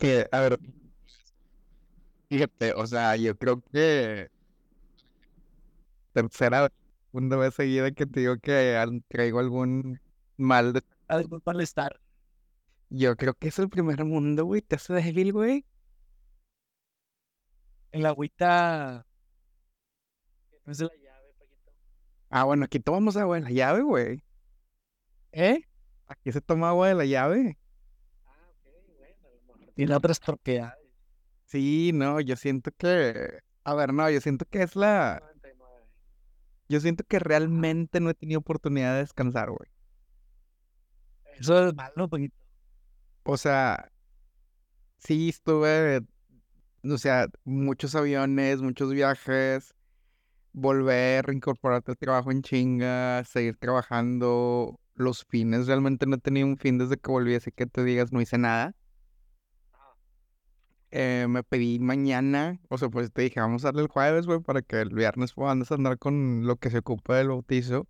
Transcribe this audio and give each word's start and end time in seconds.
que, 0.00 0.26
a 0.32 0.40
ver, 0.40 0.58
fíjate, 2.28 2.72
o 2.72 2.86
sea, 2.86 3.16
yo 3.16 3.36
creo 3.36 3.60
que 3.60 4.30
tercera, 6.12 6.72
segunda 7.06 7.36
vez 7.36 7.54
seguida 7.54 7.90
que 7.92 8.06
te 8.06 8.20
digo 8.20 8.38
que 8.38 9.02
traigo 9.08 9.38
algún 9.38 10.00
mal 10.36 10.72
de... 10.72 10.82
Algún 11.06 11.42
malestar. 11.44 12.00
Yo 12.88 13.16
creo 13.16 13.34
que 13.34 13.48
es 13.48 13.58
el 13.58 13.68
primer 13.68 14.04
mundo, 14.04 14.44
güey, 14.46 14.62
te 14.62 14.76
hace 14.76 14.94
débil, 14.94 15.32
güey. 15.32 15.66
El 17.92 18.06
agüita. 18.06 19.06
No 20.64 20.72
es 20.72 20.78
de 20.78 20.86
la 20.86 20.96
llave, 20.96 21.34
Paquito. 21.38 21.72
Ah, 22.30 22.44
bueno, 22.44 22.64
aquí 22.64 22.80
tomamos 22.80 23.16
agua 23.16 23.36
de 23.36 23.42
la 23.42 23.50
llave, 23.50 23.82
güey. 23.82 24.24
¿Eh? 25.32 25.60
Aquí 26.06 26.32
se 26.32 26.40
toma 26.40 26.70
agua 26.70 26.88
de 26.88 26.94
la 26.94 27.04
llave. 27.04 27.58
Ok, 29.80 29.88
bueno. 29.88 29.94
a 29.94 29.96
lo 29.96 29.96
mejor 29.96 29.96
Tiene 29.96 29.96
otras 29.96 30.20
propiedades. 30.20 30.78
Sí, 31.46 31.90
no, 31.94 32.20
yo 32.20 32.36
siento 32.36 32.70
que... 32.76 33.40
A 33.64 33.74
ver, 33.74 33.92
no, 33.92 34.08
yo 34.10 34.20
siento 34.20 34.44
que 34.44 34.62
es 34.62 34.76
la... 34.76 35.20
99. 35.20 35.86
Yo 36.68 36.80
siento 36.80 37.04
que 37.04 37.18
realmente 37.18 38.00
no 38.00 38.10
he 38.10 38.14
tenido 38.14 38.40
oportunidad 38.40 38.94
de 38.94 39.00
descansar, 39.00 39.50
güey. 39.50 39.70
Eso 41.38 41.68
es 41.68 41.74
malo, 41.74 42.08
Paquito. 42.08 42.36
O 43.24 43.36
sea, 43.36 43.90
sí 44.98 45.30
estuve, 45.30 46.02
o 46.82 46.98
sea, 46.98 47.28
muchos 47.44 47.94
aviones, 47.94 48.62
muchos 48.62 48.92
viajes, 48.92 49.74
volver, 50.52 51.26
reincorporarte 51.26 51.92
al 51.92 51.98
trabajo 51.98 52.30
en 52.30 52.42
chinga, 52.42 53.24
seguir 53.24 53.56
trabajando. 53.56 54.78
Los 54.94 55.24
fines, 55.24 55.66
realmente 55.66 56.06
no 56.06 56.16
he 56.16 56.18
tenido 56.20 56.46
un 56.46 56.58
fin 56.58 56.76
desde 56.78 56.98
que 56.98 57.10
volví, 57.10 57.34
así 57.34 57.52
que 57.52 57.66
te 57.66 57.82
digas, 57.84 58.12
no 58.12 58.20
hice 58.20 58.38
nada. 58.38 58.74
Eh, 60.92 61.26
me 61.28 61.44
pedí 61.44 61.78
mañana, 61.78 62.60
o 62.68 62.76
sea, 62.76 62.88
pues 62.88 63.12
te 63.12 63.22
dije, 63.22 63.40
vamos 63.40 63.64
a 63.64 63.68
darle 63.68 63.82
el 63.82 63.88
jueves, 63.88 64.26
güey, 64.26 64.40
para 64.40 64.62
que 64.62 64.80
el 64.80 64.90
viernes 64.90 65.34
puedas 65.34 65.70
andar 65.70 65.98
con 65.98 66.46
lo 66.46 66.56
que 66.56 66.70
se 66.70 66.78
ocupa 66.78 67.16
del 67.16 67.28
bautizo, 67.28 67.86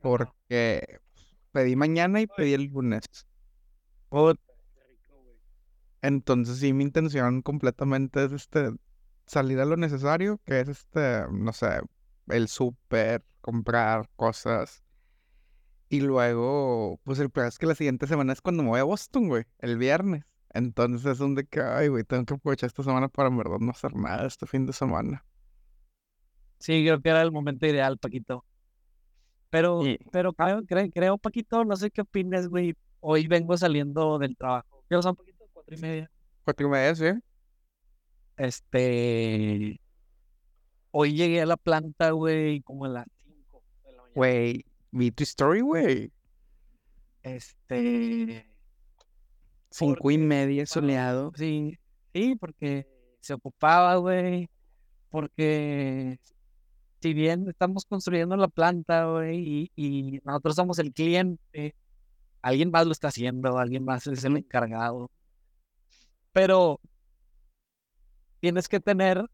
porque 0.00 1.00
pedí 1.52 1.76
mañana 1.76 2.20
y 2.20 2.26
pedí 2.26 2.52
el 2.54 2.64
lunes. 2.66 3.04
Entonces 6.02 6.58
sí, 6.58 6.72
mi 6.72 6.84
intención 6.84 7.42
completamente 7.42 8.24
es 8.24 8.32
este 8.32 8.72
salir 9.26 9.60
a 9.60 9.64
lo 9.64 9.76
necesario, 9.76 10.40
que 10.44 10.60
es 10.60 10.68
este, 10.68 11.24
no 11.30 11.52
sé, 11.52 11.80
el 12.28 12.48
súper, 12.48 13.24
comprar 13.40 14.08
cosas. 14.16 14.82
Y 15.88 16.00
luego, 16.00 16.98
pues 17.04 17.18
el 17.18 17.30
plan 17.30 17.48
es 17.48 17.58
que 17.58 17.66
la 17.66 17.74
siguiente 17.74 18.06
semana 18.06 18.32
es 18.32 18.40
cuando 18.40 18.62
me 18.62 18.70
voy 18.70 18.80
a 18.80 18.84
Boston, 18.84 19.28
güey, 19.28 19.44
el 19.58 19.78
viernes. 19.78 20.24
Entonces 20.54 21.04
es 21.06 21.18
donde 21.18 21.46
que, 21.46 21.60
ay, 21.60 21.88
güey, 21.88 22.04
tengo 22.04 22.24
que 22.24 22.34
aprovechar 22.34 22.66
esta 22.68 22.82
semana 22.82 23.08
para 23.08 23.28
en 23.28 23.38
verdad 23.38 23.58
no 23.58 23.70
hacer 23.70 23.94
nada 23.96 24.26
este 24.26 24.46
fin 24.46 24.66
de 24.66 24.72
semana. 24.72 25.24
Sí, 26.58 26.84
creo 26.84 27.00
que 27.00 27.08
era 27.08 27.22
el 27.22 27.32
momento 27.32 27.66
ideal, 27.66 27.98
Paquito. 27.98 28.44
Pero, 29.50 29.80
pero 30.10 30.32
creo, 30.32 30.62
cre- 30.62 30.90
creo, 30.92 31.18
Paquito, 31.18 31.64
no 31.64 31.76
sé 31.76 31.90
qué 31.90 32.02
opinas, 32.02 32.48
güey. 32.48 32.74
Hoy 33.00 33.26
vengo 33.26 33.56
saliendo 33.56 34.18
del 34.18 34.36
trabajo. 34.36 34.84
¿Qué 34.88 35.00
son, 35.02 35.16
Paquito? 35.16 35.44
Cuatro 35.52 35.74
y 35.76 35.80
media. 35.80 36.10
Cuatro 36.44 36.66
y 36.66 36.70
media, 36.70 36.94
sí. 36.94 37.04
Este. 38.36 39.80
Hoy 40.90 41.14
llegué 41.14 41.40
a 41.42 41.46
la 41.46 41.56
planta, 41.56 42.10
güey, 42.10 42.60
como 42.62 42.84
a 42.84 42.88
las 42.88 43.06
cinco 43.24 43.62
de 43.84 43.90
la 43.92 43.96
mañana. 43.98 44.12
Güey, 44.14 44.64
vi 44.90 45.10
tu 45.10 45.22
story, 45.22 45.60
güey. 45.62 46.12
Este. 47.22 48.46
Cinco 49.72 50.10
y 50.10 50.18
media 50.18 50.66
soleado. 50.66 51.32
Sí, 51.34 51.78
sí, 52.12 52.36
porque 52.36 52.86
se 53.20 53.34
ocupaba, 53.34 53.96
güey. 53.96 54.48
Porque 55.10 56.18
si 57.00 57.14
bien 57.14 57.48
estamos 57.48 57.84
construyendo 57.86 58.36
la 58.36 58.48
planta, 58.48 59.06
güey, 59.06 59.38
y, 59.40 59.72
y 59.76 60.20
nosotros 60.24 60.56
somos 60.56 60.78
el 60.78 60.92
cliente, 60.92 61.74
alguien 62.42 62.70
más 62.70 62.86
lo 62.86 62.92
está 62.92 63.08
haciendo, 63.08 63.58
alguien 63.58 63.84
más 63.84 64.06
es 64.06 64.24
el 64.24 64.36
encargado. 64.36 65.10
Pero 66.32 66.80
tienes 68.40 68.68
que 68.68 68.80
tener, 68.80 69.24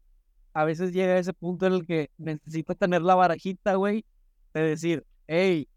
a 0.53 0.63
veces 0.65 0.93
llega 0.93 1.17
ese 1.17 1.33
punto 1.33 1.65
en 1.67 1.73
el 1.73 1.85
que 1.85 2.11
necesitas 2.17 2.77
tener 2.77 3.01
la 3.01 3.15
barajita, 3.15 3.75
güey, 3.75 4.05
de 4.53 4.61
decir, 4.61 5.05
hey, 5.27 5.67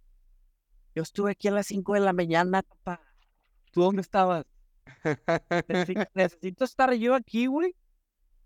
yo 0.95 1.03
estuve 1.03 1.33
aquí 1.33 1.49
a 1.49 1.53
las 1.53 1.67
5 1.67 1.95
de 1.95 2.01
la 2.01 2.13
mañana, 2.13 2.63
papá. 2.63 3.01
¿Tú 3.73 3.83
dónde 3.83 4.03
estabas? 4.03 4.45
Necesi- 5.69 6.09
necesito 6.15 6.65
estar 6.65 6.93
yo 6.95 7.15
aquí, 7.15 7.47
güey. 7.47 7.75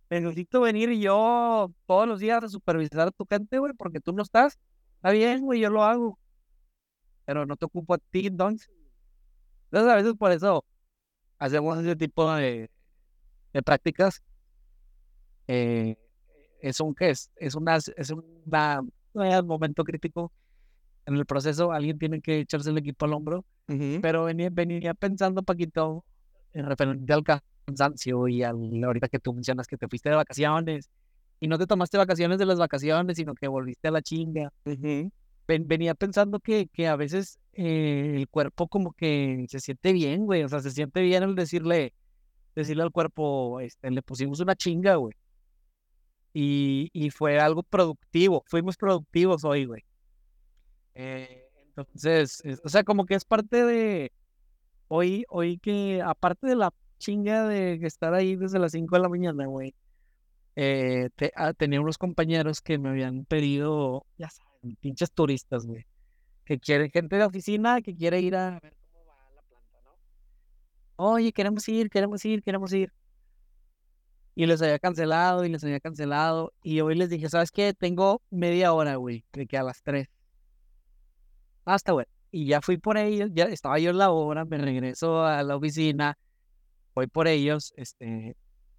Necesito 0.08 0.60
venir 0.60 0.90
yo 0.92 1.72
todos 1.86 2.06
los 2.06 2.20
días 2.20 2.42
a 2.44 2.48
supervisar 2.48 3.08
a 3.08 3.10
tu 3.10 3.26
gente, 3.28 3.58
güey, 3.58 3.72
porque 3.72 4.00
tú 4.00 4.12
no 4.12 4.22
estás. 4.22 4.58
Está 4.96 5.10
bien, 5.10 5.42
güey, 5.42 5.60
yo 5.60 5.70
lo 5.70 5.82
hago. 5.82 6.18
Pero 7.24 7.44
no 7.44 7.56
te 7.56 7.64
ocupo 7.64 7.94
a 7.94 7.98
ti, 7.98 8.26
entonces. 8.28 8.70
Entonces, 9.64 9.92
a 9.92 9.96
veces 9.96 10.14
por 10.14 10.30
eso 10.30 10.64
hacemos 11.38 11.78
ese 11.78 11.96
tipo 11.96 12.32
de, 12.34 12.70
de 13.52 13.62
prácticas. 13.62 14.22
Eh, 15.48 15.96
es 16.60 16.80
un 16.80 16.94
que 16.94 17.10
es, 17.10 17.30
es 17.36 17.54
una, 17.54 17.76
es 17.76 18.10
una, 18.10 18.80
un 19.12 19.46
momento 19.46 19.84
crítico 19.84 20.32
en 21.04 21.16
el 21.16 21.26
proceso. 21.26 21.72
Alguien 21.72 21.98
tiene 21.98 22.20
que 22.20 22.40
echarse 22.40 22.70
el 22.70 22.78
equipo 22.78 23.04
al 23.06 23.14
hombro. 23.14 23.44
Ujú. 23.68 24.00
Pero 24.00 24.24
venía, 24.24 24.50
venía 24.52 24.94
pensando, 24.94 25.42
Paquito, 25.42 26.04
referente 26.62 27.12
al 27.12 27.22
cansancio 27.66 28.28
y 28.28 28.42
al, 28.42 28.56
ahorita 28.84 29.08
que 29.08 29.18
tú 29.18 29.32
mencionas 29.34 29.66
que 29.66 29.76
te 29.76 29.88
fuiste 29.88 30.08
de 30.10 30.16
vacaciones 30.16 30.90
y 31.40 31.48
no 31.48 31.58
te 31.58 31.66
tomaste 31.66 31.98
vacaciones 31.98 32.38
de 32.38 32.46
las 32.46 32.58
vacaciones, 32.58 33.16
sino 33.16 33.34
que 33.34 33.48
volviste 33.48 33.88
a 33.88 33.90
la 33.90 34.02
chinga. 34.02 34.52
Ujú. 34.64 35.10
Ven- 35.48 35.68
venía 35.68 35.94
pensando 35.94 36.40
que, 36.40 36.66
que 36.72 36.88
a 36.88 36.96
veces 36.96 37.38
eh, 37.52 38.14
el 38.16 38.28
cuerpo 38.28 38.66
como 38.68 38.92
que 38.92 39.44
se 39.48 39.60
siente 39.60 39.92
bien, 39.92 40.24
güey. 40.26 40.42
O 40.42 40.48
sea, 40.48 40.60
se 40.60 40.70
siente 40.70 41.02
bien 41.02 41.22
el 41.22 41.34
decirle, 41.34 41.92
decirle 42.54 42.82
al 42.82 42.90
cuerpo, 42.90 43.60
este, 43.60 43.90
le 43.90 44.02
pusimos 44.02 44.40
una 44.40 44.56
chinga, 44.56 44.96
güey. 44.96 45.14
Y, 46.32 46.90
y 46.92 47.10
fue 47.10 47.38
algo 47.38 47.62
productivo. 47.62 48.42
Fuimos 48.46 48.76
productivos 48.76 49.44
hoy, 49.44 49.64
güey. 49.66 49.84
Eh, 50.94 51.44
entonces, 51.68 52.40
es- 52.44 52.60
o 52.64 52.68
sea, 52.68 52.82
como 52.84 53.06
que 53.06 53.14
es 53.14 53.24
parte 53.24 53.64
de 53.64 54.12
hoy, 54.88 55.24
hoy 55.28 55.58
que, 55.58 56.02
aparte 56.02 56.46
de 56.46 56.56
la 56.56 56.72
chinga 56.98 57.46
de 57.46 57.74
estar 57.82 58.14
ahí 58.14 58.36
desde 58.36 58.58
las 58.58 58.72
5 58.72 58.96
de 58.96 59.02
la 59.02 59.08
mañana, 59.08 59.46
güey, 59.46 59.74
eh, 60.56 61.10
ah, 61.34 61.52
tenía 61.52 61.80
unos 61.80 61.98
compañeros 61.98 62.62
que 62.62 62.78
me 62.78 62.88
habían 62.88 63.26
pedido, 63.26 64.06
ya 64.16 64.30
saben, 64.30 64.76
pinches 64.76 65.12
turistas, 65.12 65.66
güey, 65.66 65.86
que 66.44 66.58
quiere, 66.58 66.90
gente 66.90 67.16
de 67.16 67.24
oficina 67.24 67.82
que 67.82 67.94
quiere 67.94 68.20
ir 68.20 68.36
a 68.36 68.58
ver 68.60 68.74
cómo 68.90 69.04
va 69.06 69.30
la 69.34 69.42
planta, 69.42 69.76
¿no? 69.84 69.92
Oye, 70.96 71.32
queremos 71.32 71.68
ir, 71.68 71.90
queremos 71.90 72.24
ir, 72.24 72.42
queremos 72.42 72.72
ir. 72.72 72.92
Y 74.34 74.46
les 74.46 74.60
había 74.62 74.78
cancelado 74.78 75.44
y 75.44 75.48
les 75.48 75.64
había 75.64 75.80
cancelado. 75.80 76.52
Y 76.62 76.80
hoy 76.80 76.94
les 76.94 77.08
dije, 77.08 77.28
¿sabes 77.30 77.50
qué? 77.50 77.72
Tengo 77.72 78.20
media 78.30 78.72
hora, 78.74 78.96
güey, 78.96 79.24
de 79.32 79.46
que 79.46 79.56
a 79.56 79.62
las 79.62 79.82
3. 79.82 80.08
Hasta, 81.64 81.92
güey. 81.92 82.06
Y 82.36 82.44
ya 82.44 82.60
fui 82.60 82.76
por 82.76 82.98
ellos, 82.98 83.30
ya 83.32 83.44
estaba 83.44 83.78
yo 83.78 83.88
en 83.88 83.96
la 83.96 84.10
hora, 84.10 84.44
me 84.44 84.58
regreso 84.58 85.24
a 85.24 85.42
la 85.42 85.56
oficina, 85.56 86.18
voy 86.94 87.06
por 87.06 87.28
ellos, 87.28 87.72
este, 87.78 88.36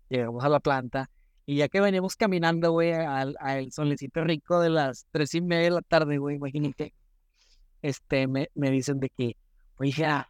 llegamos 0.09 0.44
a 0.44 0.50
la 0.50 0.59
planta. 0.59 1.09
Y 1.47 1.56
ya 1.56 1.68
que 1.68 1.81
veníamos 1.81 2.16
caminando, 2.16 2.72
güey, 2.72 2.94
al, 2.94 3.35
al 3.40 3.72
solecito 3.72 4.23
rico 4.23 4.59
de 4.59 4.69
las 4.69 5.07
tres 5.09 5.34
y 5.34 5.41
media 5.41 5.63
de 5.63 5.72
la 5.72 5.81
tarde, 5.81 6.19
güey, 6.19 6.35
imagínate. 6.35 6.94
Este, 7.81 8.28
me, 8.28 8.47
me 8.53 8.69
dicen 8.69 9.00
de 9.00 9.09
que, 9.09 9.35
oye, 9.79 9.91
ya, 9.91 10.29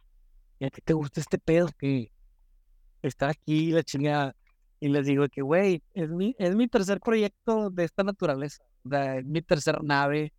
¿y 0.58 0.64
a 0.64 0.70
ti 0.70 0.80
te 0.82 0.94
gusta 0.94 1.20
este 1.20 1.36
pedo? 1.36 1.68
Que 1.78 2.10
está 3.02 3.28
aquí, 3.28 3.72
la 3.72 3.82
chingada. 3.82 4.34
Y 4.80 4.88
les 4.88 5.04
digo 5.04 5.28
que, 5.28 5.42
güey, 5.42 5.82
es 5.92 6.08
mi, 6.08 6.34
es 6.38 6.56
mi 6.56 6.66
tercer 6.66 6.98
proyecto 6.98 7.68
de 7.68 7.84
esta 7.84 8.04
naturaleza. 8.04 8.64
Sea, 8.88 9.18
es 9.18 9.26
mi 9.26 9.42
tercera 9.42 9.80
nave 9.82 10.32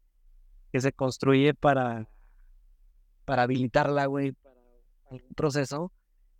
que 0.71 0.81
se 0.81 0.91
construye 0.91 1.53
para, 1.53 2.09
para 3.29 3.43
habilitarla, 3.43 4.07
güey, 4.07 4.31
para 4.31 4.55
algún 5.11 5.33
proceso. 5.35 5.91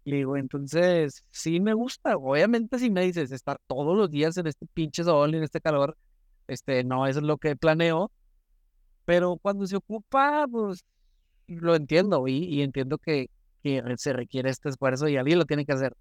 Y 0.03 0.13
digo, 0.13 0.37
entonces, 0.37 1.23
sí 1.29 1.59
me 1.59 1.75
gusta. 1.75 2.17
Obviamente, 2.17 2.79
si 2.79 2.89
me 2.89 3.03
dices 3.03 3.31
estar 3.31 3.59
todos 3.67 3.95
los 3.95 4.09
días 4.09 4.35
en 4.37 4.47
este 4.47 4.65
pinche 4.73 5.03
sol, 5.03 5.35
en 5.35 5.43
este 5.43 5.61
calor, 5.61 5.95
este, 6.47 6.83
no 6.83 7.05
es 7.05 7.17
lo 7.17 7.37
que 7.37 7.55
planeo. 7.55 8.11
Pero 9.05 9.37
cuando 9.37 9.67
se 9.67 9.75
ocupa, 9.75 10.47
pues 10.49 10.83
lo 11.45 11.75
entiendo 11.75 12.27
y, 12.27 12.45
y 12.45 12.63
entiendo 12.63 12.97
que, 12.97 13.29
que 13.61 13.83
se 13.97 14.13
requiere 14.13 14.49
este 14.49 14.69
esfuerzo 14.69 15.07
y 15.07 15.17
alguien 15.17 15.37
lo 15.37 15.45
tiene 15.45 15.67
que 15.67 15.73
hacer. 15.73 15.95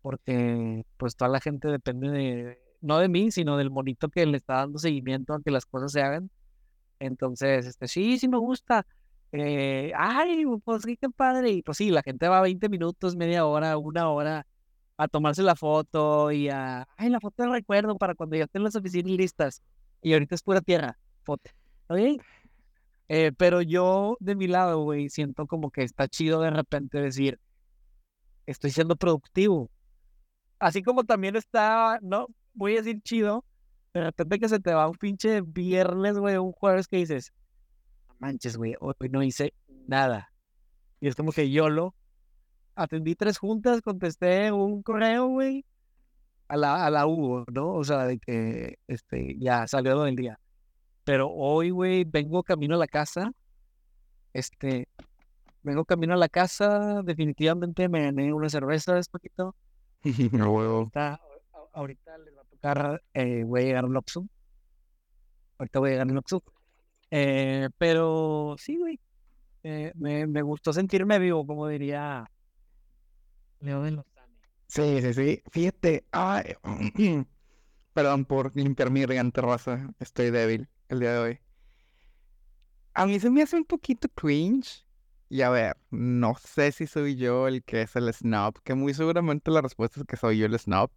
Porque, 0.00 0.86
pues, 0.96 1.16
toda 1.16 1.30
la 1.30 1.40
gente 1.40 1.68
depende 1.68 2.08
de, 2.08 2.58
no 2.80 2.98
de 2.98 3.10
mí, 3.10 3.30
sino 3.30 3.58
del 3.58 3.70
monito 3.70 4.08
que 4.08 4.24
le 4.24 4.38
está 4.38 4.54
dando 4.54 4.78
seguimiento 4.78 5.34
a 5.34 5.42
que 5.42 5.50
las 5.50 5.66
cosas 5.66 5.92
se 5.92 6.00
hagan. 6.00 6.30
Entonces, 6.98 7.66
este, 7.66 7.88
sí, 7.88 8.18
sí 8.18 8.26
me 8.26 8.38
gusta. 8.38 8.86
Eh, 9.32 9.92
ay, 9.96 10.44
pues 10.64 10.84
qué 10.84 11.08
padre. 11.10 11.50
Y 11.52 11.62
pues 11.62 11.78
sí, 11.78 11.90
la 11.90 12.02
gente 12.02 12.28
va 12.28 12.40
20 12.40 12.68
minutos, 12.68 13.16
media 13.16 13.46
hora, 13.46 13.76
una 13.78 14.10
hora. 14.10 14.46
a 14.98 15.08
tomarse 15.08 15.42
la 15.42 15.56
foto 15.56 16.32
y 16.32 16.48
a, 16.50 16.86
ay, 16.96 17.10
la 17.10 17.20
foto 17.20 17.42
de 17.44 17.50
recuerdo 17.50 17.96
para 17.98 18.14
cuando 18.14 18.36
ya 18.36 18.44
estén 18.44 18.62
las 18.64 18.76
oficinas 18.76 19.12
listas. 19.12 19.62
Y 20.02 20.12
ahorita 20.14 20.34
es 20.36 20.42
pura 20.42 20.60
tierra, 20.62 20.98
foto. 21.24 21.50
¿Ok? 21.88 21.98
Eh, 23.08 23.32
pero 23.36 23.62
yo, 23.62 24.16
de 24.20 24.34
mi 24.36 24.46
lado, 24.48 24.82
güey, 24.84 25.08
siento 25.10 25.46
como 25.46 25.70
que 25.70 25.82
está 25.82 26.08
chido 26.08 26.40
de 26.40 26.50
repente 26.50 26.98
decir, 27.00 27.38
estoy 28.46 28.70
siendo 28.70 28.96
productivo. 28.96 29.70
Así 30.58 30.82
como 30.82 31.04
también 31.04 31.36
está, 31.36 31.98
no 32.02 32.28
voy 32.54 32.74
a 32.74 32.76
decir 32.82 33.00
chido, 33.02 33.44
de 33.94 34.02
repente 34.04 34.38
que 34.38 34.48
se 34.48 34.60
te 34.60 34.74
va 34.74 34.88
un 34.88 34.96
pinche 34.96 35.40
viernes, 35.42 36.18
güey, 36.18 36.36
un 36.38 36.52
jueves 36.52 36.88
que 36.88 36.98
dices, 36.98 37.32
"No 37.32 37.41
manches, 38.22 38.56
güey, 38.56 38.74
hoy 38.80 38.94
no 39.10 39.22
hice 39.22 39.52
nada. 39.88 40.32
Y 41.00 41.08
es 41.08 41.16
como 41.16 41.32
que 41.32 41.50
yo 41.50 41.68
lo 41.68 41.94
atendí 42.76 43.16
tres 43.16 43.36
juntas, 43.36 43.82
contesté 43.82 44.52
un 44.52 44.82
correo, 44.82 45.26
güey, 45.26 45.66
a 46.46 46.56
la, 46.56 46.86
a 46.86 46.90
la 46.90 47.06
Hugo, 47.06 47.44
¿no? 47.52 47.74
O 47.74 47.84
sea, 47.84 48.06
de 48.06 48.18
que 48.18 48.78
este, 48.86 49.36
ya 49.38 49.66
salió 49.66 50.00
del 50.02 50.14
día. 50.14 50.38
Pero 51.04 51.30
hoy, 51.30 51.70
güey, 51.70 52.04
vengo 52.04 52.44
camino 52.44 52.76
a 52.76 52.78
la 52.78 52.86
casa. 52.86 53.32
Este, 54.32 54.86
vengo 55.64 55.84
camino 55.84 56.14
a 56.14 56.16
la 56.16 56.28
casa. 56.28 57.02
Definitivamente 57.02 57.88
me 57.88 58.04
gané 58.04 58.32
una 58.32 58.48
cerveza 58.48 58.98
es 58.98 59.08
poquito. 59.08 59.56
Huevo. 60.04 60.90
Ahorita, 60.94 61.20
ahorita 61.72 62.18
les 62.18 62.36
va 62.36 62.42
a 62.42 62.44
tocar, 62.44 63.02
eh, 63.14 63.42
voy 63.44 63.62
a 63.62 63.64
llegar 63.64 63.84
a 63.84 63.86
un 63.88 63.96
Oxxo. 63.96 64.24
Ahorita 65.58 65.80
voy 65.80 65.88
a 65.88 65.92
llegar 65.94 66.08
a 66.08 66.12
un 66.12 66.18
Oxxo. 66.18 66.44
Eh, 67.14 67.68
pero 67.78 68.56
sí, 68.58 68.78
güey. 68.78 69.00
eh, 69.64 69.92
me, 69.96 70.26
me 70.26 70.42
gustó 70.42 70.72
sentirme 70.72 71.18
vivo, 71.20 71.46
como 71.46 71.68
diría 71.68 72.30
Leo 73.60 73.82
de 73.82 73.92
Lozane. 73.92 74.36
Sí, 74.68 75.00
sí, 75.02 75.14
sí. 75.14 75.42
Fíjate. 75.50 76.06
Ay, 76.12 76.54
perdón 77.94 78.24
por 78.26 78.56
limpiar 78.56 78.90
mi 78.90 79.02
garganta 79.02 79.42
raza. 79.42 79.90
Estoy 80.00 80.30
débil 80.30 80.68
el 80.88 81.00
día 81.00 81.12
de 81.14 81.18
hoy. 81.20 81.40
A 82.94 83.06
mí 83.06 83.20
se 83.20 83.30
me 83.30 83.42
hace 83.42 83.56
un 83.56 83.64
poquito 83.64 84.08
cringe. 84.08 84.86
Y 85.28 85.42
a 85.42 85.50
ver, 85.50 85.76
no 85.90 86.34
sé 86.36 86.72
si 86.72 86.86
soy 86.86 87.16
yo 87.16 87.48
el 87.48 87.64
que 87.64 87.82
es 87.82 87.96
el 87.96 88.12
snob, 88.12 88.60
que 88.62 88.74
muy 88.74 88.94
seguramente 88.94 89.50
la 89.50 89.62
respuesta 89.62 90.00
es 90.00 90.06
que 90.06 90.16
soy 90.16 90.38
yo 90.38 90.46
el 90.46 90.58
snob. 90.58 90.90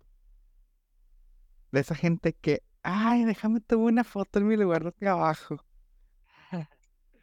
De 1.71 1.79
esa 1.81 1.94
gente 1.95 2.33
que, 2.33 2.63
ay, 2.83 3.23
déjame 3.25 3.62
tomar 3.62 3.91
una 3.94 4.03
foto 4.03 4.39
en 4.39 4.47
mi 4.47 4.57
lugar 4.57 4.83
de 4.83 4.91
trabajo. 4.94 5.63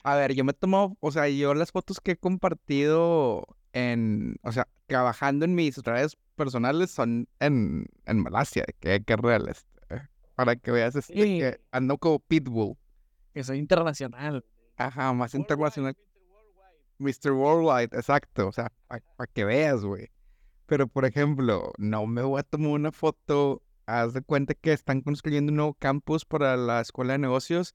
A 0.04 0.16
ver, 0.16 0.34
yo 0.34 0.44
me 0.44 0.52
tomo, 0.52 0.96
o 1.00 1.12
sea, 1.12 1.28
yo 1.28 1.54
las 1.54 1.70
fotos 1.70 2.00
que 2.00 2.12
he 2.12 2.16
compartido 2.16 3.46
en, 3.72 4.36
o 4.42 4.50
sea, 4.52 4.66
trabajando 4.86 5.44
en 5.44 5.54
mis 5.54 5.78
redes 5.78 6.16
personales 6.34 6.90
son 6.90 7.28
en, 7.40 7.86
en 8.06 8.18
Malasia, 8.22 8.64
que, 8.80 9.02
que 9.04 9.16
real, 9.16 9.48
este, 9.48 9.70
para 10.34 10.56
que 10.56 10.70
veas 10.72 10.96
este, 10.96 11.12
Sí. 11.14 11.38
que 11.38 11.60
ando 11.70 11.98
como 11.98 12.18
Pitbull, 12.18 12.76
Que 13.32 13.44
soy 13.44 13.58
internacional. 13.58 14.44
ajá, 14.76 15.12
más 15.12 15.34
internacional, 15.34 15.96
Mr. 16.98 17.32
Worldwide, 17.32 17.96
exacto, 17.96 18.48
o 18.48 18.52
sea, 18.52 18.72
para 18.88 19.30
que 19.32 19.44
veas, 19.44 19.84
güey. 19.84 20.08
Pero, 20.66 20.86
por 20.86 21.04
ejemplo, 21.04 21.72
no 21.78 22.06
me 22.06 22.22
voy 22.22 22.40
a 22.40 22.42
tomar 22.44 22.70
una 22.70 22.92
foto, 22.92 23.62
haz 23.86 24.14
de 24.14 24.22
cuenta 24.22 24.54
que 24.54 24.72
están 24.72 25.00
construyendo 25.00 25.50
un 25.50 25.56
nuevo 25.56 25.74
campus 25.74 26.24
para 26.24 26.56
la 26.56 26.80
escuela 26.80 27.12
de 27.14 27.18
negocios, 27.18 27.74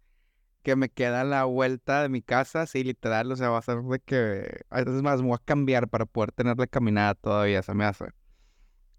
que 0.67 0.75
me 0.75 0.89
queda 0.89 1.23
la 1.23 1.45
vuelta 1.45 2.01
de 2.01 2.09
mi 2.09 2.21
casa, 2.21 2.65
sí, 2.67 2.83
literal, 2.83 3.31
o 3.31 3.37
sea, 3.37 3.49
va 3.49 3.59
a 3.59 3.61
ser 3.61 3.81
de 3.83 3.99
que, 4.01 4.65
a 4.69 4.83
veces 4.83 5.01
más, 5.01 5.21
me 5.21 5.29
voy 5.29 5.35
a 5.35 5.45
cambiar 5.45 5.87
para 5.87 6.05
poder 6.05 6.33
tener 6.33 6.57
la 6.57 6.67
caminada 6.67 7.15
todavía, 7.15 7.63
se 7.63 7.73
me 7.73 7.85
hace. 7.85 8.07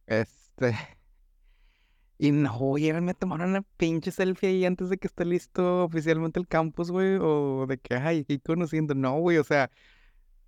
Este, 0.06 0.74
y 2.18 2.30
no 2.32 2.58
voy 2.58 2.86
a 2.86 2.88
irme 2.96 3.10
a 3.10 3.14
tomar 3.14 3.42
una 3.42 3.60
pinche 3.76 4.10
selfie 4.12 4.48
ahí 4.48 4.64
antes 4.64 4.88
de 4.88 4.96
que 4.96 5.08
esté 5.08 5.26
listo 5.26 5.84
oficialmente 5.84 6.40
el 6.40 6.48
campus, 6.48 6.90
güey, 6.90 7.18
o 7.20 7.66
de 7.68 7.76
que, 7.76 7.96
ay, 7.96 8.20
aquí 8.20 8.38
conociendo, 8.38 8.94
no, 8.94 9.18
güey, 9.18 9.36
o 9.36 9.44
sea, 9.44 9.70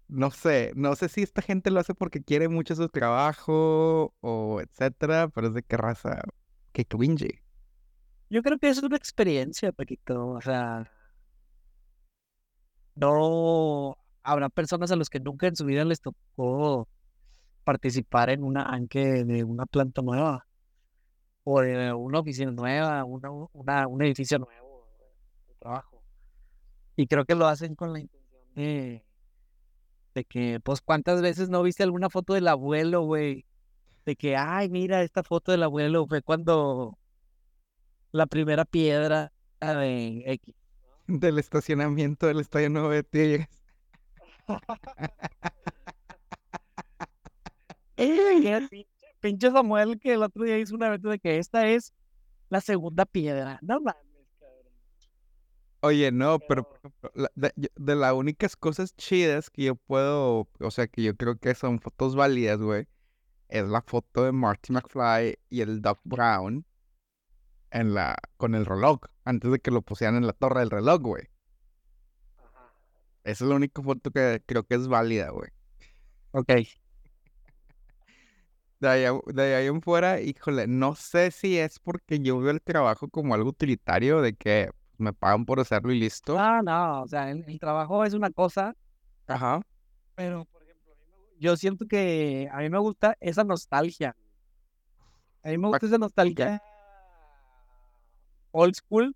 no 0.09 0.31
sé, 0.31 0.73
no 0.75 0.97
sé 0.97 1.11
si 1.11 1.23
esta 1.23 1.43
gente 1.43 1.71
lo 1.71 1.81
hace 1.81 1.95
porque 1.95 2.23
quiere 2.23 2.49
mucho 2.49 2.75
su 2.75 2.89
trabajo 2.89 4.15
o 4.21 4.63
etcétera, 4.63 5.29
pero 5.29 5.49
es 5.49 5.53
de 5.55 5.63
qué 5.65 5.77
raza, 5.77 6.23
qué 6.73 6.87
cringy. 6.87 7.41
Yo 8.31 8.43
creo 8.43 8.59
que 8.59 8.71
es 8.71 8.83
una 8.83 8.97
experiencia, 8.97 9.73
Paquito. 9.73 10.29
O 10.29 10.41
sea, 10.41 10.91
no 13.01 13.97
habrá 14.23 14.49
personas 14.49 14.91
a 14.91 14.97
los 14.97 15.09
que 15.09 15.21
nunca 15.21 15.47
en 15.47 15.57
su 15.57 15.65
vida 15.65 15.85
les 15.85 16.01
tocó 16.01 16.89
participar 17.65 18.31
en 18.31 18.45
una 18.45 18.63
anque 18.65 19.25
de 19.25 19.45
una 19.45 19.67
planta 19.67 20.03
nueva 20.03 20.47
o 21.45 21.61
de 21.61 21.93
una 21.93 22.21
oficina 22.21 22.51
nueva, 22.51 23.05
una, 23.05 23.31
una, 23.53 23.87
un 23.87 24.03
edificio 24.03 24.39
nuevo 24.39 24.87
de 25.49 25.55
trabajo. 25.55 26.03
Y 26.97 27.07
creo 27.07 27.25
que 27.25 27.35
lo 27.35 27.47
hacen 27.47 27.75
con 27.75 27.93
la 27.93 28.01
intención 28.01 28.55
de, 28.55 29.05
de 30.15 30.25
que, 30.25 30.61
pues, 30.61 30.81
¿cuántas 30.83 31.23
veces 31.23 31.49
no 31.49 31.63
viste 31.63 31.83
alguna 31.83 32.11
foto 32.11 32.35
del 32.35 32.49
abuelo, 32.49 33.03
güey? 33.03 33.47
De 34.05 34.17
que, 34.17 34.37
ay, 34.37 34.69
mira, 34.69 35.03
esta 35.03 35.23
foto 35.23 35.53
del 35.53 35.63
abuelo 35.63 36.07
fue 36.07 36.23
cuando 36.23 36.99
la 38.13 38.27
primera 38.27 38.65
piedra 38.65 39.33
de 39.61 40.25
X. 40.27 40.60
Del 41.11 41.39
estacionamiento 41.41 42.27
del 42.29 42.39
Estadio 42.41 42.71
Nuevo 42.71 42.91
de 42.91 43.03
Tigres. 43.03 43.49
Pinche- 49.21 49.51
Samuel 49.53 49.99
que 50.01 50.15
el 50.15 50.23
otro 50.23 50.45
día 50.45 50.59
hizo 50.59 50.75
una 50.75 50.89
vez 50.89 51.03
de 51.03 51.19
que 51.19 51.39
esta 51.39 51.67
es 51.67 51.93
la 52.49 52.61
segunda 52.61 53.05
piedra. 53.05 53.59
No 53.63 53.81
mames, 53.81 54.03
cabrón. 54.39 54.73
Oye, 55.81 56.11
no, 56.13 56.39
pero 56.39 56.65
por 56.65 56.79
ejemplo, 56.79 57.11
la- 57.15 57.31
de, 57.35 57.53
de 57.75 57.97
las 57.97 58.13
únicas 58.15 58.57
cosas 58.57 58.95
chidas 58.97 59.51
que 59.51 59.65
yo 59.65 59.77
puedo, 59.77 60.49
o 60.61 60.71
sea, 60.71 60.87
que 60.87 61.03
yo 61.03 61.15
creo 61.17 61.37
que 61.39 61.55
son 61.55 61.81
fotos 61.81 62.17
válidas, 62.17 62.59
güey, 62.61 62.87
es 63.49 63.69
la 63.69 63.83
foto 63.83 64.25
de 64.25 64.33
Marty 64.33 64.73
McFly 64.73 65.39
y 65.51 65.61
el 65.61 65.83
Doc 65.83 66.01
Brown 66.05 66.65
en 67.71 67.95
la, 67.95 68.17
con 68.37 68.55
el 68.55 68.67
reloj, 68.67 69.01
antes 69.25 69.51
de 69.51 69.59
que 69.61 69.71
lo 69.71 69.83
pusieran 69.83 70.17
en 70.17 70.27
la 70.27 70.33
torre 70.33 70.61
del 70.61 70.71
reloj, 70.71 71.01
güey. 71.01 71.25
Esa 73.23 73.45
es 73.45 73.49
la 73.51 73.57
única 73.57 73.83
foto 73.83 74.11
que 74.11 74.43
creo 74.47 74.65
que 74.65 74.75
es 74.75 74.89
válida, 74.89 75.31
güey. 75.31 75.51
Ok. 76.33 76.53
De 78.79 78.89
ahí, 78.89 79.05
a- 79.05 79.21
de 79.27 79.55
ahí 79.57 79.67
en 79.67 79.83
fuera, 79.83 80.21
híjole, 80.21 80.67
no 80.67 80.95
sé 80.95 81.31
si 81.31 81.59
es 81.59 81.79
porque 81.79 82.19
yo 82.21 82.39
veo 82.41 82.51
el 82.51 82.63
trabajo 82.63 83.09
como 83.09 83.35
algo 83.35 83.51
utilitario, 83.51 84.23
de 84.23 84.35
que 84.35 84.71
me 84.97 85.13
pagan 85.13 85.45
por 85.45 85.61
hacerlo 85.61 85.93
y 85.93 86.01
listo. 86.01 86.39
Ah, 86.39 86.63
no, 86.65 87.03
o 87.03 87.07
sea, 87.07 87.31
el, 87.31 87.45
el 87.47 87.61
trabajo 87.61 88.05
es 88.07 88.15
una 88.15 88.31
cosa, 88.31 88.75
Ajá. 89.27 89.61
pero 90.15 90.47
por 90.47 90.63
ejemplo, 90.63 90.95
yo 91.39 91.57
siento 91.59 91.87
que 91.87 92.49
a 92.51 92.59
mí 92.59 92.71
me 92.71 92.79
gusta 92.79 93.17
esa 93.21 93.45
nostalgia. 93.45 94.17
A 95.43 95.49
mí 95.49 95.59
me 95.59 95.69
gusta 95.69 95.87
esa 95.87 95.99
nostalgia 95.99 96.63
old 98.53 98.75
school. 98.75 99.15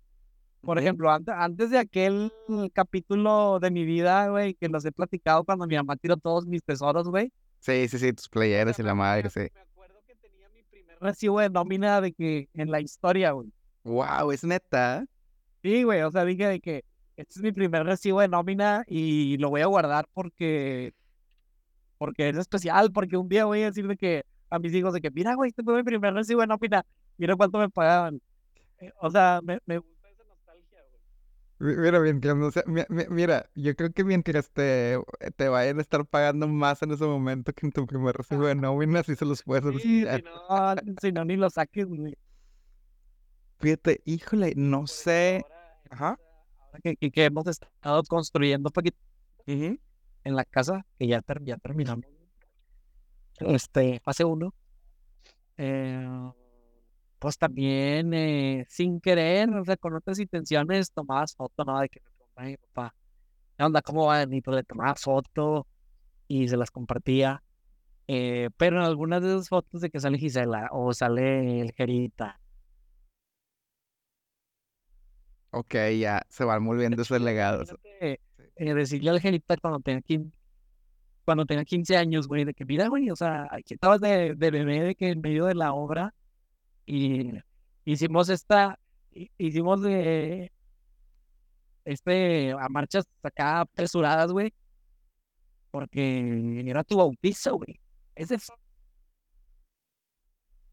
Por 0.61 0.79
ejemplo, 0.79 1.11
antes, 1.11 1.33
antes 1.37 1.69
de 1.69 1.77
aquel 1.77 2.33
capítulo 2.73 3.59
de 3.59 3.69
mi 3.69 3.85
vida, 3.85 4.29
güey, 4.29 4.55
que 4.55 4.67
los 4.67 4.83
he 4.85 4.91
platicado 4.91 5.43
cuando 5.43 5.67
mi 5.67 5.75
mamá 5.75 5.95
tiró 5.95 6.17
todos 6.17 6.47
mis 6.47 6.63
tesoros, 6.63 7.07
güey. 7.07 7.31
Sí, 7.59 7.87
sí, 7.87 7.99
sí, 7.99 8.13
tus 8.13 8.27
playeras 8.29 8.79
y 8.79 8.83
la 8.83 8.95
madre, 8.95 9.29
sí. 9.29 9.41
Me 9.53 9.61
acuerdo 9.61 10.01
que 10.07 10.15
tenía 10.15 10.49
mi 10.49 10.63
primer 10.63 10.97
recibo 10.99 11.39
de 11.39 11.49
nómina 11.49 12.01
de 12.01 12.13
que 12.13 12.49
en 12.55 12.71
la 12.71 12.81
historia, 12.81 13.31
güey. 13.31 13.51
Wow, 13.83 14.31
es 14.31 14.43
neta. 14.43 15.05
Sí, 15.61 15.83
güey, 15.83 16.01
o 16.01 16.11
sea, 16.11 16.25
dije 16.25 16.47
de 16.47 16.59
que 16.59 16.83
este 17.15 17.39
es 17.39 17.41
mi 17.43 17.51
primer 17.51 17.83
recibo 17.85 18.21
de 18.21 18.27
nómina 18.27 18.83
y 18.87 19.37
lo 19.37 19.49
voy 19.49 19.61
a 19.61 19.67
guardar 19.67 20.07
porque 20.13 20.93
porque 21.97 22.29
es 22.29 22.37
especial, 22.37 22.91
porque 22.91 23.17
un 23.17 23.29
día 23.29 23.45
voy 23.45 23.61
a 23.61 23.65
decir 23.65 23.87
de 23.87 23.95
que 23.95 24.23
a 24.49 24.59
mis 24.59 24.73
hijos 24.73 24.93
de 24.93 25.01
que, 25.01 25.11
mira, 25.11 25.33
güey, 25.35 25.49
este 25.49 25.63
fue 25.63 25.75
mi 25.75 25.83
primer 25.83 26.13
recibo 26.13 26.41
de 26.41 26.47
nómina, 26.47 26.85
mira 27.17 27.35
cuánto 27.35 27.57
me 27.57 27.69
pagaban. 27.69 28.19
Eh, 28.79 28.91
O 29.01 29.09
sea, 29.09 29.39
me, 29.43 29.59
me 29.65 29.77
gusta 29.79 30.09
esa 30.09 30.23
nostalgia, 30.25 30.79
güey. 31.59 31.75
Mi- 31.75 31.81
Mira, 31.81 31.99
mientras 32.01 32.35
no 32.35 32.51
sea- 32.51 32.63
mi- 32.67 32.83
mi- 32.89 33.07
mira, 33.09 33.49
yo 33.55 33.75
creo 33.75 33.91
que 33.91 34.03
mientras 34.03 34.49
te, 34.51 34.97
te 35.37 35.47
vayan 35.49 35.79
a 35.79 35.81
estar 35.81 36.05
pagando 36.05 36.47
más 36.47 36.81
en 36.83 36.91
ese 36.91 37.05
momento 37.05 37.53
que 37.53 37.65
en 37.65 37.71
tu 37.71 37.85
primer 37.87 38.15
recibo 38.15 38.45
de 38.47 38.55
nómina, 38.65 39.03
sí 39.03 39.15
se 39.15 39.25
los 39.25 39.41
puedes 39.43 39.63
Sí, 39.81 40.05
si 40.05 40.21
no, 40.23 40.75
si 41.01 41.11
no, 41.11 41.23
ni 41.25 41.35
lo 41.37 41.49
saques, 41.49 41.85
güey. 41.87 42.17
Fíjate, 43.59 44.01
híjole, 44.05 44.53
no 44.55 44.79
Por 44.79 44.89
sé. 44.89 45.43
ahora- 45.45 45.81
Ajá. 45.91 46.19
ahora 46.59 46.79
que, 46.83 46.95
que- 46.97 47.11
que 47.11 47.25
hemos 47.25 47.47
estado 47.47 48.03
construyendo 48.03 48.67
un 48.69 48.73
poquito 48.73 48.97
Ujú. 49.47 49.79
en 50.25 50.35
la 50.35 50.43
casa, 50.43 50.85
que 50.99 51.07
ya, 51.07 51.21
ter- 51.21 51.43
ya 51.43 51.57
terminamos. 51.57 52.05
Este, 53.39 53.99
fase 54.01 54.23
uno. 54.25 54.53
eh, 55.57 56.05
pues 57.25 57.39
también, 57.39 58.13
eh, 58.13 58.67
sin 58.69 59.01
querer, 59.01 59.49
o 59.49 59.65
sea, 59.65 59.77
con 59.77 59.95
otras 59.95 60.19
intenciones, 60.19 60.91
tomabas 60.91 61.35
foto, 61.35 61.65
¿no? 61.65 61.79
De 61.79 61.89
que 61.89 61.99
mi 62.37 62.55
papá, 62.55 62.93
¿qué 63.57 63.63
onda? 63.63 63.81
¿Cómo 63.81 64.05
van? 64.05 64.31
Y 64.31 64.41
pues 64.41 64.57
le 64.57 64.63
tomaba 64.63 64.93
foto 64.93 65.65
y 66.27 66.47
se 66.47 66.55
las 66.55 66.69
compartía. 66.69 67.41
Eh, 68.07 68.51
pero 68.57 68.77
en 68.77 68.83
algunas 68.83 69.23
de 69.23 69.29
esas 69.29 69.49
fotos 69.49 69.81
de 69.81 69.89
que 69.89 69.99
sale 69.99 70.19
Gisela 70.19 70.69
o 70.71 70.93
sale 70.93 71.61
el 71.61 71.71
Jerita. 71.71 72.39
Ok, 75.49 75.73
ya 75.99 76.21
se 76.29 76.43
van 76.43 76.63
volviendo 76.63 77.01
esos 77.01 77.19
legados. 77.21 77.75
Eh, 78.01 78.19
decirle 78.55 79.09
al 79.09 79.19
Jerita 79.19 79.57
cuando 79.57 79.79
tenga 79.79 80.01
15, 80.01 80.29
cuando 81.25 81.47
tenga 81.47 81.65
15 81.65 81.97
años, 81.97 82.27
güey, 82.27 82.45
de 82.45 82.53
que 82.53 82.65
mira, 82.65 82.87
güey, 82.87 83.09
o 83.09 83.15
sea, 83.15 83.47
aquí 83.49 83.73
estabas 83.73 83.99
de, 83.99 84.35
de 84.35 84.51
bebé, 84.51 84.83
de 84.83 84.93
que 84.93 85.09
en 85.09 85.21
medio 85.21 85.45
de 85.45 85.55
la 85.55 85.73
obra 85.73 86.13
y 86.85 87.33
hicimos 87.85 88.29
esta, 88.29 88.79
hicimos 89.37 89.81
de, 89.81 90.51
este, 91.85 92.51
a 92.51 92.67
marchas 92.69 93.05
acá 93.23 93.61
apresuradas, 93.61 94.31
güey, 94.31 94.53
porque 95.71 96.63
era 96.65 96.83
tu 96.83 96.97
bautizo, 96.97 97.57
güey. 97.57 97.79
Ese 98.15 98.39
fue 98.39 98.55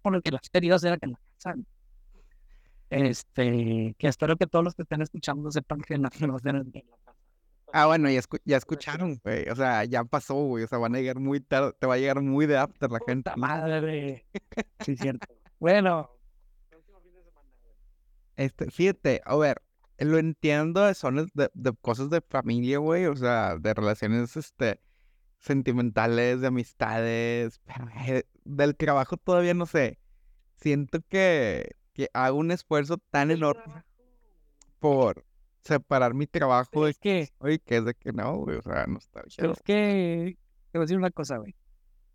con 0.02 0.14
el 0.14 0.22
que 0.22 0.32
las 0.32 0.48
queridas 0.50 0.82
era 0.84 0.96
que 0.96 1.06
la 1.06 1.18
casa. 1.38 1.56
Este, 2.90 3.94
que 3.98 4.08
espero 4.08 4.36
que 4.36 4.46
todos 4.46 4.64
los 4.64 4.74
que 4.74 4.82
estén 4.82 5.00
escuchando 5.00 5.50
sepan 5.50 5.80
que 5.80 5.96
no, 5.96 6.10
no 6.20 6.38
en 6.44 6.56
la 6.56 6.64
casa. 7.04 7.18
Ah, 7.72 7.86
bueno, 7.86 8.10
ya, 8.10 8.20
ya 8.44 8.58
escucharon, 8.58 9.18
güey. 9.24 9.48
O 9.48 9.56
sea, 9.56 9.84
ya 9.84 10.04
pasó, 10.04 10.34
güey. 10.34 10.64
O 10.64 10.68
sea, 10.68 10.76
van 10.78 10.94
a 10.94 10.98
llegar 10.98 11.18
muy 11.18 11.40
tarde, 11.40 11.72
te 11.78 11.86
va 11.86 11.94
a 11.94 11.98
llegar 11.98 12.20
muy 12.20 12.44
de 12.46 12.58
after 12.58 12.90
la 12.90 12.98
gente. 13.06 13.30
Madre. 13.36 14.26
Sí, 14.80 14.94
cierto. 14.94 15.26
Bueno. 15.62 16.10
Este, 18.36 18.70
fíjate, 18.70 19.22
a 19.24 19.36
ver, 19.36 19.62
lo 19.98 20.18
entiendo, 20.18 20.92
son 20.94 21.30
de, 21.34 21.50
de 21.54 21.72
cosas 21.80 22.10
de 22.10 22.20
familia, 22.20 22.78
güey. 22.78 23.06
O 23.06 23.14
sea, 23.14 23.56
de 23.56 23.72
relaciones, 23.72 24.36
este, 24.36 24.80
sentimentales, 25.38 26.40
de 26.40 26.46
amistades, 26.48 27.60
eh, 28.08 28.24
del 28.44 28.76
trabajo 28.76 29.16
todavía 29.16 29.54
no 29.54 29.66
sé. 29.66 29.98
Siento 30.56 31.00
que, 31.08 31.76
que 31.92 32.08
hago 32.12 32.38
un 32.38 32.50
esfuerzo 32.50 32.98
tan 33.10 33.30
enorme 33.30 33.84
por 34.80 35.24
separar 35.62 36.12
mi 36.12 36.26
trabajo 36.26 36.88
es 36.88 36.98
que, 36.98 37.28
oye, 37.38 37.60
que 37.60 37.76
es 37.76 37.84
de 37.84 37.94
que 37.94 38.12
no, 38.12 38.38
güey, 38.38 38.56
o 38.56 38.62
sea, 38.62 38.84
no 38.86 38.98
está 38.98 39.22
bien. 39.22 39.52
es 39.52 39.62
que, 39.62 40.36
te 40.72 40.78
voy 40.78 40.82
a 40.82 40.86
decir 40.86 40.96
una 40.96 41.10
cosa, 41.10 41.36
güey. 41.36 41.54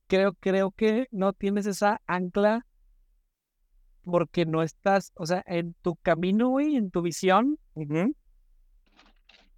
Creo, 0.07 0.33
creo 0.33 0.71
que 0.71 1.07
no 1.11 1.31
tienes 1.31 1.65
esa 1.65 2.01
ancla 2.07 2.65
porque 4.09 4.45
no 4.45 4.63
estás, 4.63 5.11
o 5.15 5.25
sea, 5.25 5.43
en 5.45 5.75
tu 5.81 5.95
camino, 5.97 6.49
güey, 6.49 6.75
en 6.75 6.89
tu 6.91 7.01
visión, 7.01 7.59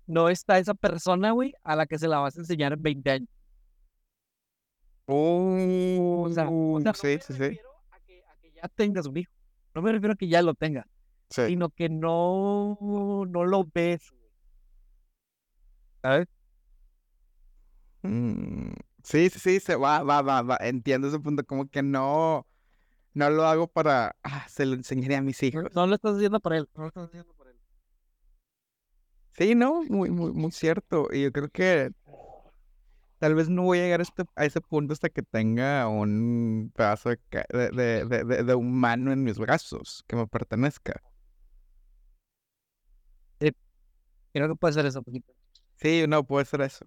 no 0.07 0.29
está 0.29 0.57
esa 0.57 0.73
persona, 0.73 1.31
güey, 1.31 1.53
a 1.63 1.75
la 1.75 1.85
que 1.85 1.99
se 1.99 2.07
la 2.07 2.19
vas 2.19 2.35
a 2.35 2.39
enseñar 2.39 2.73
en 2.73 2.81
20 2.81 3.11
años. 3.11 3.29
Oh, 5.05 6.23
o 6.25 6.29
sea, 6.31 6.93
sí, 6.93 7.19
sí, 7.21 7.33
sí. 7.33 7.59
A 7.91 7.99
que, 7.99 8.23
a 8.23 8.35
que, 8.41 8.51
ya 8.51 8.67
tengas 8.75 9.05
un 9.05 9.17
hijo. 9.17 9.31
No 9.73 9.81
me 9.81 9.91
refiero 9.91 10.13
a 10.13 10.15
que 10.15 10.27
ya 10.27 10.41
lo 10.41 10.53
tenga, 10.53 10.87
sino 11.29 11.69
que 11.69 11.89
no, 11.89 12.77
no 13.27 13.45
lo 13.45 13.65
ves. 13.73 14.13
¿Sabes? 16.01 16.27
Mm, 18.01 18.71
sí, 19.03 19.29
sí, 19.29 19.39
sí, 19.39 19.59
se 19.59 19.75
va, 19.75 20.03
va, 20.03 20.21
va, 20.21 20.41
va. 20.41 20.57
Entiendo 20.61 21.07
ese 21.07 21.19
punto, 21.19 21.43
como 21.43 21.67
que 21.67 21.83
no, 21.83 22.47
no 23.19 23.29
lo 23.29 23.45
hago 23.45 23.67
para, 23.67 24.15
ah, 24.23 24.47
se 24.49 24.65
lo 24.65 24.73
enseñaré 24.73 25.17
a 25.17 25.21
mis 25.21 25.43
hijos. 25.43 25.65
No, 25.75 25.85
lo 25.85 25.95
estás 25.95 26.15
haciendo 26.15 26.39
por 26.39 26.53
él, 26.53 26.67
no 26.73 26.83
lo 26.83 26.87
estás 26.87 27.09
haciendo 27.09 27.33
por 27.33 27.47
él. 27.47 27.55
Sí, 29.33 29.55
no, 29.55 29.83
muy, 29.83 30.09
muy, 30.09 30.31
muy 30.31 30.51
cierto. 30.51 31.09
Y 31.11 31.23
yo 31.23 31.31
creo 31.31 31.49
que 31.49 31.91
tal 33.19 33.35
vez 33.35 33.49
no 33.49 33.63
voy 33.63 33.79
a 33.79 33.83
llegar 33.83 33.99
a, 33.99 34.03
este, 34.03 34.23
a 34.35 34.45
ese 34.45 34.61
punto 34.61 34.93
hasta 34.93 35.09
que 35.09 35.21
tenga 35.21 35.87
un 35.89 36.71
pedazo 36.73 37.09
de, 37.09 37.19
de, 37.51 38.05
de, 38.05 38.43
de, 38.43 38.55
humano 38.55 39.11
en 39.11 39.23
mis 39.23 39.37
brazos 39.37 40.03
que 40.07 40.15
me 40.15 40.25
pertenezca. 40.25 41.01
Sí, 43.41 43.51
creo 44.31 44.47
que 44.47 44.55
puede 44.55 44.73
ser 44.73 44.85
eso, 44.85 45.03
poquito. 45.03 45.33
Sí, 45.75 46.05
no, 46.07 46.23
puede 46.25 46.45
ser 46.45 46.61
eso. 46.61 46.85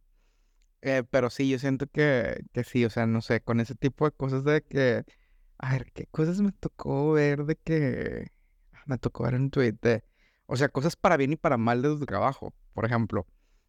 Eh, 0.80 1.04
pero 1.10 1.30
sí, 1.30 1.48
yo 1.48 1.58
siento 1.58 1.86
que, 1.86 2.42
que 2.52 2.64
sí, 2.64 2.84
o 2.84 2.90
sea, 2.90 3.06
no 3.06 3.20
sé, 3.20 3.40
con 3.40 3.60
ese 3.60 3.74
tipo 3.74 4.06
de 4.06 4.12
cosas 4.12 4.44
de 4.44 4.62
que, 4.62 5.04
a 5.62 5.72
ver, 5.72 5.92
¿qué 5.92 6.06
cosas 6.06 6.40
me 6.40 6.50
tocó 6.52 7.12
ver 7.12 7.44
de 7.44 7.56
que 7.56 8.32
me 8.86 8.98
tocó 8.98 9.22
ver 9.24 9.34
en 9.34 9.50
Twitter? 9.50 10.04
O 10.46 10.56
sea, 10.56 10.68
cosas 10.68 10.96
para 10.96 11.16
bien 11.16 11.32
y 11.32 11.36
para 11.36 11.56
mal 11.56 11.80
de 11.82 11.88
tu 11.88 12.04
trabajo. 12.04 12.52
Por 12.74 12.84
ejemplo, 12.84 13.28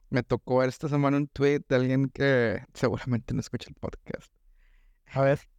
me 0.09 0.23
tocó 0.23 0.57
ver 0.57 0.69
esta 0.69 0.89
semana 0.89 1.17
un 1.17 1.27
tweet 1.27 1.62
de 1.69 1.75
alguien 1.75 2.09
que 2.09 2.63
seguramente 2.73 3.33
no 3.35 3.39
escucha 3.41 3.69
el 3.69 3.75
podcast. 3.75 4.33
A 5.07 5.21
ver. 5.21 5.39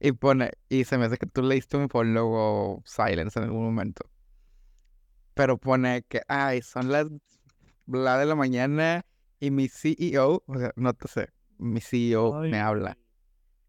Y 0.00 0.12
pone, 0.12 0.50
y 0.68 0.84
se 0.84 0.98
me 0.98 1.06
hace 1.06 1.16
que 1.16 1.24
tú 1.24 1.40
leíste 1.40 1.78
mi 1.78 1.88
follow 1.88 2.82
silence 2.84 3.38
en 3.38 3.46
algún 3.46 3.64
momento. 3.64 4.10
Pero 5.32 5.56
pone 5.56 6.02
que, 6.02 6.20
ay, 6.28 6.60
son 6.60 6.92
las 6.92 7.06
la 7.86 8.18
de 8.18 8.26
la 8.26 8.34
mañana 8.34 9.06
y 9.40 9.50
mi 9.50 9.68
CEO, 9.68 10.42
o 10.46 10.58
sea, 10.58 10.72
no 10.76 10.92
te 10.92 11.08
sé, 11.08 11.30
mi 11.56 11.80
CEO 11.80 12.40
me 12.42 12.60
habla. 12.60 12.98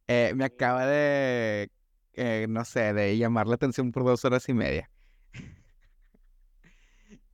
Eh, 0.07 0.33
me 0.35 0.45
acaba 0.45 0.85
de, 0.85 1.71
eh, 2.13 2.45
no 2.49 2.63
sé, 2.65 2.93
de 2.93 3.17
llamar 3.17 3.47
la 3.47 3.55
atención 3.55 3.91
por 3.91 4.03
dos 4.03 4.23
horas 4.25 4.47
y 4.49 4.53
media. 4.53 4.89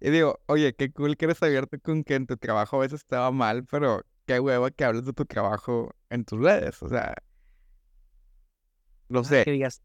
Y 0.04 0.10
digo, 0.10 0.40
oye, 0.48 0.74
qué 0.74 0.92
cool 0.92 1.16
que 1.16 1.26
eres 1.26 1.44
abierto 1.44 1.78
con 1.80 2.04
que 2.04 2.16
en 2.16 2.26
tu 2.26 2.36
trabajo 2.36 2.78
a 2.78 2.80
veces 2.80 3.02
estaba 3.02 3.30
mal, 3.30 3.66
pero 3.66 4.02
qué 4.26 4.40
hueva 4.40 4.72
que 4.72 4.84
hables 4.84 5.06
de 5.06 5.14
tu 5.14 5.26
trabajo 5.26 5.92
en 6.10 6.26
tus 6.26 6.40
redes, 6.40 6.82
o 6.82 6.90
sea. 6.90 7.14
Lo 9.10 9.20
ah, 9.20 9.24
sé. 9.24 9.44
Que 9.46 9.52
digas, 9.52 9.84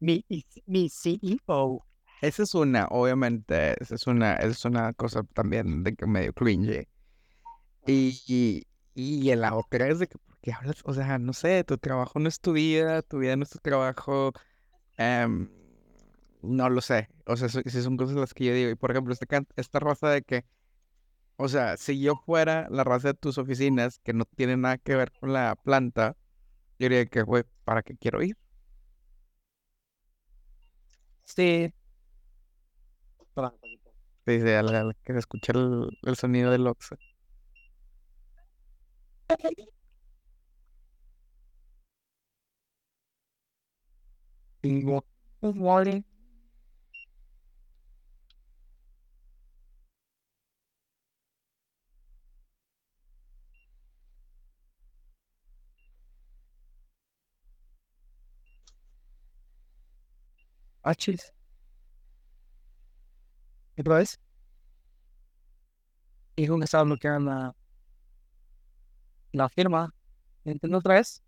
mi, 0.00 0.22
mi 0.66 0.90
CEO. 0.90 1.82
Esa 2.20 2.42
es 2.42 2.54
una, 2.54 2.86
obviamente, 2.90 3.82
esa 3.82 3.94
es 3.94 4.06
una, 4.06 4.34
es 4.34 4.64
una 4.64 4.92
cosa 4.92 5.22
también 5.32 5.82
de 5.82 5.94
que 5.94 6.06
medio 6.06 6.32
cringe. 6.34 6.88
Y, 7.86 8.20
y, 8.26 8.66
y 8.94 9.34
la 9.34 9.54
otra 9.54 9.88
es 9.88 9.98
de 9.98 10.06
que, 10.06 10.18
porque 10.44 10.52
hablas, 10.52 10.76
o 10.84 10.92
sea, 10.92 11.18
no 11.18 11.32
sé, 11.32 11.64
tu 11.64 11.78
trabajo 11.78 12.18
no 12.18 12.28
es 12.28 12.38
tu 12.40 12.52
vida, 12.52 13.00
tu 13.02 13.18
vida 13.18 13.34
no 13.36 13.44
es 13.44 13.50
tu 13.50 13.58
trabajo. 13.58 14.32
Um, 14.98 15.48
no 16.42 16.70
lo 16.70 16.80
sé. 16.82 17.08
O 17.26 17.36
sea, 17.36 17.48
si 17.48 17.62
son 17.82 17.96
cosas 17.96 18.16
las 18.16 18.34
que 18.34 18.46
yo 18.46 18.54
digo. 18.54 18.70
Y 18.70 18.74
por 18.76 18.90
ejemplo, 18.90 19.12
este 19.14 19.26
esta 19.56 19.80
raza 19.80 20.10
de 20.10 20.22
que, 20.22 20.44
o 21.36 21.48
sea, 21.48 21.76
si 21.78 22.00
yo 22.00 22.16
fuera 22.16 22.68
la 22.70 22.84
raza 22.84 23.08
de 23.10 23.14
tus 23.14 23.38
oficinas, 23.38 24.00
que 24.00 24.12
no 24.14 24.24
tiene 24.26 24.56
nada 24.56 24.78
que 24.78 24.96
ver 24.96 25.12
con 25.20 25.32
la 25.32 25.56
planta, 25.56 26.16
yo 26.78 26.86
diría 26.88 27.06
que, 27.06 27.22
güey, 27.22 27.44
¿para 27.64 27.82
qué 27.82 27.96
quiero 27.96 28.22
ir? 28.22 28.36
Sí. 31.24 31.72
Sí, 34.26 34.40
sí, 34.40 34.48
al, 34.50 34.96
que 35.04 35.12
se 35.12 35.18
escucha 35.18 35.52
el, 35.52 35.88
el 36.02 36.16
sonido 36.16 36.50
del 36.50 36.66
Oxxo. 36.66 36.96
H's. 60.84 61.32
¿Otra 63.78 63.96
vez? 63.96 64.18
Y 66.36 66.46
con 66.46 66.62
estaba 66.62 66.84
bloqueando 66.84 67.30
la, 67.30 67.54
la 69.32 69.48
firma. 69.48 69.92
¿Entiendo 70.44 70.78
otra 70.78 70.94
vez? 70.96 71.23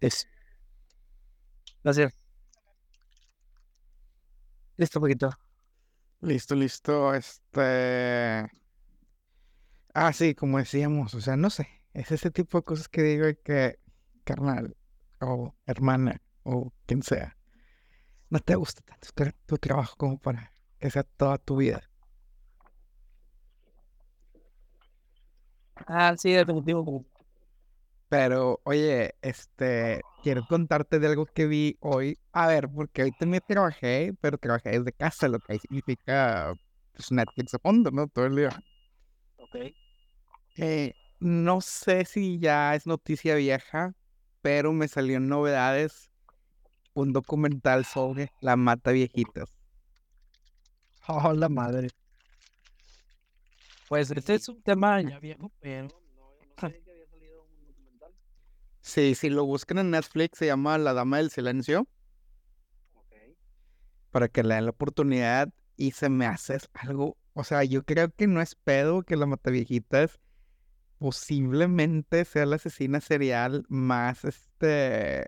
Es. 0.00 0.26
Gracias. 1.84 2.14
Listo, 4.76 5.00
poquito. 5.00 5.30
Listo, 6.22 6.54
listo. 6.54 7.14
Este. 7.14 8.50
Ah, 9.94 10.12
sí, 10.12 10.34
como 10.34 10.58
decíamos, 10.58 11.14
o 11.14 11.20
sea, 11.20 11.36
no 11.36 11.50
sé. 11.50 11.68
Es 11.92 12.12
ese 12.12 12.30
tipo 12.30 12.58
de 12.58 12.64
cosas 12.64 12.88
que 12.88 13.02
digo 13.02 13.26
que 13.44 13.78
carnal 14.24 14.76
o 15.20 15.54
hermana 15.66 16.22
o 16.44 16.72
quien 16.86 17.02
sea, 17.02 17.36
no 18.30 18.38
te 18.38 18.54
gusta 18.54 18.82
tanto 18.82 19.36
tu, 19.46 19.58
trabajo 19.58 19.96
como 19.96 20.18
para 20.18 20.52
que 20.78 20.90
sea 20.90 21.02
toda 21.02 21.38
tu 21.38 21.56
vida. 21.56 21.82
Ah, 25.86 26.14
sí, 26.16 26.32
definitivo. 26.32 27.04
Pero, 28.08 28.60
oye, 28.64 29.14
este, 29.22 30.02
quiero 30.22 30.44
contarte 30.46 30.98
de 30.98 31.08
algo 31.08 31.26
que 31.26 31.46
vi 31.46 31.76
hoy. 31.80 32.18
A 32.32 32.46
ver, 32.46 32.68
porque 32.68 33.02
hoy 33.02 33.12
también 33.12 33.42
trabajé, 33.46 34.12
pero 34.20 34.38
trabajé 34.38 34.70
desde 34.70 34.92
casa, 34.92 35.28
lo 35.28 35.38
que 35.40 35.58
significa 35.58 36.54
pues, 36.92 37.10
Netflix 37.10 37.54
a 37.54 37.58
fondo, 37.58 37.90
¿no? 37.90 38.08
Todo 38.08 38.26
el 38.26 38.36
día. 38.36 38.50
Ok. 39.52 39.74
Eh, 40.56 40.94
no 41.18 41.60
sé 41.60 42.04
si 42.04 42.38
ya 42.38 42.74
es 42.74 42.86
noticia 42.86 43.34
vieja, 43.34 43.94
pero 44.42 44.72
me 44.72 44.88
salió 44.88 45.16
en 45.16 45.28
novedades 45.28 46.10
un 46.94 47.12
documental 47.12 47.84
sobre 47.84 48.32
la 48.40 48.56
mata 48.56 48.90
viejitas. 48.92 49.48
Oh, 51.08 51.32
la 51.32 51.48
madre. 51.48 51.88
Pues 53.88 54.10
este 54.12 54.34
es 54.34 54.48
un 54.48 54.62
tema 54.62 55.00
ya 55.02 55.18
viejo, 55.18 55.50
pero 55.60 55.88
no, 55.88 56.00
no 56.46 56.54
sabía 56.56 56.80
que 56.82 56.90
había 56.92 57.06
salido 57.08 57.42
un 57.42 57.66
documental. 57.66 58.14
Sí, 58.82 59.14
si 59.16 59.30
lo 59.30 59.44
buscan 59.44 59.78
en 59.78 59.90
Netflix, 59.90 60.38
se 60.38 60.46
llama 60.46 60.78
La 60.78 60.92
Dama 60.92 61.16
del 61.16 61.30
Silencio, 61.30 61.88
Ok. 62.94 63.14
para 64.10 64.28
que 64.28 64.44
le 64.44 64.54
den 64.54 64.66
la 64.66 64.70
oportunidad 64.70 65.48
y 65.76 65.90
se 65.90 66.08
me 66.08 66.26
hace 66.26 66.58
algo, 66.74 67.16
o 67.40 67.44
sea, 67.44 67.64
yo 67.64 67.84
creo 67.84 68.10
que 68.14 68.26
no 68.26 68.40
es 68.40 68.54
pedo 68.54 69.02
que 69.02 69.16
la 69.16 69.26
mata 69.26 69.50
viejitas 69.50 70.20
posiblemente 70.98 72.24
sea 72.24 72.46
la 72.46 72.56
asesina 72.56 73.00
serial 73.00 73.64
más, 73.68 74.24
este, 74.24 75.26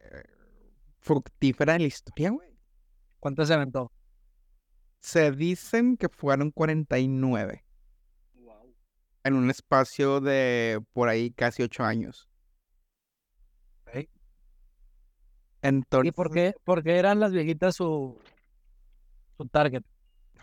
fructífera 1.00 1.74
de 1.74 1.80
la 1.80 1.86
historia, 1.86 2.30
güey. 2.30 2.50
¿Cuánto 3.20 3.44
se 3.46 3.54
aventó? 3.54 3.92
Se 5.00 5.32
dicen 5.32 5.96
que 5.96 6.08
fueron 6.08 6.50
49 6.50 7.64
Wow. 8.34 8.74
en 9.24 9.34
un 9.34 9.50
espacio 9.50 10.20
de 10.20 10.80
por 10.92 11.08
ahí 11.08 11.30
casi 11.32 11.62
8 11.62 11.84
años. 11.84 12.28
Entonces, 15.62 16.08
¿Y 16.08 16.12
por 16.12 16.30
qué, 16.32 16.54
por 16.64 16.82
qué 16.82 16.96
eran 16.98 17.20
las 17.20 17.32
viejitas 17.32 17.76
su, 17.76 18.18
su 19.36 19.46
target? 19.48 19.84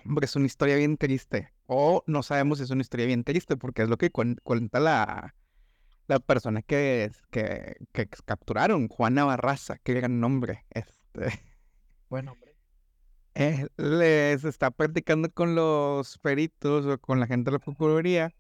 hombre, 0.06 0.26
es 0.26 0.36
una 0.36 0.46
historia 0.48 0.76
bien 0.78 0.98
triste. 0.98 1.54
O 1.72 2.04
no 2.08 2.24
sabemos 2.24 2.58
si 2.58 2.64
es 2.66 2.72
una 2.72 2.82
historia 2.82 3.06
bien 3.06 3.24
triste, 3.24 3.56
porque 3.58 3.84
es 3.84 3.90
lo 3.90 3.98
que 3.98 4.12
cuen- 4.12 4.40
cuenta 4.44 4.80
la, 4.80 5.36
la 6.08 6.20
persona 6.20 6.62
que, 6.64 7.12
que, 7.32 7.78
que 7.94 8.08
capturaron, 8.26 8.88
Juana 8.90 9.26
Barraza, 9.26 9.80
qué 9.84 9.94
gran 9.96 10.20
nombre. 10.22 10.66
Este, 10.72 11.30
Bueno, 12.10 12.32
hombre. 12.34 12.56
él 13.34 13.70
les 13.78 14.44
está 14.46 14.72
practicando 14.72 15.30
con 15.32 15.56
los 15.56 16.18
peritos 16.20 16.86
o 16.86 16.98
con 17.00 17.20
la 17.20 17.28
gente 17.28 17.50
de 17.52 17.54
la 17.58 17.60
Procuraduría 17.60 18.34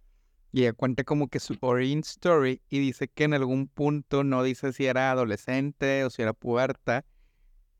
y 0.51 0.61
ella 0.63 0.73
cuenta 0.73 1.03
como 1.05 1.29
que 1.29 1.39
su 1.39 1.57
origin 1.61 1.99
story 2.01 2.61
y 2.69 2.79
dice 2.79 3.07
que 3.09 3.25
en 3.25 3.33
algún 3.35 3.67
punto 3.69 4.23
no 4.23 4.43
dice 4.43 4.73
si 4.73 4.85
era 4.87 5.11
adolescente 5.11 6.05
o 6.05 6.09
si 6.11 6.21
era 6.23 6.33
puberta, 6.33 7.05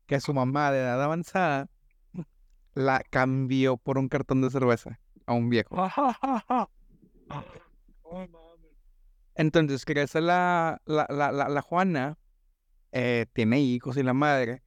que 0.06 0.20
su 0.20 0.34
mamá 0.34 0.72
de 0.72 0.80
edad 0.80 1.02
avanzada 1.02 1.70
la 2.74 3.02
cambió 3.10 3.76
por 3.76 3.98
un 3.98 4.08
cartón 4.08 4.40
de 4.42 4.50
cerveza 4.50 5.00
a 5.30 5.34
un 5.34 5.48
viejo. 5.48 5.76
Entonces 9.36 9.84
crece 9.84 10.20
la, 10.20 10.82
la, 10.84 11.06
la, 11.08 11.30
la, 11.30 11.48
la 11.48 11.62
Juana, 11.62 12.18
eh, 12.92 13.26
tiene 13.32 13.60
hijos 13.60 13.96
y 13.96 14.02
la 14.02 14.12
madre, 14.12 14.62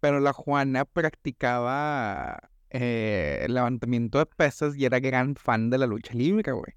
pero 0.00 0.20
la 0.20 0.32
Juana 0.32 0.84
practicaba 0.84 2.50
eh, 2.68 3.46
levantamiento 3.48 4.18
de 4.18 4.26
pesas 4.26 4.76
y 4.76 4.84
era 4.84 5.00
gran 5.00 5.34
fan 5.34 5.70
de 5.70 5.78
la 5.78 5.86
lucha 5.86 6.12
libre, 6.12 6.52
güey. 6.52 6.74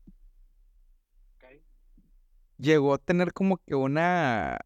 Llegó 2.57 2.93
a 2.93 2.97
tener 2.99 3.33
como 3.33 3.57
que 3.57 3.75
una, 3.75 4.59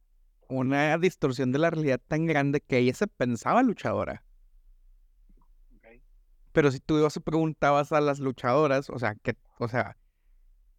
una 0.47 0.97
distorsión 0.99 1.51
de 1.51 1.57
la 1.57 1.71
realidad 1.71 1.99
tan 2.07 2.27
grande 2.27 2.61
que 2.61 2.77
ella 2.77 2.93
se 2.93 3.07
pensaba 3.07 3.63
luchadora. 3.63 4.23
Pero 6.57 6.71
si 6.71 6.79
tú 6.79 6.97
ibas 6.97 7.15
y 7.15 7.19
preguntabas 7.19 7.91
a 7.91 8.01
las 8.01 8.17
luchadoras, 8.17 8.89
o 8.89 8.97
sea, 8.97 9.13
que, 9.13 9.37
o 9.59 9.67
sea, 9.67 9.95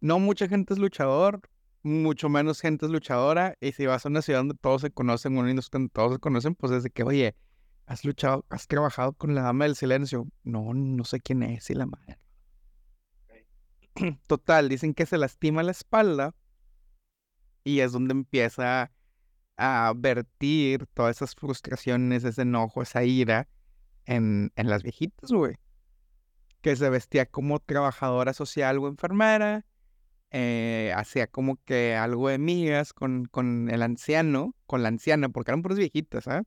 no 0.01 0.19
mucha 0.19 0.49
gente 0.49 0.73
es 0.73 0.77
luchador, 0.77 1.39
mucho 1.83 2.27
menos 2.27 2.59
gente 2.59 2.85
es 2.85 2.91
luchadora, 2.91 3.55
y 3.61 3.71
si 3.71 3.85
vas 3.85 4.05
a 4.05 4.09
una 4.09 4.21
ciudad 4.21 4.41
donde 4.41 4.55
todos 4.55 4.81
se 4.81 4.91
conocen, 4.91 5.37
una 5.37 5.49
industria 5.49 5.79
donde 5.79 5.93
todos 5.93 6.15
se 6.15 6.19
conocen, 6.19 6.55
pues 6.55 6.73
es 6.73 6.83
de 6.83 6.89
que, 6.89 7.03
oye, 7.03 7.33
has 7.85 8.03
luchado, 8.03 8.45
has 8.49 8.67
trabajado 8.67 9.13
con 9.13 9.33
la 9.35 9.41
dama 9.41 9.63
del 9.63 9.77
silencio. 9.77 10.27
No, 10.43 10.73
no 10.73 11.05
sé 11.05 11.21
quién 11.21 11.43
es, 11.43 11.69
y 11.69 11.75
la 11.75 11.85
madre. 11.85 12.19
Total, 14.27 14.67
dicen 14.67 14.93
que 14.93 15.05
se 15.05 15.17
lastima 15.17 15.63
la 15.63 15.71
espalda 15.71 16.35
y 17.63 17.79
es 17.79 17.93
donde 17.93 18.11
empieza 18.11 18.91
a 19.55 19.93
vertir 19.95 20.87
todas 20.87 21.15
esas 21.15 21.35
frustraciones, 21.35 22.25
ese 22.25 22.41
enojo, 22.41 22.81
esa 22.81 23.05
ira 23.05 23.47
en, 24.03 24.51
en 24.57 24.69
las 24.69 24.83
viejitas, 24.83 25.31
güey. 25.31 25.55
Que 26.61 26.75
se 26.75 26.89
vestía 26.89 27.25
como 27.25 27.59
trabajadora 27.59 28.33
social 28.33 28.79
o 28.79 28.87
enfermera, 28.89 29.65
eh, 30.31 30.93
hacía 30.95 31.27
como 31.27 31.57
que 31.63 31.95
algo 31.95 32.29
de 32.29 32.37
migas 32.37 32.93
con, 32.93 33.25
con 33.25 33.69
el 33.69 33.81
anciano, 33.81 34.55
con 34.65 34.83
la 34.83 34.89
anciana, 34.89 35.29
porque 35.29 35.51
eran 35.51 35.61
puras 35.61 35.77
viejitas, 35.79 36.27
¿ah? 36.27 36.43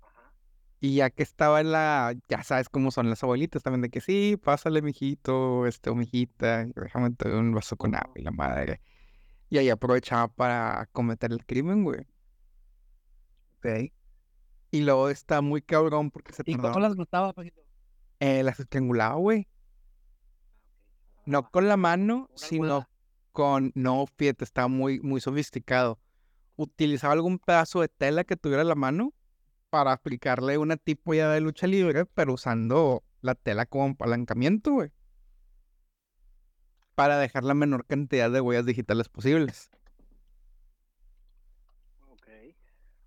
Ajá. 0.00 0.34
Y 0.80 0.96
ya 0.96 1.10
que 1.10 1.22
estaba 1.22 1.60
en 1.60 1.72
la, 1.72 2.14
ya 2.28 2.42
sabes 2.42 2.68
cómo 2.68 2.90
son 2.90 3.10
las 3.10 3.22
abuelitas 3.22 3.62
también, 3.62 3.82
de 3.82 3.90
que 3.90 4.00
sí, 4.00 4.36
pásale, 4.42 4.82
mijito, 4.82 5.66
este, 5.66 5.90
o 5.90 5.94
mijita, 5.94 6.64
déjame 6.74 7.10
te 7.12 7.28
un 7.34 7.52
vaso 7.54 7.76
con 7.76 7.94
agua 7.94 8.12
y 8.16 8.22
la 8.22 8.30
madre. 8.32 8.80
Y 9.50 9.58
ahí 9.58 9.70
aprovechaba 9.70 10.28
para 10.28 10.88
cometer 10.92 11.32
el 11.32 11.44
crimen, 11.46 11.84
güey. 11.84 12.06
Ok. 13.58 13.92
Y 14.72 14.80
luego 14.82 15.10
está 15.10 15.40
muy 15.40 15.62
cabrón 15.62 16.10
porque 16.10 16.32
se 16.32 16.44
¿Y 16.44 16.52
tardaba. 16.52 16.74
cómo 16.74 16.80
las 16.80 16.96
mataba, 16.96 17.32
Paquito? 17.32 17.59
Eh, 18.20 18.42
las 18.42 18.60
estrangulaba, 18.60 19.14
güey. 19.16 19.48
No 21.26 21.50
con 21.50 21.68
la 21.68 21.76
mano, 21.76 22.28
sino 22.34 22.88
con, 23.32 23.72
no, 23.74 24.06
fíjate, 24.16 24.44
estaba 24.44 24.68
muy, 24.68 25.00
muy 25.00 25.20
sofisticado. 25.20 25.98
Utilizaba 26.56 27.14
algún 27.14 27.38
pedazo 27.38 27.80
de 27.80 27.88
tela 27.88 28.24
que 28.24 28.36
tuviera 28.36 28.64
la 28.64 28.74
mano 28.74 29.14
para 29.70 29.92
aplicarle 29.92 30.58
una 30.58 30.76
tipo 30.76 31.14
ya 31.14 31.30
de 31.30 31.40
lucha 31.40 31.66
libre, 31.66 32.06
pero 32.06 32.34
usando 32.34 33.04
la 33.22 33.34
tela 33.34 33.66
como 33.66 33.86
apalancamiento, 33.94 34.72
güey. 34.72 34.90
Para 36.94 37.18
dejar 37.18 37.44
la 37.44 37.54
menor 37.54 37.86
cantidad 37.86 38.30
de 38.30 38.40
huellas 38.40 38.66
digitales 38.66 39.08
posibles. 39.08 39.70
Ok. 42.08 42.26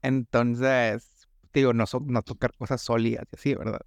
Entonces, 0.01 1.27
digo, 1.53 1.73
no, 1.73 1.85
so- 1.87 2.01
no 2.05 2.21
tocar 2.23 2.53
cosas 2.57 2.81
sólidas 2.81 3.25
y 3.31 3.35
así, 3.35 3.55
¿verdad? 3.55 3.81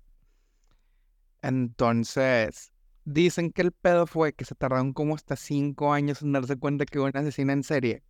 Entonces, 1.46 2.72
dicen 3.04 3.52
que 3.52 3.62
el 3.62 3.70
pedo 3.70 4.08
fue 4.08 4.32
que 4.32 4.44
se 4.44 4.56
tardaron 4.56 4.92
como 4.92 5.14
hasta 5.14 5.36
cinco 5.36 5.92
años 5.92 6.20
en 6.20 6.32
darse 6.32 6.56
cuenta 6.56 6.86
que 6.86 6.98
hubo 6.98 7.06
una 7.06 7.20
asesina 7.20 7.52
en 7.52 7.62
serie. 7.62 8.02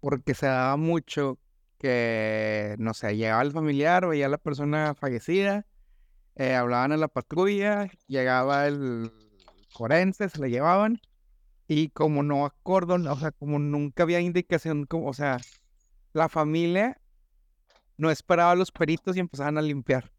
Porque 0.00 0.32
se 0.32 0.46
daba 0.46 0.78
mucho 0.78 1.38
que, 1.78 2.76
no 2.78 2.94
sé, 2.94 3.14
llegaba 3.14 3.42
el 3.42 3.52
familiar, 3.52 4.08
veía 4.08 4.24
a 4.24 4.30
la 4.30 4.38
persona 4.38 4.94
fallecida, 4.94 5.66
eh, 6.34 6.54
hablaban 6.54 6.92
a 6.92 6.96
la 6.96 7.08
patrulla, 7.08 7.90
llegaba 8.06 8.66
el 8.66 9.12
forense, 9.68 10.30
se 10.30 10.38
la 10.38 10.48
llevaban, 10.48 10.98
y 11.68 11.90
como 11.90 12.22
no 12.22 12.46
acordon, 12.46 13.06
o 13.06 13.16
sea, 13.18 13.32
como 13.32 13.58
nunca 13.58 14.04
había 14.04 14.20
indicación, 14.20 14.86
como, 14.86 15.08
o 15.08 15.12
sea, 15.12 15.36
la 16.14 16.30
familia 16.30 16.98
no 17.98 18.10
esperaba 18.10 18.52
a 18.52 18.56
los 18.56 18.72
peritos 18.72 19.14
y 19.14 19.20
empezaban 19.20 19.58
a 19.58 19.62
limpiar. 19.62 20.10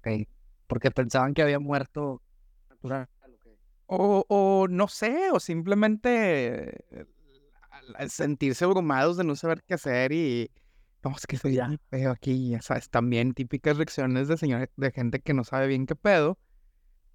Ok. 0.00 0.28
Porque 0.66 0.90
pensaban 0.90 1.34
que 1.34 1.42
había 1.42 1.58
muerto 1.58 2.22
natural. 2.68 3.08
O, 3.86 4.24
o 4.28 4.68
no 4.68 4.86
sé, 4.88 5.30
o 5.32 5.40
simplemente 5.40 6.84
eh, 6.96 7.06
sentirse 8.08 8.64
abrumados 8.64 9.16
de 9.16 9.24
no 9.24 9.34
saber 9.34 9.62
qué 9.64 9.74
hacer 9.74 10.12
y 10.12 10.50
no, 11.02 11.14
es 11.16 11.26
que 11.26 11.36
estoy 11.36 11.54
ya. 11.54 11.70
feo 11.88 12.10
aquí, 12.10 12.50
ya 12.50 12.62
sabes, 12.62 12.90
también 12.90 13.32
típicas 13.32 13.76
reacciones 13.78 14.28
de 14.28 14.36
señores, 14.36 14.68
de 14.76 14.92
gente 14.92 15.20
que 15.20 15.32
no 15.32 15.44
sabe 15.44 15.66
bien 15.66 15.86
qué 15.86 15.96
pedo 15.96 16.38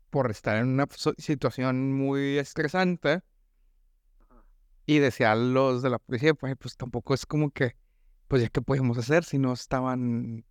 por 0.10 0.32
estar 0.32 0.58
en 0.58 0.70
una 0.70 0.88
situación 1.18 1.94
muy 1.94 2.38
estresante 2.38 3.22
y 4.86 5.00
decían 5.00 5.54
los 5.54 5.82
de 5.82 5.90
la 5.90 6.00
policía, 6.00 6.34
pues, 6.34 6.56
pues 6.60 6.78
tampoco 6.78 7.14
es 7.14 7.26
como 7.26 7.52
que, 7.52 7.76
pues 8.28 8.42
ya 8.42 8.50
qué 8.50 8.62
podemos 8.62 8.98
hacer 8.98 9.24
si 9.24 9.38
no 9.38 9.54
estaban, 9.54 10.46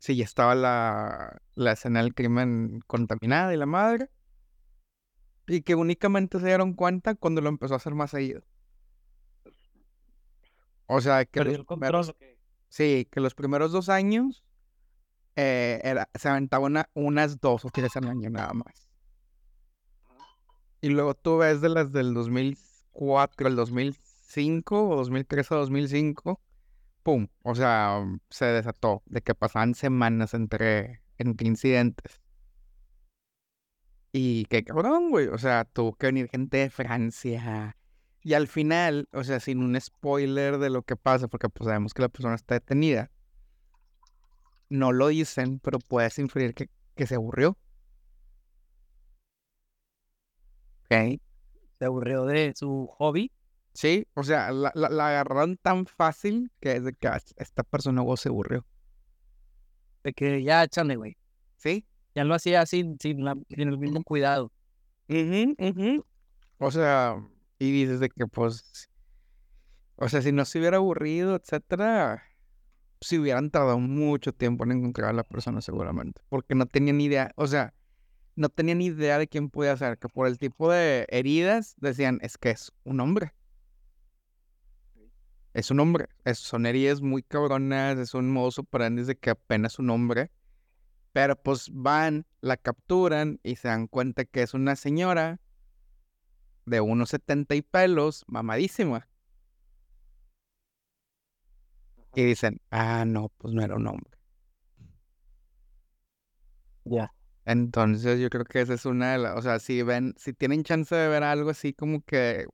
si 0.00 0.16
ya 0.16 0.24
estaba 0.24 0.56
la, 0.56 1.42
la 1.54 1.72
escena 1.72 2.02
del 2.02 2.14
crimen 2.14 2.80
contaminada 2.88 3.54
y 3.54 3.58
la 3.58 3.66
madre. 3.66 4.10
Y 5.46 5.62
que 5.62 5.74
únicamente 5.76 6.40
se 6.40 6.46
dieron 6.46 6.74
cuenta 6.74 7.14
cuando 7.14 7.42
lo 7.42 7.50
empezó 7.50 7.74
a 7.74 7.78
hacer 7.78 7.94
más 7.94 8.10
seguido. 8.12 8.42
O 10.86 11.00
sea, 11.00 11.24
que 11.24 11.40
los 11.40 11.58
control. 11.58 11.66
primeros, 11.66 12.14
sí, 12.68 13.06
que 13.10 13.20
los 13.20 13.34
primeros 13.34 13.72
dos 13.72 13.88
años 13.88 14.44
eh, 15.36 15.80
era, 15.84 16.08
se 16.14 16.28
aventaba 16.28 16.66
una- 16.66 16.90
unas 16.94 17.40
dos 17.40 17.64
o 17.64 17.70
tres 17.70 17.96
al 17.96 18.08
año 18.08 18.30
nada 18.30 18.52
más. 18.54 18.88
Y 20.80 20.88
luego 20.90 21.14
tú 21.14 21.38
ves 21.38 21.60
de 21.60 21.68
las 21.68 21.92
del 21.92 22.14
2004 22.14 23.46
al 23.48 23.56
2005 23.56 24.88
o 24.88 24.96
2003 24.96 25.52
a 25.52 25.56
2005, 25.56 26.40
¡pum! 27.02 27.28
O 27.42 27.54
sea, 27.54 28.04
se 28.30 28.46
desató 28.46 29.02
de 29.06 29.22
que 29.22 29.34
pasaban 29.34 29.74
semanas 29.74 30.34
entre, 30.34 31.02
entre 31.18 31.46
incidentes. 31.48 32.20
Y 34.12 34.44
qué 34.46 34.64
cabrón, 34.64 35.10
güey. 35.10 35.28
O 35.28 35.38
sea, 35.38 35.64
tuvo 35.64 35.94
que 35.94 36.06
venir 36.06 36.28
gente 36.28 36.58
de 36.58 36.70
Francia. 36.70 37.76
Y 38.22 38.34
al 38.34 38.48
final, 38.48 39.08
o 39.12 39.24
sea, 39.24 39.40
sin 39.40 39.62
un 39.62 39.80
spoiler 39.80 40.58
de 40.58 40.70
lo 40.70 40.82
que 40.82 40.96
pasa, 40.96 41.28
porque 41.28 41.48
pues 41.48 41.66
sabemos 41.66 41.94
que 41.94 42.02
la 42.02 42.08
persona 42.08 42.34
está 42.34 42.54
detenida. 42.54 43.10
No 44.68 44.92
lo 44.92 45.08
dicen, 45.08 45.58
pero 45.60 45.78
puedes 45.78 46.18
inferir 46.18 46.54
que, 46.54 46.68
que 46.94 47.06
se 47.06 47.14
aburrió. 47.16 47.56
Ok. 50.84 51.20
Se 51.78 51.84
aburrió 51.84 52.26
de 52.26 52.52
su 52.54 52.88
hobby. 52.98 53.32
Sí, 53.72 54.06
o 54.14 54.22
sea, 54.24 54.50
la, 54.52 54.72
la- 54.74 54.88
la 54.90 55.08
agarraron 55.08 55.56
tan 55.56 55.86
fácil 55.86 56.50
que 56.60 56.72
es 56.76 56.84
de 56.84 56.92
que 56.92 57.08
"Ah, 57.08 57.20
esta 57.36 57.62
persona 57.62 57.96
luego 58.02 58.16
se 58.16 58.28
aburrió. 58.28 58.66
De 60.04 60.12
que 60.12 60.42
ya 60.42 60.64
échale, 60.64 60.96
güey. 60.96 61.16
¿Sí? 61.56 61.86
Ya 62.14 62.24
lo 62.24 62.34
hacía 62.34 62.66
sin, 62.66 62.98
sin, 62.98 63.24
la- 63.24 63.36
sin 63.48 63.68
el 63.68 63.78
mismo 63.78 64.02
cuidado. 64.02 64.52
Ujú, 65.08 65.54
ujú. 65.58 66.04
O 66.58 66.70
sea, 66.70 67.16
y 67.58 67.70
dices 67.72 68.00
de 68.00 68.08
que 68.10 68.26
pues, 68.26 68.88
o 69.96 70.08
sea, 70.08 70.22
si 70.22 70.32
no 70.32 70.44
se 70.44 70.58
hubiera 70.58 70.78
aburrido, 70.78 71.36
etcétera, 71.36 72.22
si 73.00 73.18
hubieran 73.18 73.50
tardado 73.50 73.78
mucho 73.78 74.32
tiempo 74.32 74.64
en 74.64 74.72
encontrar 74.72 75.10
a 75.10 75.12
la 75.12 75.24
persona 75.24 75.60
seguramente, 75.60 76.22
porque 76.28 76.54
no 76.54 76.66
tenían 76.66 76.98
ni 76.98 77.04
idea, 77.06 77.32
o 77.36 77.46
sea, 77.46 77.74
no 78.36 78.48
tenían 78.50 78.78
ni 78.78 78.86
idea 78.86 79.18
de 79.18 79.28
quién 79.28 79.50
podía 79.50 79.76
ser, 79.76 79.98
que 79.98 80.08
por 80.08 80.26
el 80.28 80.38
tipo 80.38 80.70
de 80.72 81.06
heridas 81.10 81.74
decían, 81.78 82.18
es 82.22 82.38
que 82.38 82.50
es 82.50 82.72
un 82.84 83.00
hombre. 83.00 83.32
Es 85.52 85.70
un 85.70 85.80
hombre, 85.80 86.06
es, 86.24 86.38
son 86.38 86.64
heridas 86.66 87.00
muy 87.00 87.22
cabronas, 87.22 87.98
es 87.98 88.14
un 88.14 88.30
modo 88.30 88.50
operandi 88.58 89.02
de 89.02 89.16
que 89.16 89.30
apenas 89.30 89.78
un 89.78 89.90
hombre, 89.90 90.30
pero 91.12 91.36
pues 91.36 91.70
van, 91.72 92.26
la 92.40 92.56
capturan 92.56 93.40
y 93.42 93.56
se 93.56 93.68
dan 93.68 93.88
cuenta 93.88 94.24
que 94.24 94.42
es 94.42 94.54
una 94.54 94.76
señora 94.76 95.40
de 96.66 96.80
unos 96.80 97.10
70 97.10 97.54
y 97.56 97.62
pelos, 97.62 98.24
mamadísima. 98.28 99.08
Y 102.14 102.24
dicen, 102.24 102.60
ah, 102.70 103.04
no, 103.04 103.30
pues 103.38 103.54
no 103.54 103.62
era 103.62 103.76
un 103.76 103.86
hombre. 103.86 104.18
Ya. 106.84 107.12
Entonces 107.44 108.20
yo 108.20 108.30
creo 108.30 108.44
que 108.44 108.60
esa 108.60 108.74
es 108.74 108.84
una 108.84 109.12
de 109.12 109.18
las, 109.18 109.36
o 109.36 109.42
sea, 109.42 109.58
si 109.58 109.82
ven, 109.82 110.14
si 110.16 110.32
tienen 110.32 110.62
chance 110.62 110.94
de 110.94 111.08
ver 111.08 111.22
algo 111.22 111.50
así 111.50 111.72
como 111.72 112.02
que, 112.02 112.46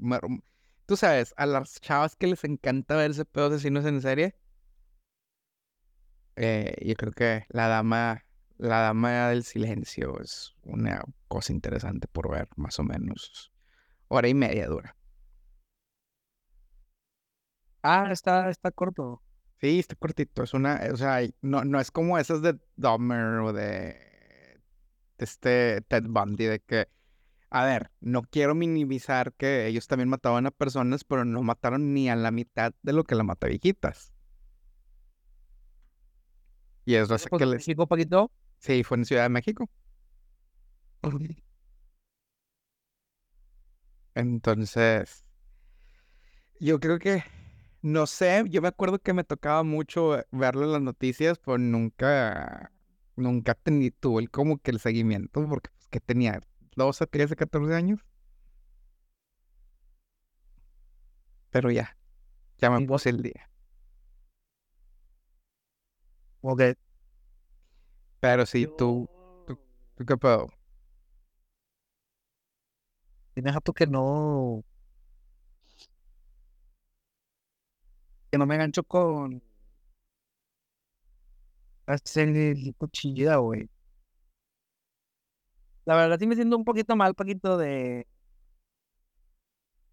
tú 0.87 0.97
sabes, 0.97 1.35
a 1.37 1.47
las 1.47 1.81
chavas 1.81 2.17
que 2.17 2.27
les 2.29 2.45
encanta 2.45 2.97
ver 2.97 3.11
ese 3.11 3.25
pedo 3.25 3.51
de 3.51 3.57
asesinos 3.57 3.85
en 3.85 4.01
serie, 4.01 4.37
eh, 6.37 6.75
yo 6.85 6.95
creo 6.95 7.13
que 7.13 7.47
la 7.49 7.69
dama, 7.69 8.25
la 8.59 8.81
dama 8.81 9.29
del 9.29 9.45
silencio 9.45 10.21
es 10.21 10.55
una 10.63 11.03
cosa 11.29 11.53
interesante 11.53 12.09
por 12.09 12.31
ver, 12.31 12.49
más 12.57 12.79
o 12.79 12.85
menos. 12.85 13.53
Hora 14.09 14.29
y 14.29 14.35
media 14.35 14.69
dura. 14.69 14.97
Ah, 17.83 18.09
está, 18.11 18.51
está 18.51 18.71
corto. 18.71 19.23
Sí, 19.61 19.79
está 19.79 19.95
cortito, 19.95 20.43
es 20.43 20.53
una, 20.55 20.81
o 20.93 20.97
sea, 20.97 21.21
no, 21.41 21.65
no 21.65 21.81
es 21.81 21.91
como 21.91 22.19
esas 22.19 22.43
de 22.43 22.59
Dahmer 22.77 23.41
o 23.41 23.53
de, 23.53 23.63
de 25.17 25.25
este 25.25 25.81
Ted 25.83 26.05
Bundy, 26.07 26.45
de 26.45 26.61
que, 26.61 26.89
a 27.51 27.65
ver, 27.65 27.91
no 28.01 28.23
quiero 28.23 28.55
minimizar 28.55 29.33
que 29.35 29.67
ellos 29.67 29.87
también 29.87 30.09
mataban 30.09 30.47
a 30.47 30.51
personas, 30.51 31.05
pero 31.05 31.25
no 31.25 31.43
mataron 31.43 31.95
ni 31.95 32.09
a 32.11 32.17
la 32.17 32.31
mitad 32.31 32.73
de 32.83 32.93
lo 32.93 33.05
que 33.05 33.15
la 33.15 33.23
mata 33.25 33.47
viejitas. 33.49 34.13
Y 36.85 36.95
eso 36.95 37.15
hace 37.15 37.29
Pues, 37.29 37.41
que 37.41 37.47
les... 37.47 37.69
México, 37.69 37.87
Paquito. 37.87 38.31
Sí, 38.59 38.83
fue 38.85 38.99
en 38.99 39.05
Ciudad 39.07 39.25
de 39.25 39.29
México. 39.31 39.71
Entonces, 44.15 45.25
yo 46.61 46.81
creo 46.81 46.99
que, 46.99 47.23
no 47.83 48.07
sé, 48.07 48.45
yo 48.49 48.63
me 48.63 48.69
acuerdo 48.69 48.99
que 48.99 49.13
me 49.13 49.25
tocaba 49.25 49.63
mucho 49.63 50.19
eh, 50.19 50.27
verlo 50.33 50.65
en 50.65 50.73
las 50.73 50.83
noticias, 50.83 51.39
pero 51.39 51.59
nunca, 51.59 52.73
nunca 53.17 53.55
tuve 54.01 54.23
el- 54.23 54.31
como 54.31 54.59
que 54.59 54.71
el 54.71 54.81
seguimiento, 54.81 55.47
porque 55.49 55.71
pues 55.77 55.89
que 55.89 56.01
tenía 56.01 56.41
12, 56.77 57.07
13, 57.07 57.35
14 57.37 57.75
años. 57.75 58.01
Pero 61.51 61.71
ya, 61.71 61.97
ya 62.59 62.71
me 62.71 62.87
puse 62.87 63.11
el 63.11 63.23
día. 63.23 63.51
Ok. 66.43 66.77
Pero 68.21 68.45
sí, 68.47 68.67
tú, 68.67 69.09
tú, 69.47 69.59
¿tú 69.97 70.05
qué 70.05 70.17
pedo? 70.17 70.49
Tienes 73.35 73.55
tú 73.63 73.73
que 73.73 73.87
no. 73.87 74.65
Que 78.31 78.39
no 78.39 78.47
me 78.47 78.55
engancho 78.55 78.83
con. 78.85 79.43
La 81.87 81.99
serie 82.05 82.75
cuchillada, 82.79 83.37
güey. 83.39 83.69
La 85.87 85.97
verdad 85.97 86.19
sí 86.19 86.27
me 86.27 86.35
siento 86.35 86.57
un 86.57 86.65
poquito 86.65 86.95
mal, 86.97 87.15
Paquito, 87.15 87.57
de. 87.57 88.07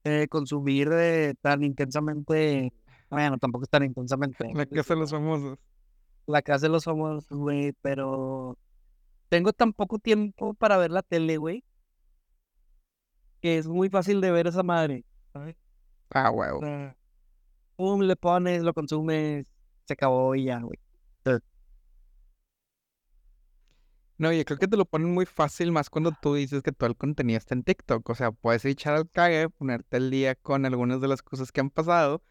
de 0.03 0.27
consumir 0.27 0.89
de 0.89 1.35
tan 1.41 1.63
intensamente. 1.63 2.73
Bueno, 3.09 3.37
tampoco 3.37 3.63
es 3.63 3.69
tan 3.69 3.83
intensamente. 3.83 4.51
La 4.53 4.65
casa 4.65 4.95
de 4.95 4.99
los 4.99 5.11
famosos. 5.11 5.59
La 6.25 6.41
casa 6.41 6.65
de 6.65 6.69
los 6.69 6.83
famosos, 6.83 7.27
güey, 7.29 7.73
pero. 7.81 8.57
Tengo 9.29 9.53
tan 9.53 9.71
poco 9.73 9.97
tiempo 9.99 10.53
para 10.55 10.77
ver 10.77 10.91
la 10.91 11.01
tele, 11.03 11.37
güey. 11.37 11.63
Que 13.41 13.57
es 13.57 13.67
muy 13.67 13.89
fácil 13.89 14.19
de 14.21 14.31
ver 14.31 14.47
esa 14.47 14.63
madre. 14.63 15.05
¿sabes? 15.31 15.55
Ah, 16.11 16.29
O 16.31 16.33
huevo. 16.33 16.59
sea, 16.59 16.95
pum, 17.75 18.01
le 18.01 18.15
pones, 18.15 18.61
lo 18.63 18.73
consumes, 18.73 19.45
se 19.85 19.93
acabó 19.93 20.35
y 20.35 20.45
ya, 20.45 20.59
güey. 20.59 20.77
No, 24.17 24.31
yo 24.31 24.45
creo 24.45 24.59
que 24.59 24.67
te 24.67 24.77
lo 24.77 24.85
ponen 24.85 25.11
muy 25.13 25.25
fácil 25.25 25.71
más 25.71 25.89
cuando 25.89 26.11
tú 26.21 26.35
dices 26.35 26.61
que 26.61 26.71
todo 26.71 26.89
el 26.89 26.95
contenido 26.95 27.37
está 27.37 27.55
en 27.55 27.63
TikTok. 27.63 28.07
O 28.09 28.15
sea, 28.15 28.31
puedes 28.31 28.63
echar 28.65 28.93
al 28.95 29.09
cague, 29.09 29.49
ponerte 29.49 29.97
al 29.97 30.11
día 30.11 30.35
con 30.35 30.65
algunas 30.65 31.01
de 31.01 31.07
las 31.07 31.21
cosas 31.23 31.51
que 31.51 31.61
han 31.61 31.69
pasado 31.71 32.23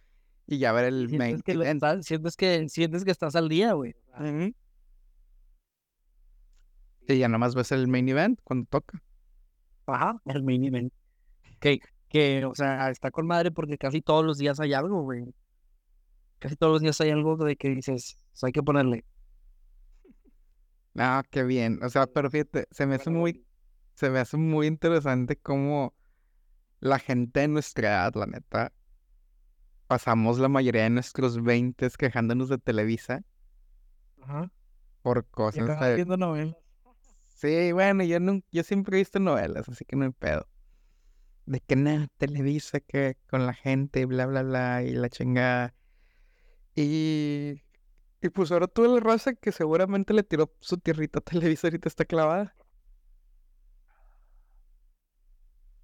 y 0.46 0.58
ya 0.58 0.72
ver 0.72 0.84
el 0.86 1.08
main 1.18 1.40
que, 1.42 1.52
event. 1.52 1.82
estás- 1.82 2.06
sientes 2.06 2.36
que 2.36 2.68
sientes 2.68 3.04
que 3.04 3.10
estás 3.10 3.34
al 3.36 3.48
día, 3.48 3.72
güey. 3.72 3.94
Ujú. 4.18 4.54
Y 7.08 7.18
ya 7.18 7.28
nomás 7.28 7.54
ves 7.54 7.72
el 7.72 7.88
main 7.88 8.08
event 8.08 8.38
cuando 8.44 8.66
toca. 8.70 9.02
Ajá, 9.86 10.20
el 10.26 10.42
main 10.44 10.64
event. 10.64 10.92
Que, 11.58 11.80
que, 12.08 12.44
o 12.44 12.54
sea, 12.54 12.90
está 12.90 13.10
con 13.10 13.26
madre 13.26 13.50
porque 13.50 13.76
casi 13.76 14.00
todos 14.00 14.24
los 14.24 14.38
días 14.38 14.60
hay 14.60 14.72
algo, 14.72 15.02
güey. 15.02 15.24
Casi 16.38 16.56
todos 16.56 16.74
los 16.74 16.82
días 16.82 17.00
hay 17.00 17.10
algo 17.10 17.36
de 17.36 17.56
que 17.56 17.70
dices, 17.70 18.16
"Pues 18.30 18.44
hay 18.44 18.52
que 18.52 18.62
ponerle. 18.62 19.04
Ah, 20.96 21.22
qué 21.30 21.42
bien. 21.42 21.80
O 21.82 21.88
sea, 21.90 22.06
pero 22.06 22.30
fíjate, 22.30 22.66
se 22.70 22.86
me 22.86 22.96
hace 22.96 23.10
muy, 23.10 23.46
se 23.94 24.10
me 24.10 24.18
hace 24.18 24.36
muy 24.36 24.66
interesante 24.66 25.36
cómo 25.36 25.94
la 26.80 26.98
gente 26.98 27.40
de 27.40 27.48
nuestra 27.48 27.88
edad, 27.88 28.14
la 28.14 28.26
neta, 28.26 28.72
pasamos 29.86 30.38
la 30.38 30.48
mayoría 30.48 30.82
de 30.84 30.90
nuestros 30.90 31.42
20 31.42 31.88
quejándonos 31.98 32.48
de 32.48 32.58
Televisa 32.58 33.22
Ajá. 34.22 34.50
por 35.02 35.26
cosas. 35.26 35.66
de- 35.80 35.94
viendo 35.96 36.16
novelas. 36.16 36.56
Sí, 37.26 37.72
bueno, 37.72 38.04
yo, 38.04 38.20
nun- 38.20 38.44
yo 38.52 38.62
siempre 38.62 38.96
he 38.96 39.00
visto 39.00 39.18
novelas, 39.18 39.68
así 39.68 39.84
que 39.84 39.96
no 39.96 40.04
hay 40.04 40.12
pedo. 40.12 40.48
De 41.46 41.60
que 41.60 41.74
nada, 41.74 42.06
Televisa, 42.18 42.80
que 42.80 43.16
con 43.28 43.46
la 43.46 43.54
gente, 43.54 44.00
y 44.00 44.04
bla, 44.04 44.26
bla, 44.26 44.42
bla, 44.42 44.82
y 44.84 44.92
la 44.92 45.08
chingada. 45.08 45.74
Y, 46.74 47.61
y 48.22 48.28
pues 48.30 48.52
ahora 48.52 48.68
tú 48.68 48.84
la 48.84 49.00
raza 49.00 49.34
que 49.34 49.52
seguramente 49.52 50.14
le 50.14 50.22
tiró 50.22 50.52
su 50.60 50.78
tierrita 50.78 51.18
a 51.18 51.22
Televisa 51.22 51.66
ahorita 51.66 51.88
está 51.88 52.04
clavada. 52.04 52.54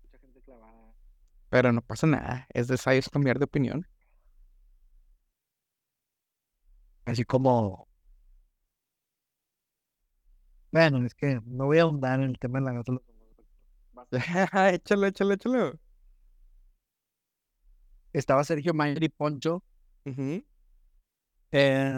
Mucha 0.02 0.18
gente 0.18 0.40
clavada. 0.42 0.94
Pero 1.50 1.72
no 1.72 1.82
pasa 1.82 2.06
nada, 2.06 2.46
es 2.50 2.68
de 2.68 2.76
sabios 2.76 3.08
cambiar 3.08 3.38
de 3.38 3.44
opinión. 3.44 3.86
Así 7.06 7.24
como. 7.24 7.88
Bueno, 10.70 11.04
es 11.06 11.14
que 11.14 11.40
no 11.46 11.66
voy 11.66 11.78
a 11.78 11.82
ahondar 11.82 12.20
en 12.20 12.30
el 12.30 12.38
tema 12.38 12.60
de 12.60 12.64
la 12.66 12.72
gata 12.72 12.92
de 12.92 12.98
los 12.98 13.04
famosos. 13.94 14.74
échalo, 14.74 15.06
échalo, 15.06 15.34
échalo. 15.34 15.78
Estaba 18.12 18.44
Sergio 18.44 18.74
Mayer 18.74 19.04
y 19.04 19.08
Poncho 19.08 19.62
Ujú. 20.04 20.42
Eh, 21.52 21.92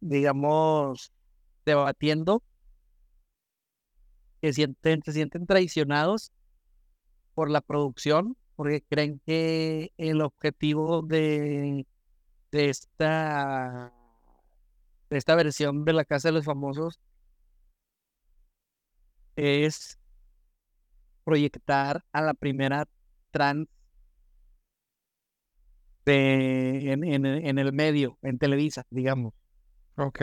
digamos, 0.00 1.12
debatiendo, 1.64 2.42
que 4.40 4.52
sienten, 4.52 5.02
se 5.02 5.12
sienten 5.12 5.46
traicionados 5.46 6.32
por 7.34 7.50
la 7.50 7.60
producción, 7.60 8.36
porque 8.56 8.82
creen 8.82 9.20
que 9.26 9.92
el 9.96 10.20
objetivo 10.22 11.02
de, 11.02 11.86
de 12.50 12.68
esta, 12.70 13.92
de 15.10 15.16
esta 15.16 15.34
versión 15.34 15.84
de 15.84 15.92
la 15.92 16.04
Casa 16.04 16.28
de 16.28 16.32
los 16.32 16.44
Famosos 16.44 17.00
es 19.36 19.98
proyectar 21.24 22.04
a 22.12 22.22
la 22.22 22.34
primera 22.34 22.86
trans 23.30 23.68
de, 26.10 26.92
en, 26.92 27.04
en, 27.04 27.26
en 27.26 27.58
el 27.58 27.72
medio, 27.72 28.18
en 28.22 28.38
Televisa, 28.38 28.84
digamos. 28.90 29.34
Ok. 29.96 30.20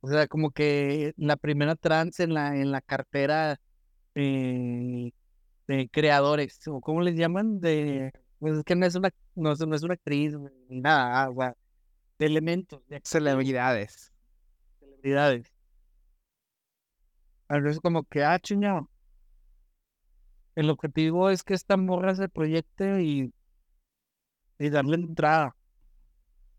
O 0.00 0.08
sea, 0.08 0.26
como 0.26 0.50
que 0.50 1.12
la 1.16 1.36
primera 1.36 1.76
trans 1.76 2.18
en 2.20 2.34
la, 2.34 2.56
en 2.56 2.72
la 2.72 2.80
cartera 2.80 3.56
eh, 4.14 5.12
de 5.68 5.88
creadores, 5.90 6.60
o 6.68 6.80
cómo 6.80 7.02
les 7.02 7.16
llaman, 7.16 7.60
de, 7.60 8.12
pues 8.40 8.58
es 8.58 8.64
que 8.64 8.76
no 8.76 8.86
es 8.86 8.94
una, 8.96 9.10
no, 9.36 9.52
es- 9.52 9.60
no 9.66 9.76
es 9.76 9.82
una 9.84 9.94
actriz 9.94 10.34
ni 10.68 10.80
nada, 10.80 11.30
o 11.30 11.36
sea, 11.36 11.56
de 12.18 12.26
elementos, 12.26 12.82
de 12.88 13.00
Celebridades. 13.04 14.12
celebridades. 14.80 15.52
Entonces 17.48 17.80
como 17.80 18.02
que, 18.04 18.24
ah, 18.24 18.38
chingado. 18.40 18.88
El 20.54 20.70
objetivo 20.70 21.30
es 21.30 21.42
que 21.42 21.54
esta 21.54 21.76
morra 21.76 22.14
se 22.14 22.28
proyecte 22.28 23.02
y, 23.02 23.32
y 24.58 24.70
darle 24.70 24.96
entrada. 24.96 25.56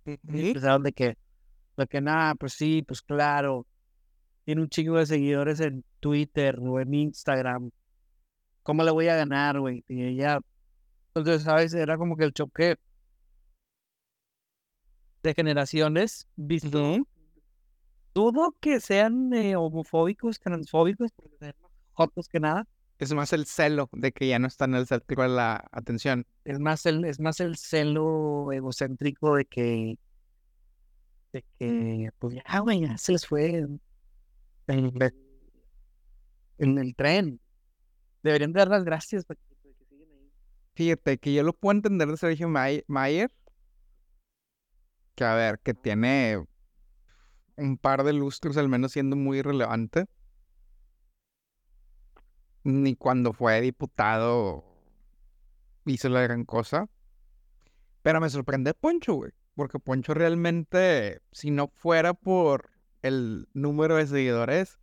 Y 0.06 0.14
Ujú. 0.14 0.54
pensaron 0.54 0.84
de 0.84 0.94
que, 0.94 1.18
de 1.78 1.88
que 1.88 2.02
nada, 2.02 2.36
pues 2.36 2.54
sí, 2.54 2.84
pues 2.84 3.02
claro. 3.02 3.66
Tiene 4.46 4.62
un 4.62 4.70
chingo 4.70 4.98
de 4.98 5.06
seguidores 5.06 5.60
en 5.60 5.86
Twitter 6.00 6.60
o 6.60 6.80
en 6.80 6.94
Instagram. 6.94 7.72
¿Cómo 8.64 8.84
le 8.84 8.92
voy 8.92 9.08
a 9.08 9.16
ganar, 9.16 9.60
güey? 9.60 9.84
Y 9.88 10.04
ella, 10.04 10.40
entonces, 11.14 11.44
¿sabes? 11.44 11.74
Era 11.74 11.98
como 11.98 12.18
que 12.18 12.26
el 12.26 12.34
choque 12.34 12.78
de 15.22 15.34
generaciones, 15.34 16.28
visto. 16.36 16.96
Ujú. 16.96 17.08
Dudo 18.14 18.56
que 18.60 18.80
sean 18.80 19.34
eh, 19.34 19.56
homofóbicos, 19.56 20.40
transfóbicos, 20.40 21.12
porque 21.14 21.38
sean 21.40 21.56
más 21.62 21.72
jotos 21.94 22.28
que 22.28 22.40
nada. 22.40 22.68
Es 23.00 23.14
más 23.14 23.34
el 23.34 23.46
celo 23.46 23.90
de 23.92 24.12
que 24.12 24.28
ya 24.28 24.40
no 24.40 24.48
está 24.48 24.66
en 24.66 24.76
el 24.76 24.88
centro 24.88 25.24
de 25.24 25.30
la 25.30 25.66
atención. 25.72 26.26
Es 26.46 26.60
más 26.60 26.86
el, 26.86 27.04
es 27.06 27.20
más 27.20 27.40
el 27.40 27.58
celo 27.58 28.52
egocéntrico 28.52 29.36
de 29.36 29.46
que, 29.46 29.98
de 31.34 31.44
que, 31.60 32.10
pues 32.20 32.36
ya, 32.36 32.60
güey, 32.60 32.82
ya 32.82 32.98
se 32.98 33.14
les 33.14 33.26
fue 33.26 33.58
en, 33.58 33.82
en- 34.68 34.94
el 36.78 36.96
tren. 36.96 37.40
Deberían 38.22 38.54
dar 38.54 38.70
las 38.70 38.86
gracias 38.86 39.26
porque, 39.26 39.42
porque 39.62 39.86
siguen 39.90 40.08
ahí. 40.14 40.32
Fíjate 40.76 41.18
que 41.18 41.34
yo 41.34 41.44
lo 41.44 41.54
puedo 41.54 41.76
entender 41.76 42.08
de 42.08 42.18
Sergio 42.18 42.48
May- 42.48 42.84
Mayer. 42.88 43.32
Que 45.16 45.26
a 45.26 45.36
ver, 45.36 45.60
que 45.60 45.74
tiene 45.74 46.44
un 47.58 47.78
par 47.78 48.04
de 48.04 48.14
lustros 48.14 48.58
al 48.58 48.70
menos 48.70 48.94
siendo 48.94 49.16
muy 49.16 49.42
relevante. 49.42 50.06
Ni 52.64 52.96
cuando 52.96 53.34
fue 53.34 53.60
diputado 53.62 54.64
hizo 55.86 56.10
la 56.10 56.22
gran 56.22 56.46
cosa. 56.46 56.88
Pero 58.02 58.22
me 58.22 58.30
sorprende 58.30 58.74
Poncho, 58.74 59.16
güey. 59.16 59.32
Porque 59.56 59.80
Poncho 59.80 60.14
realmente, 60.14 61.22
si 61.32 61.52
no 61.52 61.68
fuera 61.68 62.14
por 62.14 62.72
el 63.02 63.48
número 63.54 63.96
de 63.96 64.08
seguidores, 64.08 64.80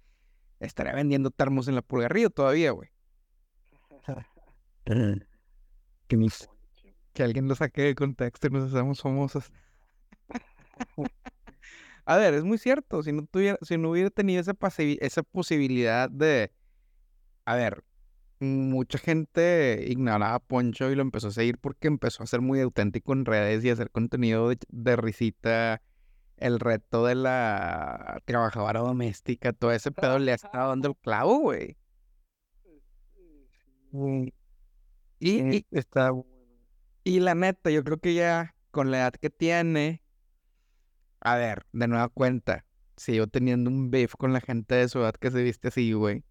estaría 0.60 0.94
vendiendo 0.94 1.30
termos 1.30 1.68
en 1.68 1.74
la 1.74 1.82
pulgarría 1.82 2.30
todavía, 2.30 2.70
güey. 2.72 2.90
Que 6.06 6.16
Que 7.12 7.22
alguien 7.22 7.46
lo 7.46 7.54
saque 7.54 7.82
de 7.82 7.94
contexto 7.94 8.48
y 8.48 8.50
nos 8.50 8.72
hacemos 8.72 9.00
famosos. 9.00 9.52
A 12.04 12.16
ver, 12.16 12.34
es 12.34 12.42
muy 12.42 12.58
cierto. 12.58 13.02
Si 13.02 13.12
no, 13.12 13.26
tuviera, 13.26 13.58
si 13.62 13.78
no 13.78 13.90
hubiera 13.90 14.10
tenido 14.10 14.40
esa 14.40 15.22
posibilidad 15.22 16.10
de. 16.10 16.50
A 17.44 17.56
ver, 17.56 17.84
mucha 18.38 18.98
gente 18.98 19.84
ignoraba 19.88 20.34
a 20.34 20.38
Poncho 20.38 20.90
y 20.90 20.94
lo 20.94 21.02
empezó 21.02 21.28
a 21.28 21.32
seguir 21.32 21.58
porque 21.58 21.88
empezó 21.88 22.22
a 22.22 22.26
ser 22.26 22.40
muy 22.40 22.60
auténtico 22.60 23.12
en 23.12 23.24
redes 23.24 23.64
y 23.64 23.70
a 23.70 23.74
hacer 23.74 23.90
contenido 23.90 24.48
de, 24.48 24.58
de 24.68 24.96
risita. 24.96 25.82
El 26.36 26.58
reto 26.58 27.04
de 27.04 27.14
la 27.16 28.22
trabajadora 28.24 28.80
doméstica, 28.80 29.52
todo 29.52 29.72
ese 29.72 29.92
pedo 29.92 30.18
le 30.18 30.32
ha 30.32 30.36
estado 30.36 30.70
dando 30.70 30.88
el 30.88 30.96
clavo, 30.96 31.38
güey. 31.38 31.76
Y, 33.92 34.32
y, 35.18 35.66
está 35.70 36.12
y 37.04 37.20
la 37.20 37.34
neta, 37.34 37.70
yo 37.70 37.82
creo 37.84 37.98
que 37.98 38.14
ya 38.14 38.54
con 38.70 38.90
la 38.90 38.98
edad 38.98 39.12
que 39.14 39.30
tiene, 39.30 40.02
a 41.20 41.36
ver, 41.36 41.66
de 41.72 41.88
nueva 41.88 42.08
cuenta, 42.08 42.64
sigo 42.96 43.26
teniendo 43.26 43.70
un 43.70 43.90
beef 43.90 44.14
con 44.16 44.32
la 44.32 44.40
gente 44.40 44.74
de 44.76 44.88
su 44.88 45.00
edad 45.00 45.14
que 45.14 45.30
se 45.30 45.42
viste 45.42 45.68
así, 45.68 45.92
güey. 45.92 46.24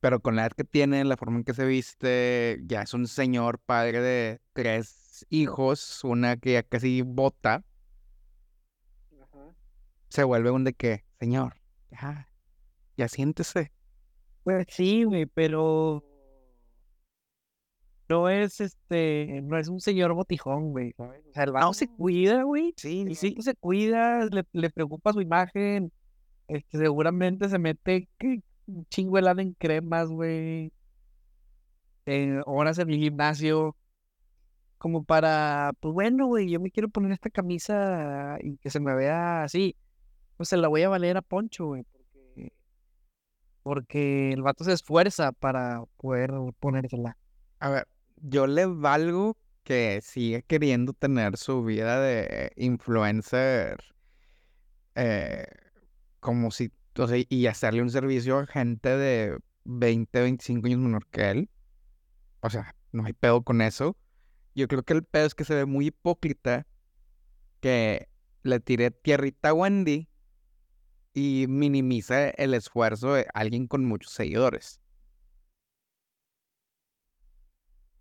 Pero 0.00 0.20
con 0.20 0.36
la 0.36 0.42
edad 0.42 0.52
que 0.52 0.64
tiene, 0.64 1.04
la 1.04 1.16
forma 1.16 1.38
en 1.38 1.44
que 1.44 1.54
se 1.54 1.66
viste, 1.66 2.60
ya 2.64 2.82
es 2.82 2.94
un 2.94 3.08
señor 3.08 3.58
padre 3.58 4.00
de 4.00 4.40
tres 4.52 5.26
hijos, 5.28 6.04
una 6.04 6.36
que 6.36 6.52
ya 6.52 6.62
casi 6.62 7.02
bota, 7.02 7.64
se 10.08 10.24
vuelve 10.24 10.50
un 10.50 10.64
de 10.64 10.72
que, 10.72 11.04
señor, 11.18 11.56
ya, 11.90 12.28
ya 12.96 13.08
siéntese. 13.08 13.72
Pues 14.44 14.66
sí, 14.70 15.04
güey, 15.04 15.26
pero 15.26 16.04
no 18.08 18.28
es 18.28 18.60
este, 18.60 19.40
no 19.42 19.58
es 19.58 19.68
un 19.68 19.80
señor 19.80 20.14
botijón, 20.14 20.70
güey. 20.70 20.94
O 20.96 21.12
sea, 21.34 21.44
el 21.44 21.52
vato 21.52 21.74
se 21.74 21.88
cuida, 21.88 22.42
güey. 22.44 22.72
Sí, 22.76 23.02
El 23.02 23.16
sí 23.16 23.36
se 23.40 23.54
cuida, 23.54 24.24
le, 24.26 24.44
le 24.52 24.70
preocupa 24.70 25.12
su 25.12 25.20
imagen. 25.20 25.92
Este, 26.46 26.78
seguramente 26.78 27.48
se 27.48 27.58
mete 27.58 28.08
que 28.18 28.42
un 28.68 29.40
en 29.40 29.54
cremas, 29.54 30.08
güey. 30.08 30.72
En 32.06 32.42
horas 32.46 32.78
en 32.78 32.90
el 32.90 32.98
gimnasio. 32.98 33.76
Como 34.78 35.02
para, 35.02 35.72
pues 35.80 35.92
bueno, 35.92 36.26
güey, 36.26 36.48
yo 36.50 36.60
me 36.60 36.70
quiero 36.70 36.88
poner 36.88 37.10
esta 37.10 37.30
camisa 37.30 38.38
y 38.40 38.58
que 38.58 38.70
se 38.70 38.78
me 38.78 38.94
vea 38.94 39.42
así. 39.42 39.74
Pues 40.36 40.50
se 40.50 40.56
la 40.56 40.68
voy 40.68 40.82
a 40.82 40.88
valer 40.88 41.16
a 41.16 41.22
Poncho, 41.22 41.66
güey, 41.66 41.82
porque, 41.82 42.52
porque 43.64 44.32
el 44.32 44.42
vato 44.42 44.62
se 44.62 44.72
esfuerza 44.72 45.32
para 45.32 45.82
poder 45.96 46.30
ponérsela. 46.60 47.16
A 47.58 47.70
ver, 47.70 47.88
yo 48.16 48.46
le 48.46 48.66
valgo 48.66 49.36
que 49.64 50.00
sigue 50.00 50.44
queriendo 50.44 50.92
tener 50.92 51.36
su 51.36 51.64
vida 51.64 52.00
de 52.00 52.52
influencer 52.54 53.82
eh, 54.94 55.44
como 56.20 56.50
si, 56.50 56.70
sea, 57.06 57.22
y 57.28 57.46
hacerle 57.46 57.82
un 57.82 57.90
servicio 57.90 58.38
a 58.38 58.46
gente 58.46 58.88
de 58.96 59.38
20, 59.64 60.20
25 60.20 60.66
años 60.66 60.80
menor 60.80 61.06
que 61.06 61.30
él. 61.30 61.50
O 62.40 62.50
sea, 62.50 62.74
no 62.92 63.04
hay 63.04 63.12
pedo 63.12 63.42
con 63.42 63.60
eso. 63.62 63.96
Yo 64.54 64.66
creo 64.68 64.82
que 64.82 64.94
el 64.94 65.04
pedo 65.04 65.26
es 65.26 65.34
que 65.34 65.44
se 65.44 65.54
ve 65.54 65.66
muy 65.66 65.86
hipócrita 65.86 66.66
que 67.60 68.08
le 68.42 68.60
tire 68.60 68.90
tierrita 68.90 69.50
a 69.50 69.54
Wendy 69.54 70.08
y 71.14 71.46
minimiza 71.48 72.30
el 72.30 72.54
esfuerzo 72.54 73.14
de 73.14 73.26
alguien 73.34 73.66
con 73.66 73.84
muchos 73.84 74.12
seguidores. 74.12 74.80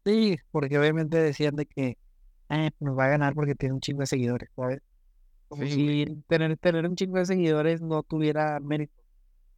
Sí, 0.05 0.37
porque 0.51 0.79
obviamente 0.79 1.17
decían 1.17 1.55
de 1.55 1.65
que 1.65 1.97
nos 2.79 2.97
va 2.97 3.05
a 3.05 3.09
ganar 3.09 3.33
porque 3.33 3.55
tiene 3.55 3.73
un 3.75 3.81
chingo 3.81 4.01
de 4.01 4.07
seguidores, 4.07 4.49
¿sabes? 4.55 4.81
Como 5.47 5.63
Sí, 5.63 5.71
si 5.71 6.23
tener, 6.27 6.57
tener 6.57 6.85
un 6.85 6.95
chingo 6.95 7.17
de 7.17 7.25
seguidores 7.25 7.81
no 7.81 8.03
tuviera 8.03 8.59
mérito. 8.59 8.93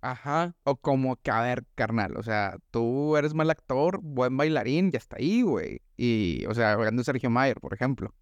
Ajá, 0.01 0.55
o 0.63 0.77
como 0.77 1.17
que, 1.17 1.29
a 1.29 1.41
ver, 1.41 1.65
carnal, 1.75 2.15
o 2.15 2.23
sea, 2.23 2.57
tú 2.71 3.17
eres 3.17 3.33
mal 3.33 3.49
actor, 3.49 3.99
buen 4.01 4.37
bailarín, 4.37 4.91
ya 4.91 4.97
está 4.97 5.17
ahí, 5.17 5.41
güey. 5.41 5.81
Y, 5.97 6.45
o 6.47 6.53
sea, 6.53 6.71
hablando 6.71 7.01
de 7.01 7.03
Sergio 7.03 7.29
Mayer, 7.29 7.59
por 7.59 7.73
ejemplo. 7.73 8.13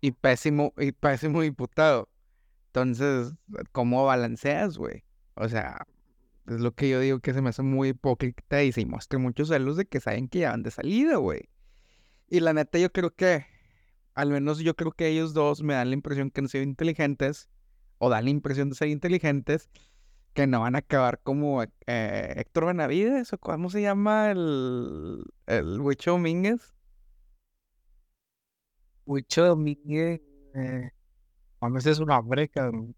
Y 0.00 0.12
pésimo, 0.12 0.72
y 0.78 0.92
pésimo 0.92 1.42
diputado. 1.42 2.08
Entonces, 2.68 3.34
¿cómo 3.72 4.06
balanceas, 4.06 4.78
güey? 4.78 5.04
O 5.34 5.48
sea, 5.48 5.86
es 6.46 6.60
lo 6.60 6.72
que 6.72 6.88
yo 6.88 7.00
digo 7.00 7.20
que 7.20 7.34
se 7.34 7.42
me 7.42 7.50
hace 7.50 7.62
muy 7.62 7.90
hipócrita 7.90 8.62
y 8.62 8.72
se 8.72 8.86
muestra 8.86 9.18
muchos 9.18 9.48
celos 9.48 9.76
de 9.76 9.84
que 9.84 10.00
saben 10.00 10.28
que 10.28 10.40
ya 10.40 10.50
van 10.50 10.62
de 10.62 10.70
salida, 10.70 11.16
güey. 11.16 11.50
Y 12.28 12.40
la 12.40 12.54
neta, 12.54 12.78
yo 12.78 12.90
creo 12.90 13.14
que, 13.14 13.44
al 14.14 14.30
menos 14.30 14.58
yo 14.58 14.74
creo 14.76 14.92
que 14.92 15.08
ellos 15.08 15.34
dos 15.34 15.62
me 15.62 15.74
dan 15.74 15.90
la 15.90 15.94
impresión 15.94 16.30
que 16.30 16.40
han 16.40 16.48
sido 16.48 16.64
inteligentes, 16.64 17.48
o 17.98 18.08
dan 18.10 18.24
la 18.24 18.30
impresión 18.30 18.70
de 18.70 18.76
ser 18.76 18.88
inteligentes, 18.88 19.70
que 20.32 20.46
no 20.46 20.60
van 20.60 20.76
a 20.76 20.78
acabar 20.78 21.20
como 21.22 21.62
eh, 21.62 22.34
Héctor 22.36 22.66
Benavides 22.66 23.32
o 23.32 23.38
cómo 23.38 23.68
se 23.70 23.82
llama 23.82 24.30
el, 24.30 25.24
el 25.46 25.80
Huicho 25.80 26.12
Domínguez. 26.12 26.74
Huicho 29.06 29.44
Domínguez, 29.44 30.20
eh, 30.54 30.90
a 31.60 31.68
veces 31.68 31.92
es 31.92 31.98
un 31.98 32.10
hambre, 32.12 32.48
cabrón. 32.48 32.94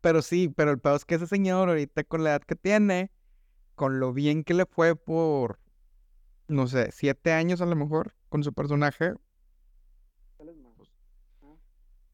Pero 0.00 0.22
sí, 0.22 0.48
pero 0.48 0.70
el 0.70 0.78
peor 0.78 0.96
es 0.96 1.04
que 1.04 1.16
ese 1.16 1.26
señor 1.26 1.68
ahorita 1.68 2.04
con 2.04 2.22
la 2.22 2.30
edad 2.30 2.42
que 2.42 2.54
tiene, 2.54 3.10
con 3.74 4.00
lo 4.00 4.12
bien 4.12 4.44
que 4.44 4.54
le 4.54 4.66
fue 4.66 4.96
por, 4.96 5.58
no 6.48 6.66
sé, 6.68 6.92
siete 6.92 7.32
años 7.32 7.60
a 7.60 7.66
lo 7.66 7.76
mejor 7.76 8.14
con 8.28 8.44
su 8.44 8.52
personaje, 8.52 9.14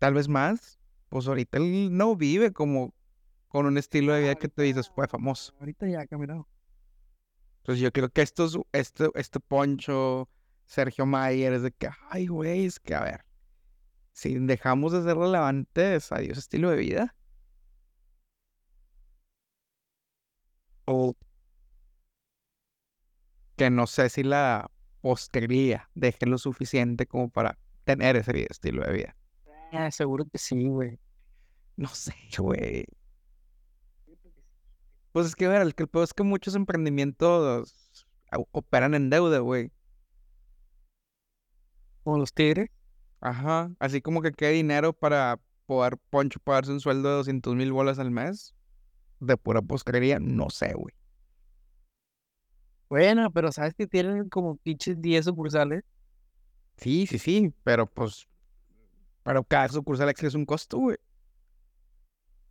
tal 0.02 0.14
vez 0.14 0.26
más, 0.26 0.80
pues 1.10 1.28
ahorita 1.28 1.58
él 1.58 1.96
no 1.96 2.16
vive 2.16 2.52
como 2.52 2.92
con 3.46 3.66
un 3.66 3.78
estilo 3.78 4.12
de 4.12 4.22
vida 4.22 4.34
que 4.34 4.48
te 4.48 4.62
dices 4.62 4.90
fue 4.90 5.06
famoso. 5.06 5.54
Ahorita 5.60 5.86
ya 5.86 6.00
ha 6.00 6.06
caminado. 6.08 6.48
Entonces 7.58 7.80
yo 7.80 7.92
creo 7.92 8.08
que 8.08 8.22
estos, 8.22 8.58
este, 8.72 9.10
este 9.14 9.38
Poncho, 9.38 10.28
Sergio 10.66 11.06
Mayer, 11.06 11.52
es 11.52 11.62
de 11.62 11.70
que, 11.70 11.88
ay, 12.10 12.26
güey, 12.26 12.66
es 12.66 12.80
que 12.80 12.96
a 12.96 13.04
ver, 13.04 13.24
si 14.10 14.40
dejamos 14.40 14.90
de 14.90 15.04
ser 15.04 15.16
relevantes, 15.16 16.10
adiós 16.10 16.36
estilo 16.36 16.70
de 16.70 16.78
vida. 16.78 17.14
O 20.84 21.14
que 23.54 23.70
no 23.70 23.86
sé 23.86 24.08
si 24.08 24.24
la 24.24 24.68
postería 25.00 25.90
deje 25.94 26.26
lo 26.26 26.38
suficiente 26.38 27.06
como 27.06 27.30
para 27.30 27.56
tener 27.84 28.16
ese 28.16 28.48
estilo 28.50 28.82
de 28.82 28.92
vida. 28.94 29.16
Ah, 29.72 29.90
seguro 29.90 30.24
que 30.26 30.38
sí, 30.38 30.68
güey. 30.68 30.98
No 31.76 31.88
sé, 31.88 32.14
güey. 32.38 32.86
Pues 35.12 35.26
es 35.26 35.34
que, 35.36 35.46
a 35.46 35.48
ver, 35.50 35.62
el 35.62 35.74
que 35.74 35.82
el 35.84 35.88
peor 35.88 36.04
es 36.04 36.14
que 36.14 36.22
muchos 36.22 36.54
emprendimientos 36.54 37.74
operan 38.52 38.94
en 38.94 39.10
deuda, 39.10 39.38
güey. 39.40 39.70
Como 42.02 42.18
los 42.18 42.32
tigres. 42.32 42.70
Ajá. 43.20 43.70
Así 43.78 44.00
como 44.02 44.22
que 44.22 44.32
queda 44.32 44.50
dinero 44.50 44.92
para 44.92 45.40
poder 45.66 45.96
Poncho 46.10 46.40
pagarse 46.40 46.72
un 46.72 46.80
sueldo 46.80 47.08
de 47.08 47.14
200 47.16 47.54
mil 47.54 47.72
bolas 47.72 47.98
al 47.98 48.10
mes. 48.10 48.54
De 49.20 49.36
pura 49.36 49.62
poscrería, 49.62 50.18
no 50.18 50.50
sé, 50.50 50.74
güey. 50.74 50.94
Bueno, 52.88 53.30
pero 53.32 53.50
sabes 53.52 53.74
que 53.74 53.86
tienen 53.86 54.28
como 54.28 54.56
pinches 54.56 55.00
10 55.00 55.24
sucursales. 55.24 55.82
Sí, 56.76 57.06
sí, 57.06 57.18
sí, 57.18 57.54
pero 57.64 57.86
pues. 57.86 58.26
Pero 59.22 59.44
cada 59.44 59.68
sucursal 59.68 60.12
es 60.16 60.34
un 60.34 60.44
costo, 60.44 60.78
güey. 60.78 60.96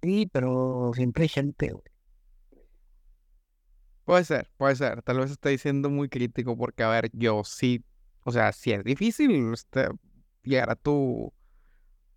Sí, 0.01 0.27
pero 0.31 0.91
siempre 0.95 1.23
hay 1.23 1.29
gente, 1.29 1.71
güey. 1.71 1.83
Puede 4.05 4.25
ser, 4.25 4.49
puede 4.57 4.75
ser. 4.75 5.01
Tal 5.03 5.19
vez 5.19 5.31
estoy 5.31 5.57
siendo 5.57 5.89
muy 5.89 6.09
crítico 6.09 6.57
porque, 6.57 6.83
a 6.83 6.89
ver, 6.89 7.09
yo 7.13 7.43
sí, 7.43 7.83
o 8.23 8.31
sea, 8.31 8.51
sí 8.51 8.71
es 8.71 8.83
difícil 8.83 9.53
este, 9.53 9.89
llegar 10.43 10.69
a 10.71 10.75
tu 10.75 11.33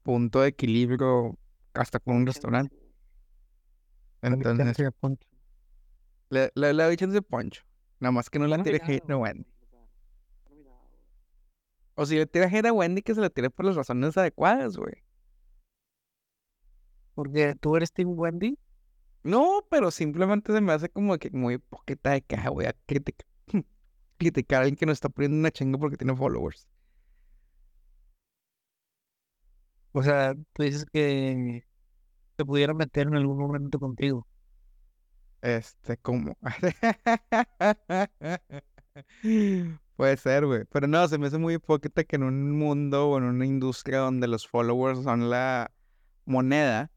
punto 0.02 0.40
de 0.40 0.48
equilibrio 0.48 1.38
hasta 1.74 2.00
con 2.00 2.16
un 2.16 2.26
restaurante. 2.26 2.74
Entonces, 4.22 4.78
le, 6.30 6.50
le, 6.54 6.72
le 6.74 6.82
doy 6.84 6.96
chance 6.96 7.14
de 7.14 7.22
Poncho. 7.22 7.62
Nada 8.00 8.12
más 8.12 8.30
que 8.30 8.38
no 8.38 8.46
la 8.46 8.62
tire 8.62 8.80
hate 8.84 9.10
a 9.10 9.16
Wendy. 9.16 9.46
O 11.96 12.06
si 12.06 12.16
le 12.16 12.26
tira 12.26 12.46
hate 12.46 12.68
a 12.68 12.72
Wendy, 12.72 13.02
que 13.02 13.14
se 13.14 13.20
la 13.20 13.30
tire 13.30 13.50
por 13.50 13.64
las 13.66 13.76
razones 13.76 14.16
adecuadas, 14.16 14.76
güey. 14.76 14.94
Porque 17.14 17.54
tú 17.60 17.76
eres 17.76 17.92
Team 17.92 18.10
Wendy. 18.18 18.58
No, 19.24 19.66
pero 19.70 19.90
simplemente 19.90 20.52
se 20.52 20.60
me 20.60 20.72
hace 20.72 20.88
como 20.90 21.18
que 21.18 21.30
muy 21.30 21.58
poquita 21.58 22.10
de 22.12 22.22
caja, 22.22 22.50
voy 22.50 22.66
a 22.66 22.74
criticar, 22.86 23.26
criticar 24.18 24.58
a 24.58 24.60
alguien 24.62 24.76
que 24.76 24.86
no 24.86 24.92
está 24.92 25.08
poniendo 25.10 25.38
una 25.38 25.50
chinga 25.52 25.78
porque 25.78 25.96
tiene 25.98 26.16
followers. 26.16 26.68
O 29.92 30.02
sea, 30.02 30.34
tú 30.52 30.62
dices 30.62 30.84
que 30.92 31.64
te 32.36 32.44
pudiera 32.44 32.74
meter 32.74 33.06
en 33.08 33.16
algún 33.16 33.38
momento 33.38 33.78
contigo. 33.80 34.26
Este, 35.42 35.96
¿cómo? 35.98 36.36
Puede 39.96 40.16
ser, 40.16 40.46
güey. 40.46 40.64
Pero 40.70 40.86
no, 40.88 41.06
se 41.08 41.18
me 41.18 41.28
hace 41.28 41.38
muy 41.38 41.54
hipócrita 41.54 42.04
que 42.04 42.16
en 42.16 42.24
un 42.24 42.50
mundo 42.58 43.10
o 43.10 43.18
en 43.18 43.24
una 43.24 43.46
industria 43.46 43.98
donde 43.98 44.26
los 44.26 44.48
followers 44.48 45.04
son 45.04 45.30
la 45.30 45.70
moneda, 46.24 46.90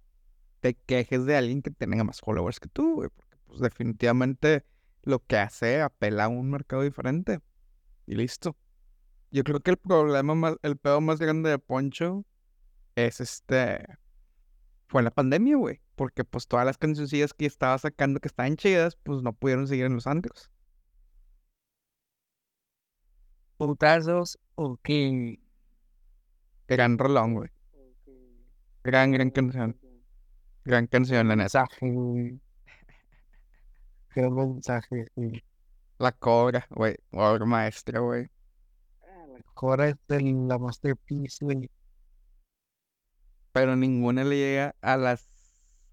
te 0.61 0.73
quejes 0.73 1.25
de 1.25 1.35
alguien 1.35 1.61
que 1.61 1.71
tenga 1.71 2.03
más 2.03 2.21
followers 2.21 2.59
que 2.59 2.69
tú, 2.69 2.95
güey, 2.95 3.09
porque 3.09 3.37
pues 3.45 3.59
definitivamente 3.59 4.65
lo 5.03 5.23
que 5.25 5.37
hace 5.37 5.81
apela 5.81 6.25
a 6.25 6.27
un 6.27 6.49
mercado 6.49 6.81
diferente. 6.81 7.39
Y 8.07 8.15
listo. 8.15 8.57
Yo 9.29 9.43
creo 9.43 9.59
que 9.59 9.71
el 9.71 9.77
problema 9.77 10.33
más, 10.35 10.55
el 10.63 10.77
pedo 10.77 11.01
más 11.01 11.19
grande 11.19 11.49
de 11.49 11.59
Poncho 11.59 12.25
es 12.95 13.19
este, 13.19 13.85
fue 14.87 15.03
la 15.03 15.11
pandemia, 15.11 15.57
güey, 15.57 15.81
porque 15.95 16.23
pues 16.23 16.47
todas 16.47 16.65
las 16.65 16.77
cancioncillas 16.77 17.33
que 17.33 17.45
estaba 17.45 17.77
sacando 17.77 18.19
que 18.19 18.29
estaban 18.29 18.55
chidas, 18.55 18.97
pues 19.03 19.21
no 19.21 19.33
pudieron 19.33 19.67
seguir 19.67 19.85
en 19.85 19.95
los 19.95 20.07
antros. 20.07 20.49
Putazos 23.57 24.39
o 24.55 24.77
qué. 24.77 25.39
Gran 26.67 26.97
rolón, 26.97 27.33
güey. 27.33 27.49
Gran, 28.83 29.11
gran 29.11 29.29
canción. 29.31 29.77
Gran 30.63 30.87
canción, 30.87 31.27
la 31.27 31.35
neta. 31.35 31.67
Gran 34.15 34.33
mensaje. 34.33 35.07
La 35.99 36.11
Cobra, 36.11 36.67
güey. 36.69 36.97
Obra 37.11 37.45
maestra, 37.45 37.99
güey. 37.99 38.29
La 39.03 39.43
Cobra 39.53 39.89
es 39.89 39.95
de 40.07 40.21
la 40.21 40.57
masterpiece, 40.57 41.45
güey. 41.45 41.69
Pero 43.51 43.75
ninguna 43.75 44.23
le 44.23 44.35
llega 44.35 44.75
a 44.81 44.97
las 44.97 45.27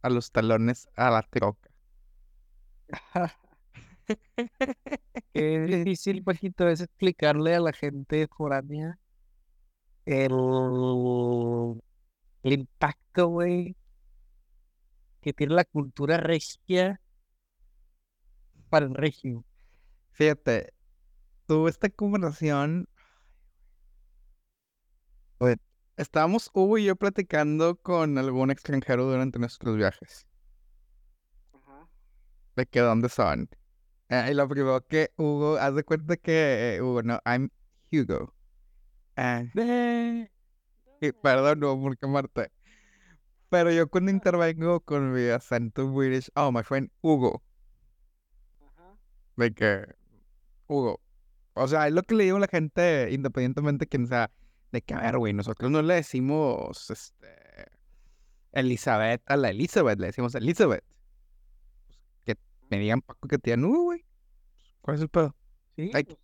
a 0.03 0.11
los 0.11 0.31
talones 0.31 0.88
a 0.96 1.11
la 1.11 1.22
troca. 1.22 1.70
Qué 5.32 5.60
difícil, 5.60 6.22
Pajito, 6.22 6.68
es 6.68 6.80
explicarle 6.80 7.54
a 7.54 7.60
la 7.60 7.72
gente 7.72 8.28
foránea 8.28 8.98
el, 10.06 10.32
el 12.42 12.52
impacto, 12.52 13.28
güey, 13.28 13.76
que 15.20 15.32
tiene 15.32 15.54
la 15.54 15.64
cultura 15.64 16.18
regia 16.18 17.00
para 18.68 18.86
el 18.86 18.94
regio. 18.94 19.44
Fíjate, 20.12 20.72
tuve 21.46 21.70
esta 21.70 21.88
conversación. 21.88 22.88
Estábamos 25.96 26.50
Hugo 26.52 26.78
y 26.78 26.86
yo 26.86 26.96
platicando 26.96 27.76
con 27.76 28.18
algún 28.18 28.50
extranjero 28.50 29.04
durante 29.04 29.38
nuestros 29.38 29.76
viajes. 29.76 30.26
De 32.56 32.66
que 32.66 32.80
dónde 32.80 33.08
son. 33.08 33.48
Y 34.31 34.35
lo 34.35 34.48
primero 34.48 34.81
que 34.87 35.11
Hugo, 35.16 35.57
haz 35.57 35.74
de 35.74 35.85
cuenta 35.85 36.16
que 36.16 36.77
eh, 36.77 36.83
Hugo, 36.83 37.03
no, 37.03 37.20
I'm 37.24 37.50
Hugo. 37.90 38.35
Ah, 39.16 39.44
y 41.00 41.12
perdón, 41.12 41.61
no, 41.61 41.81
porque 41.81 42.07
Marta. 42.07 42.48
Pero 43.50 43.70
yo 43.70 43.88
cuando 43.88 44.11
intervengo 44.11 44.81
con 44.81 45.12
mi 45.12 45.29
acento 45.29 45.90
British, 45.92 46.31
oh, 46.35 46.50
my 46.50 46.62
friend 46.62 46.90
Hugo. 47.03 47.42
De 49.37 49.53
que, 49.53 49.87
Hugo. 50.66 51.00
O 51.55 51.68
sea, 51.68 51.87
es 51.87 51.92
lo 51.92 52.03
que 52.03 52.14
le 52.14 52.24
digo 52.24 52.37
a 52.37 52.40
la 52.40 52.48
gente, 52.48 53.09
independientemente 53.12 53.85
de 53.85 53.88
quién 53.88 54.07
sea, 54.09 54.31
de 54.72 54.83
que, 54.83 54.94
a 54.94 55.00
ver, 55.00 55.18
güey, 55.18 55.33
nosotros 55.33 55.70
no 55.70 55.83
le 55.83 55.94
decimos, 55.94 56.90
este, 56.90 57.29
Elizabeth 58.53 59.22
a 59.27 59.37
la 59.37 59.50
Elizabeth, 59.50 59.98
le 59.98 60.07
decimos 60.07 60.35
Elizabeth. 60.35 60.85
Que 62.24 62.36
me 62.70 62.78
digan 62.78 63.03
Paco 63.03 63.28
que 63.28 63.38
tienen 63.38 63.66
Hugo, 63.66 63.84
güey. 63.84 64.05
¿Cuál 64.85 64.97
es 64.97 65.01
el 65.03 65.09
pedo? 65.09 65.35
Sí, 65.76 65.91
Ay. 65.95 66.05
pues. 66.05 66.18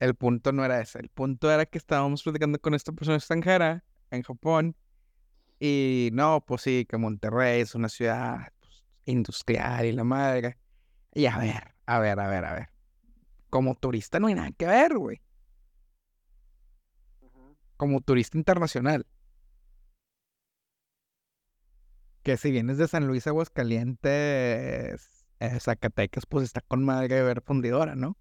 El 0.00 0.16
punto 0.16 0.50
no 0.50 0.64
era 0.64 0.80
ese. 0.80 0.98
El 0.98 1.10
punto 1.10 1.48
era 1.48 1.64
que 1.64 1.78
estábamos 1.78 2.24
platicando 2.24 2.58
con 2.58 2.74
esta 2.74 2.90
persona 2.90 3.18
extranjera 3.18 3.84
en 4.10 4.24
Japón. 4.24 4.74
Y 5.60 6.10
no, 6.12 6.44
pues 6.44 6.62
sí, 6.62 6.84
que 6.84 6.96
Monterrey 6.96 7.60
es 7.60 7.76
una 7.76 7.88
ciudad 7.88 8.52
pues, 8.58 8.84
industrial 9.04 9.86
y 9.86 9.92
la 9.92 10.02
madre. 10.02 10.58
Y 11.14 11.26
a 11.26 11.38
ver, 11.38 11.76
a 11.86 12.00
ver, 12.00 12.18
a 12.18 12.26
ver, 12.26 12.44
a 12.44 12.52
ver. 12.52 12.68
Como 13.48 13.76
turista 13.76 14.18
no 14.18 14.26
hay 14.26 14.34
nada 14.34 14.50
que 14.50 14.66
ver, 14.66 14.98
güey. 14.98 15.22
Como 17.76 18.00
turista 18.00 18.36
internacional. 18.36 19.06
Que 22.24 22.36
si 22.36 22.50
vienes 22.50 22.76
de 22.76 22.88
San 22.88 23.06
Luis, 23.06 23.28
Aguascalientes, 23.28 25.15
eh, 25.40 25.58
Zacatecas, 25.60 26.26
pues 26.26 26.44
está 26.44 26.60
con 26.62 26.84
madre 26.84 27.16
de 27.16 27.22
ver 27.22 27.42
fundidora, 27.42 27.94
¿no? 27.94 28.16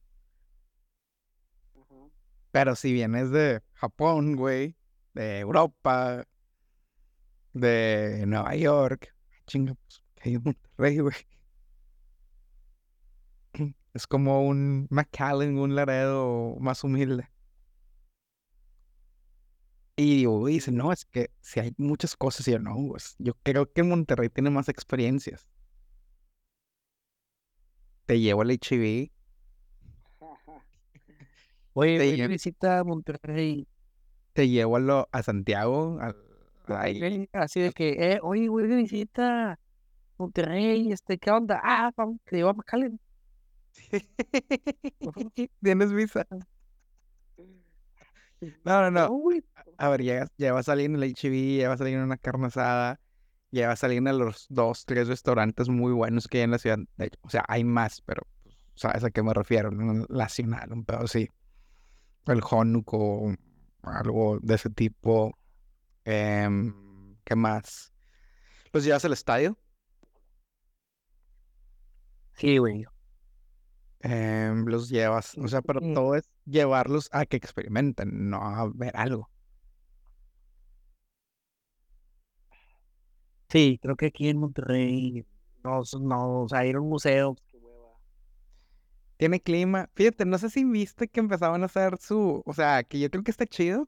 Pero 2.51 2.76
si 2.76 2.93
vienes 2.93 3.32
de 3.32 3.61
Japón, 3.74 4.36
güey, 4.36 4.76
de 5.13 5.39
Europa, 5.39 6.26
de 7.53 8.24
Nueva 8.28 8.55
York, 8.55 9.13
chinga, 9.47 9.74
pues, 9.76 10.01
que 10.16 10.30
hay 10.30 10.36
en 10.36 10.43
Monterrey, 10.43 10.99
güey. 10.99 11.16
Es 13.93 14.07
como 14.07 14.45
un 14.45 14.88
McAllen, 14.89 15.57
un 15.57 15.76
Laredo 15.76 16.57
más 16.59 16.84
humilde. 16.84 17.30
Y 19.97 20.26
güey, 20.26 20.55
dice, 20.55 20.72
no, 20.72 20.91
es 20.91 21.05
que 21.05 21.32
si 21.41 21.59
hay 21.59 21.74
muchas 21.78 22.16
cosas, 22.18 22.47
y 22.47 22.51
yo 22.51 22.59
no, 22.59 22.76
pues, 22.89 23.16
yo 23.18 23.34
creo 23.43 23.72
que 23.72 23.84
Monterrey 23.84 24.30
tiene 24.30 24.49
más 24.49 24.68
experiencias. 24.70 25.47
Te 28.06 28.20
llevo 28.20 28.41
al 28.41 28.51
HIV. 28.51 29.12
Oye, 31.74 31.97
Te 31.97 32.16
llevo, 32.16 32.30
visita 32.30 32.84
Monterrey. 32.84 33.68
te 34.34 34.47
llevo 34.47 34.78
a, 34.78 34.80
lo- 34.80 35.10
a 35.12 35.24
Santiago, 35.24 35.99
ahí. 36.68 36.99
ven, 37.01 37.30
Así 37.34 37.60
de 37.62 37.72
que, 37.74 38.14
eh, 38.14 38.20
oye, 38.22 38.47
güey, 38.47 38.68
de 38.68 38.76
visita 38.78 39.60
Monterrey, 40.18 40.91
este, 40.91 41.18
¿qué 41.18 41.32
onda? 41.32 41.60
Ah, 41.64 41.91
vamos, 41.97 42.18
te 42.26 42.38
llevo 42.38 42.49
a 42.49 42.53
McAllen. 42.53 42.99
Tienes 45.62 45.91
visa. 45.93 46.26
No, 48.64 48.82
no, 48.82 48.91
no. 48.91 49.22
A 49.78 49.89
ver, 49.89 50.03
ya, 50.03 50.28
ya 50.38 50.53
va 50.53 50.60
a 50.60 50.64
salir 50.64 50.86
en 50.88 50.95
el 50.97 51.03
HIV, 51.18 51.58
ya 51.62 51.68
va 51.70 51.76
a 51.76 51.78
salir 51.78 51.95
en 51.95 52.01
una 52.01 52.18
carne 52.18 52.47
asada, 52.47 52.99
va 53.64 53.72
a 53.72 53.76
salir 53.76 53.97
en 53.97 54.18
los 54.18 54.47
dos, 54.49 54.86
tres 54.86 55.08
restaurantes 55.08 55.70
muy 55.70 55.93
buenos 55.93 56.28
que 56.28 56.39
hay 56.39 56.43
en 56.43 56.51
la 56.51 56.58
ciudad. 56.58 56.80
De 56.97 57.06
hecho, 57.06 57.20
o 57.22 57.30
sea, 57.30 57.43
hay 57.47 57.64
más, 57.64 58.01
pero 58.01 58.24
pues, 58.43 58.56
sabes 58.76 59.03
a 59.03 59.12
qué 59.12 59.24
me 59.24 59.34
refiero, 59.34 59.72
¿no? 59.72 60.06
Nacional, 60.10 60.74
un 60.74 60.84
pedo 60.86 61.01
así. 61.01 61.30
El 62.26 62.41
Honuco, 62.49 63.34
algo 63.84 64.39
de 64.41 64.56
ese 64.56 64.70
tipo. 64.70 65.38
Em, 66.03 67.16
¿qué 67.24 67.36
más? 67.36 67.93
¿Los 68.74 68.84
llevas 68.84 69.06
al 69.06 69.14
estadio? 69.14 69.58
Sí, 72.34 72.58
güey. 72.58 72.86
Em, 74.01 74.66
los 74.66 74.89
llevas, 74.89 75.36
o 75.38 75.47
sea, 75.47 75.62
pero 75.62 75.80
todo 75.93 76.16
es 76.16 76.30
llevarlos 76.45 77.10
a 77.12 77.26
que 77.26 77.38
experimenten, 77.38 78.30
no 78.30 78.38
a 78.38 78.70
ver 78.74 78.95
algo. 78.95 79.30
Sí, 83.50 83.80
creo 83.82 83.96
que 83.96 84.08
aquí 84.08 84.30
en 84.30 84.38
Monterrey, 84.38 85.26
no, 85.64 85.82
no, 86.02 86.41
o 86.43 86.50
sea, 86.50 86.66
ir 86.66 86.76
a 86.76 86.82
un 86.82 86.89
museo. 86.89 87.36
hueva. 87.54 87.89
Tiene 89.18 89.39
clima. 89.41 89.89
Fíjate, 89.96 90.26
no 90.26 90.38
sé 90.38 90.50
si 90.50 90.64
viste 90.64 91.08
que 91.08 91.20
empezaban 91.20 91.64
a 91.64 91.68
hacer 91.68 91.98
su, 92.00 92.43
o 92.46 92.54
sea, 92.54 92.84
que 92.84 93.00
yo 93.00 93.10
creo 93.10 93.24
que 93.24 93.32
está 93.32 93.46
chido, 93.46 93.88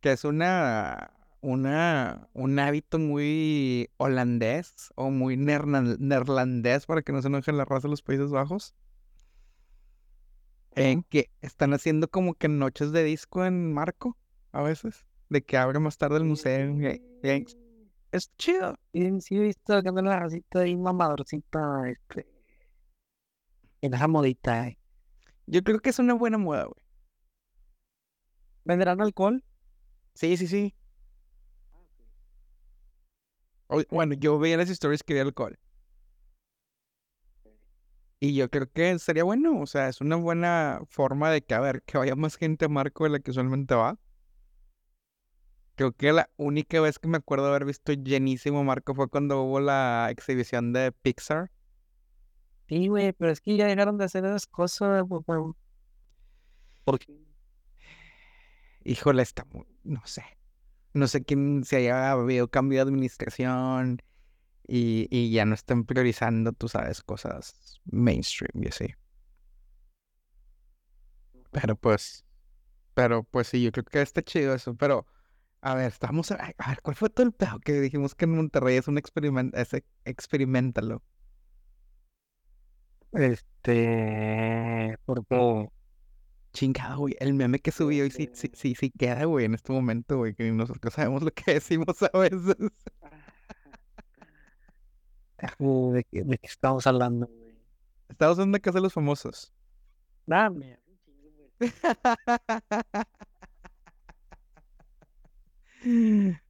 que 0.00 0.12
es 0.12 0.24
una, 0.24 1.12
una, 1.40 2.28
un 2.32 2.58
hábito 2.58 2.98
muy 2.98 3.90
holandés 3.98 4.90
o 4.96 5.10
muy 5.10 5.36
neerlandés 5.36 6.86
para 6.86 7.02
que 7.02 7.12
no 7.12 7.22
se 7.22 7.28
enojen 7.28 7.56
la 7.56 7.64
raza 7.64 7.88
de 7.88 7.90
los 7.90 8.02
Países 8.02 8.30
Bajos, 8.30 8.74
en 10.74 11.02
que 11.04 11.30
están 11.42 11.74
haciendo 11.74 12.08
como 12.08 12.34
que 12.34 12.48
noches 12.48 12.92
de 12.92 13.04
disco 13.04 13.44
en 13.44 13.72
Marco, 13.72 14.16
a 14.52 14.62
veces, 14.62 15.04
de 15.28 15.42
que 15.42 15.56
abre 15.56 15.78
más 15.78 15.98
tarde 15.98 16.18
el 16.18 16.24
museo. 16.24 16.76
Y- 18.12 18.16
y- 18.16 18.18
es 18.18 18.30
chido. 18.38 18.76
Sí, 18.92 19.20
sí, 19.20 19.36
he 19.36 19.40
visto 19.40 19.82
que 19.82 19.90
la 19.92 20.20
racita 20.20 20.60
ahí 20.60 20.76
mamadorcita, 20.76 21.88
este, 21.90 22.26
en 23.82 23.94
esa 23.94 24.08
modita, 24.08 24.68
eh. 24.68 24.78
Yo 25.46 25.62
creo 25.64 25.80
que 25.80 25.90
es 25.90 25.98
una 26.00 26.14
buena 26.14 26.38
moda, 26.38 26.64
güey. 26.64 26.82
¿Venderán 28.64 29.00
alcohol? 29.02 29.44
Sí, 30.14 30.36
sí, 30.36 30.46
sí. 30.48 30.74
O- 33.68 33.82
Bueno, 33.90 34.14
yo 34.14 34.38
veía 34.38 34.58
las 34.58 34.68
stories 34.68 35.02
que 35.02 35.14
había 35.14 35.22
alcohol. 35.22 35.58
Y 38.20 38.34
yo 38.34 38.50
creo 38.50 38.70
que 38.70 38.98
sería 38.98 39.24
bueno, 39.24 39.58
o 39.60 39.66
sea, 39.66 39.88
es 39.88 40.00
una 40.00 40.16
buena 40.16 40.80
forma 40.88 41.30
de 41.30 41.42
que, 41.42 41.54
a 41.54 41.60
ver, 41.60 41.82
que 41.82 41.96
vaya 41.98 42.16
más 42.16 42.36
gente 42.36 42.66
a 42.66 42.68
Marco 42.68 43.04
de 43.04 43.10
la 43.10 43.18
que 43.20 43.30
usualmente 43.30 43.74
va. 43.74 43.98
Creo 45.80 45.92
que 45.92 46.12
la 46.12 46.28
única 46.36 46.78
vez 46.82 46.98
que 46.98 47.08
me 47.08 47.16
acuerdo 47.16 47.46
haber 47.46 47.64
visto 47.64 47.94
llenísimo 47.94 48.62
Marco 48.62 48.94
fue 48.94 49.08
cuando 49.08 49.40
hubo 49.40 49.60
la 49.60 50.08
exhibición 50.10 50.74
de 50.74 50.92
Pixar. 50.92 51.50
Sí, 52.68 52.88
güey, 52.88 53.14
pero 53.14 53.32
es 53.32 53.40
que 53.40 53.56
ya 53.56 53.64
dejaron 53.64 53.96
de 53.96 54.04
hacer 54.04 54.26
esas 54.26 54.46
cosas, 54.46 55.02
güey, 55.04 55.22
güey. 55.24 55.54
¿Por 56.84 56.98
qué? 56.98 57.18
Híjole, 58.84 59.22
está 59.22 59.46
muy, 59.46 59.64
no 59.82 60.02
sé. 60.04 60.22
No 60.92 61.08
sé 61.08 61.24
quién 61.24 61.64
si 61.64 61.76
haya 61.76 62.10
habido 62.10 62.48
cambio 62.48 62.76
de 62.76 62.82
administración 62.82 64.02
y, 64.68 65.08
y 65.08 65.32
ya 65.32 65.46
no 65.46 65.54
están 65.54 65.86
priorizando, 65.86 66.52
tú 66.52 66.68
sabes, 66.68 67.02
cosas 67.02 67.80
mainstream 67.86 68.64
y 68.64 68.68
así. 68.68 68.94
Pero 71.52 71.74
pues, 71.74 72.26
pero 72.92 73.24
pues 73.24 73.46
sí, 73.46 73.62
yo 73.62 73.72
creo 73.72 73.84
que 73.84 74.02
está 74.02 74.20
chido 74.20 74.54
eso. 74.54 74.74
Pero, 74.74 75.06
a 75.62 75.74
ver, 75.74 75.88
estamos 75.88 76.30
a, 76.30 76.36
a 76.58 76.68
ver, 76.68 76.80
¿cuál 76.82 76.96
fue 76.96 77.10
todo 77.10 77.26
el 77.26 77.32
pedo 77.32 77.58
que 77.60 77.80
dijimos 77.80 78.14
que 78.14 78.24
en 78.24 78.36
Monterrey 78.36 78.76
es 78.76 78.88
un 78.88 78.98
experimento, 78.98 79.56
ese, 79.56 79.84
experimentalo? 80.04 81.02
Este, 83.12 84.96
porque, 85.04 85.68
Chingado, 86.52 86.98
güey, 86.98 87.16
el 87.20 87.34
meme 87.34 87.60
que 87.60 87.70
subió 87.72 88.04
y 88.04 88.10
sí, 88.10 88.28
sí, 88.32 88.50
sí, 88.54 88.74
sí 88.74 88.90
queda, 88.90 89.24
güey, 89.24 89.44
en 89.44 89.54
este 89.54 89.72
momento, 89.72 90.18
güey, 90.18 90.34
que 90.34 90.50
nosotros 90.50 90.94
sabemos 90.94 91.22
lo 91.22 91.30
que 91.30 91.54
decimos 91.54 92.02
a 92.02 92.18
veces. 92.18 92.56
¿de 95.58 96.04
qué, 96.10 96.22
de 96.24 96.38
qué 96.38 96.46
estamos 96.46 96.86
hablando, 96.86 97.26
güey? 97.26 97.56
Estamos 98.08 98.38
en 98.38 98.52
la 98.52 98.58
casa 98.58 98.78
de 98.78 98.82
los 98.82 98.92
famosos. 98.92 99.52
Dame. 100.26 100.78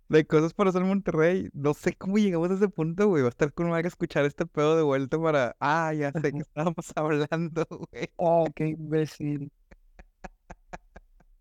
De 0.08 0.26
cosas 0.26 0.54
para 0.54 0.70
hacer 0.70 0.82
en 0.82 0.88
Monterrey. 0.88 1.50
No 1.52 1.72
sé 1.74 1.94
cómo 1.96 2.18
llegamos 2.18 2.50
a 2.50 2.54
ese 2.54 2.68
punto, 2.68 3.08
güey. 3.08 3.22
Va 3.22 3.28
a 3.28 3.30
estar 3.30 3.52
con 3.52 3.70
madre 3.70 3.88
escuchar 3.88 4.24
este 4.24 4.46
pedo 4.46 4.76
de 4.76 4.82
vuelta 4.82 5.20
para. 5.20 5.56
Ah, 5.60 5.92
ya 5.94 6.12
sé 6.12 6.32
que 6.32 6.40
estábamos 6.40 6.92
hablando, 6.96 7.66
güey. 7.70 8.08
Oh, 8.16 8.46
qué 8.54 8.68
imbécil. 8.68 9.52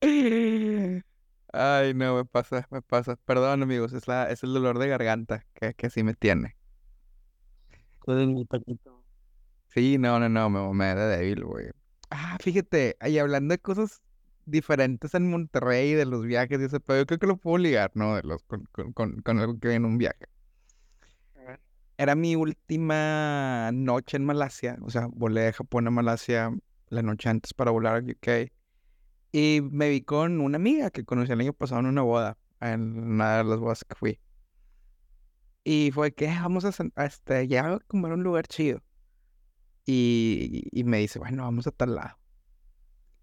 Ay, 1.52 1.94
no, 1.96 2.16
me 2.16 2.26
pasa, 2.26 2.68
me 2.72 2.82
pasa. 2.82 3.16
Perdón, 3.26 3.64
amigos, 3.64 3.94
es 3.94 4.08
la, 4.08 4.30
es 4.30 4.44
el 4.44 4.54
dolor 4.54 4.78
de 4.80 4.88
garganta 4.88 5.46
que, 5.54 5.74
que 5.74 5.90
sí 5.90 6.04
me 6.04 6.14
tiene. 6.14 6.56
Mi. 8.08 8.46
Sí, 9.68 9.98
no, 9.98 10.20
no, 10.20 10.30
no, 10.30 10.50
me 10.50 10.60
mamé 10.60 10.96
de 10.96 11.18
débil, 11.18 11.44
güey. 11.46 11.70
Ah, 12.10 12.38
fíjate, 12.42 12.98
ahí 13.00 13.20
hablando 13.20 13.54
de 13.54 13.60
cosas 13.60 14.02
diferentes 14.50 15.14
en 15.16 15.30
Monterrey, 15.30 15.94
de 15.94 16.06
los 16.06 16.24
viajes 16.26 16.60
y 16.62 16.66
ese 16.66 16.80
pedo, 16.80 17.00
yo 17.00 17.06
creo 17.08 17.20
que 17.20 17.28
lo 17.28 17.38
puedo 17.38 17.58
ligar, 17.58 17.92
¿no? 17.96 18.16
De 18.16 18.24
los, 18.24 18.44
con, 18.44 18.66
con, 18.72 18.94
con, 18.94 19.22
con 19.22 19.40
algo 19.40 19.60
que 19.60 19.70
vi 19.70 19.76
en 19.76 19.86
un 19.86 19.98
viaje. 19.98 20.28
Era 21.98 22.16
mi 22.16 22.36
última 22.36 23.72
noche 23.74 24.18
en 24.18 24.26
Malasia, 24.26 24.78
o 24.84 24.90
sea, 24.90 25.08
volé 25.12 25.42
de 25.42 25.54
Japón 25.54 25.88
a 25.88 25.92
Malasia 25.92 26.52
la 26.88 27.02
noche 27.04 27.30
antes 27.30 27.54
para 27.54 27.72
volar 27.72 27.98
a 27.98 28.00
UK. 28.00 28.52
Y 29.34 29.62
me 29.72 29.90
vi 29.90 30.02
con 30.02 30.42
una 30.42 30.58
amiga 30.58 30.92
que 30.92 31.06
conocí 31.06 31.32
el 31.34 31.42
año 31.42 31.54
pasado 31.54 31.82
en 31.82 31.88
una 31.88 32.02
boda, 32.04 32.38
en 32.62 32.98
una 33.00 33.40
de 33.40 33.44
las 33.46 33.60
bodas 33.60 33.84
que 33.86 33.96
fui. 33.96 34.20
Y 35.64 35.92
fue 35.94 36.14
que 36.14 36.28
"Ah, 36.30 36.42
vamos 36.44 36.66
a, 36.66 36.70
cen- 36.74 36.92
a 36.96 37.06
este, 37.06 37.48
ya 37.48 37.74
a 37.76 37.80
comer 37.88 38.12
un 38.14 38.24
lugar 38.24 38.48
chido. 38.48 38.82
Y, 39.86 40.64
y 40.72 40.84
me 40.84 41.00
dice, 41.00 41.20
bueno, 41.20 41.44
vamos 41.44 41.68
a 41.68 41.72
tal 41.72 41.96
lado. 41.96 42.19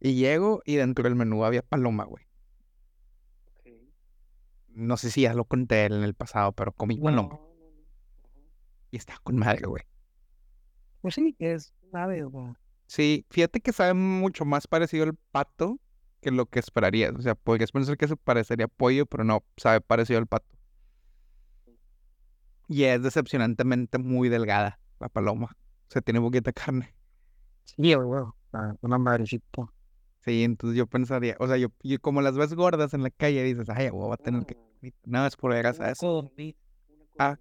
Y 0.00 0.14
llego 0.14 0.62
y 0.64 0.76
dentro 0.76 1.04
del 1.04 1.14
menú 1.16 1.44
había 1.44 1.62
paloma, 1.62 2.04
güey. 2.04 2.24
No 4.68 4.96
sé 4.98 5.10
si 5.10 5.22
ya 5.22 5.32
lo 5.32 5.44
conté 5.46 5.86
en 5.86 5.94
el 5.94 6.14
pasado, 6.14 6.52
pero 6.52 6.72
comí 6.72 6.98
paloma. 6.98 7.22
no, 7.22 7.28
no. 7.28 7.34
Ajá. 7.34 7.46
Y 8.90 8.96
estaba 8.98 9.18
con 9.22 9.36
madre, 9.36 9.66
güey. 9.66 9.82
Pues 11.00 11.14
sí, 11.14 11.34
es 11.38 11.72
ave, 11.92 12.24
güey. 12.24 12.52
Sí, 12.86 13.26
fíjate 13.30 13.60
que 13.60 13.72
sabe 13.72 13.94
mucho 13.94 14.44
más 14.44 14.66
parecido 14.66 15.04
al 15.04 15.14
pato 15.32 15.80
que 16.20 16.30
lo 16.30 16.46
que 16.46 16.58
esperarías. 16.58 17.14
O 17.14 17.22
sea, 17.22 17.34
podrías 17.34 17.72
pensar 17.72 17.96
que 17.96 18.06
se 18.06 18.16
parecería 18.16 18.66
a 18.66 18.68
pollo, 18.68 19.06
pero 19.06 19.24
no, 19.24 19.44
sabe 19.56 19.80
parecido 19.80 20.18
al 20.18 20.26
pato. 20.26 20.46
Y 22.68 22.84
es 22.84 23.02
decepcionantemente 23.02 23.98
muy 23.98 24.28
delgada 24.28 24.78
la 25.00 25.08
paloma. 25.08 25.56
O 25.88 25.90
sea, 25.90 26.02
tiene 26.02 26.20
poquita 26.20 26.52
carne. 26.52 26.94
Sí, 27.64 27.94
güey, 27.94 28.06
güey. 28.06 28.24
Ah, 28.52 28.74
Una 28.80 28.98
madrecita. 28.98 29.70
Sí, 30.26 30.42
entonces 30.42 30.76
yo 30.76 30.88
pensaría, 30.88 31.36
o 31.38 31.46
sea, 31.46 31.56
yo, 31.56 31.68
yo 31.84 32.00
como 32.00 32.20
las 32.20 32.36
ves 32.36 32.52
gordas 32.54 32.92
en 32.94 33.04
la 33.04 33.10
calle, 33.10 33.44
dices, 33.44 33.68
ay, 33.70 33.90
va 33.90 34.14
a 34.14 34.16
tener 34.16 34.44
que... 34.44 34.56
No, 35.04 35.24
es 35.24 35.36
por 35.36 35.54
grasa 35.54 35.92
eso. 35.92 36.32
Ah. 37.16 37.38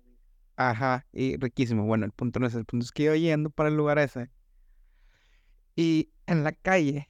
Ajá, 0.55 1.07
y 1.11 1.35
riquísimo. 1.37 1.83
Bueno, 1.85 2.05
el 2.05 2.11
punto 2.11 2.39
no 2.39 2.45
es 2.45 2.53
el 2.53 2.63
punto 2.65 2.85
es 2.85 2.91
que 2.91 3.03
iba 3.03 3.15
yendo 3.17 3.49
para 3.49 3.69
el 3.69 3.75
lugar 3.75 3.97
ese. 3.97 4.29
Y 5.75 6.11
en 6.27 6.43
la 6.43 6.51
calle, 6.51 7.09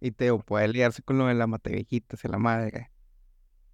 y 0.00 0.10
te 0.10 0.24
digo, 0.24 0.38
puede 0.40 0.66
liarse 0.68 1.02
con 1.02 1.18
lo 1.18 1.26
de 1.26 1.34
la 1.34 1.46
mataviejitas 1.46 2.24
y 2.24 2.28
la 2.28 2.38
madre. 2.38 2.90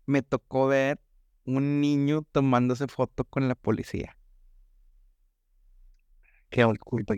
Me 0.06 0.22
tocó 0.22 0.66
ver 0.66 1.00
un 1.44 1.80
niño 1.80 2.22
tomándose 2.32 2.88
foto 2.88 3.22
con 3.22 3.46
la 3.46 3.54
policía. 3.54 4.16
qué 6.50 6.66
culpa. 6.80 7.14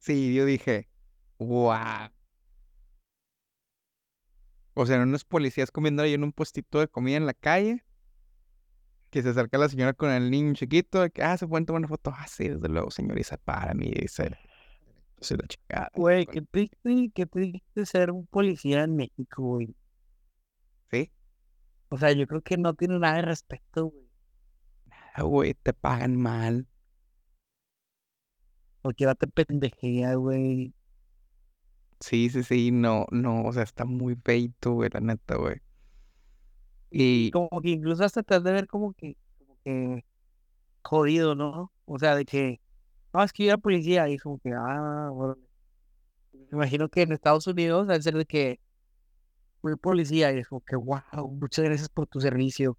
Sí, 0.00 0.34
yo 0.34 0.44
dije, 0.44 0.90
wow. 1.38 2.10
O 4.74 4.86
sea, 4.86 5.00
unos 5.00 5.24
policías 5.24 5.70
comiendo 5.70 6.02
ahí 6.02 6.14
en 6.14 6.24
un 6.24 6.32
puestito 6.32 6.80
de 6.80 6.88
comida 6.88 7.16
en 7.16 7.26
la 7.26 7.34
calle. 7.34 7.84
Que 9.10 9.22
se 9.22 9.28
acerca 9.28 9.58
la 9.58 9.68
señora 9.68 9.92
con 9.92 10.10
el 10.10 10.30
niño 10.30 10.54
chiquito. 10.54 11.08
Que, 11.10 11.22
ah, 11.22 11.36
se 11.36 11.46
pueden 11.46 11.66
tomar 11.66 11.80
una 11.80 11.88
foto. 11.88 12.12
Ah, 12.14 12.26
sí, 12.26 12.48
desde 12.48 12.68
luego, 12.68 12.90
señor. 12.90 13.18
Y 13.18 13.24
se 13.24 13.36
para 13.36 13.74
mí 13.74 13.88
y 13.88 14.00
dice, 14.02 14.36
se 15.20 15.36
la 15.36 15.46
chingada. 15.46 15.90
Güey, 15.94 16.26
qué 16.26 16.42
triste, 16.42 17.10
qué 17.14 17.26
triste 17.26 17.86
ser 17.86 18.10
un 18.10 18.26
policía 18.26 18.84
en 18.84 18.96
México, 18.96 19.42
güey. 19.42 19.74
¿Sí? 20.90 21.10
O 21.90 21.98
sea, 21.98 22.12
yo 22.12 22.26
creo 22.26 22.40
que 22.40 22.56
no 22.56 22.74
tiene 22.74 22.98
nada 22.98 23.16
de 23.16 23.22
respeto, 23.22 23.86
güey. 23.86 24.08
Nada, 24.86 25.22
güey, 25.28 25.54
te 25.54 25.74
pagan 25.74 26.16
mal. 26.16 26.66
Cualquiera 28.80 29.14
te 29.14 29.26
pendejea, 29.26 30.14
güey. 30.14 30.74
Sí, 32.02 32.28
sí, 32.30 32.42
sí, 32.42 32.70
no, 32.70 33.06
no, 33.12 33.44
o 33.44 33.52
sea, 33.54 33.62
está 33.62 33.84
muy 33.86 34.14
feito, 34.16 34.72
güey, 34.72 34.90
la 34.92 35.00
neta, 35.00 35.36
güey. 35.36 35.62
Y 36.90 37.30
Como 37.30 37.48
que 37.62 37.70
incluso 37.70 38.04
hasta 38.04 38.22
te 38.22 38.34
has 38.34 38.44
de 38.44 38.52
ver 38.52 38.66
como 38.66 38.92
que, 38.94 39.16
como 39.38 39.58
que 39.64 40.04
jodido, 40.82 41.34
¿no? 41.34 41.72
O 41.86 41.98
sea, 41.98 42.16
de 42.16 42.24
que, 42.26 42.60
no, 43.12 43.22
es 43.24 43.32
que 43.32 43.44
yo 43.44 43.50
era 43.50 43.58
policía 43.58 44.08
y 44.08 44.18
como 44.18 44.38
que, 44.40 44.52
ah, 44.54 45.10
bueno. 45.12 45.36
Me 46.50 46.56
imagino 46.58 46.88
que 46.88 47.02
en 47.02 47.12
Estados 47.12 47.46
Unidos 47.46 47.86
debe 47.88 48.02
ser 48.02 48.14
de 48.16 48.26
que 48.26 48.60
fui 49.60 49.76
policía 49.76 50.32
y 50.32 50.38
es 50.38 50.48
como 50.48 50.60
que, 50.62 50.76
wow, 50.76 51.00
muchas 51.40 51.64
gracias 51.64 51.88
por 51.88 52.06
tu 52.06 52.20
servicio. 52.20 52.78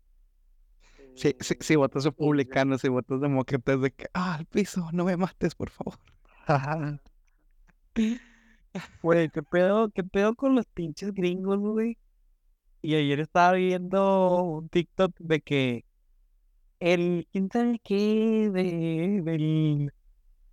si, 1.15 1.35
si, 1.39 1.55
si 1.59 1.75
votas 1.75 2.05
republicanos, 2.05 2.81
si 2.81 2.89
votas 2.89 3.21
demócratas, 3.21 3.81
de 3.81 3.91
que, 3.91 4.07
ah, 4.13 4.35
al 4.35 4.45
piso, 4.45 4.89
no 4.93 5.05
me 5.05 5.17
mates, 5.17 5.55
por 5.55 5.69
favor. 5.69 5.99
Güey, 9.01 9.29
¿qué 9.29 9.43
pedo, 9.43 9.89
qué 9.89 10.03
pedo 10.03 10.35
con 10.35 10.55
los 10.55 10.65
pinches 10.67 11.13
gringos, 11.13 11.59
güey? 11.59 11.97
Y 12.81 12.95
ayer 12.95 13.19
estaba 13.19 13.53
viendo 13.53 14.43
un 14.43 14.69
TikTok 14.69 15.15
de 15.19 15.41
que 15.41 15.85
el, 16.79 17.27
quién 17.31 17.49
sabe 17.51 17.79
qué, 17.83 18.49
de, 18.51 19.21
del, 19.23 19.93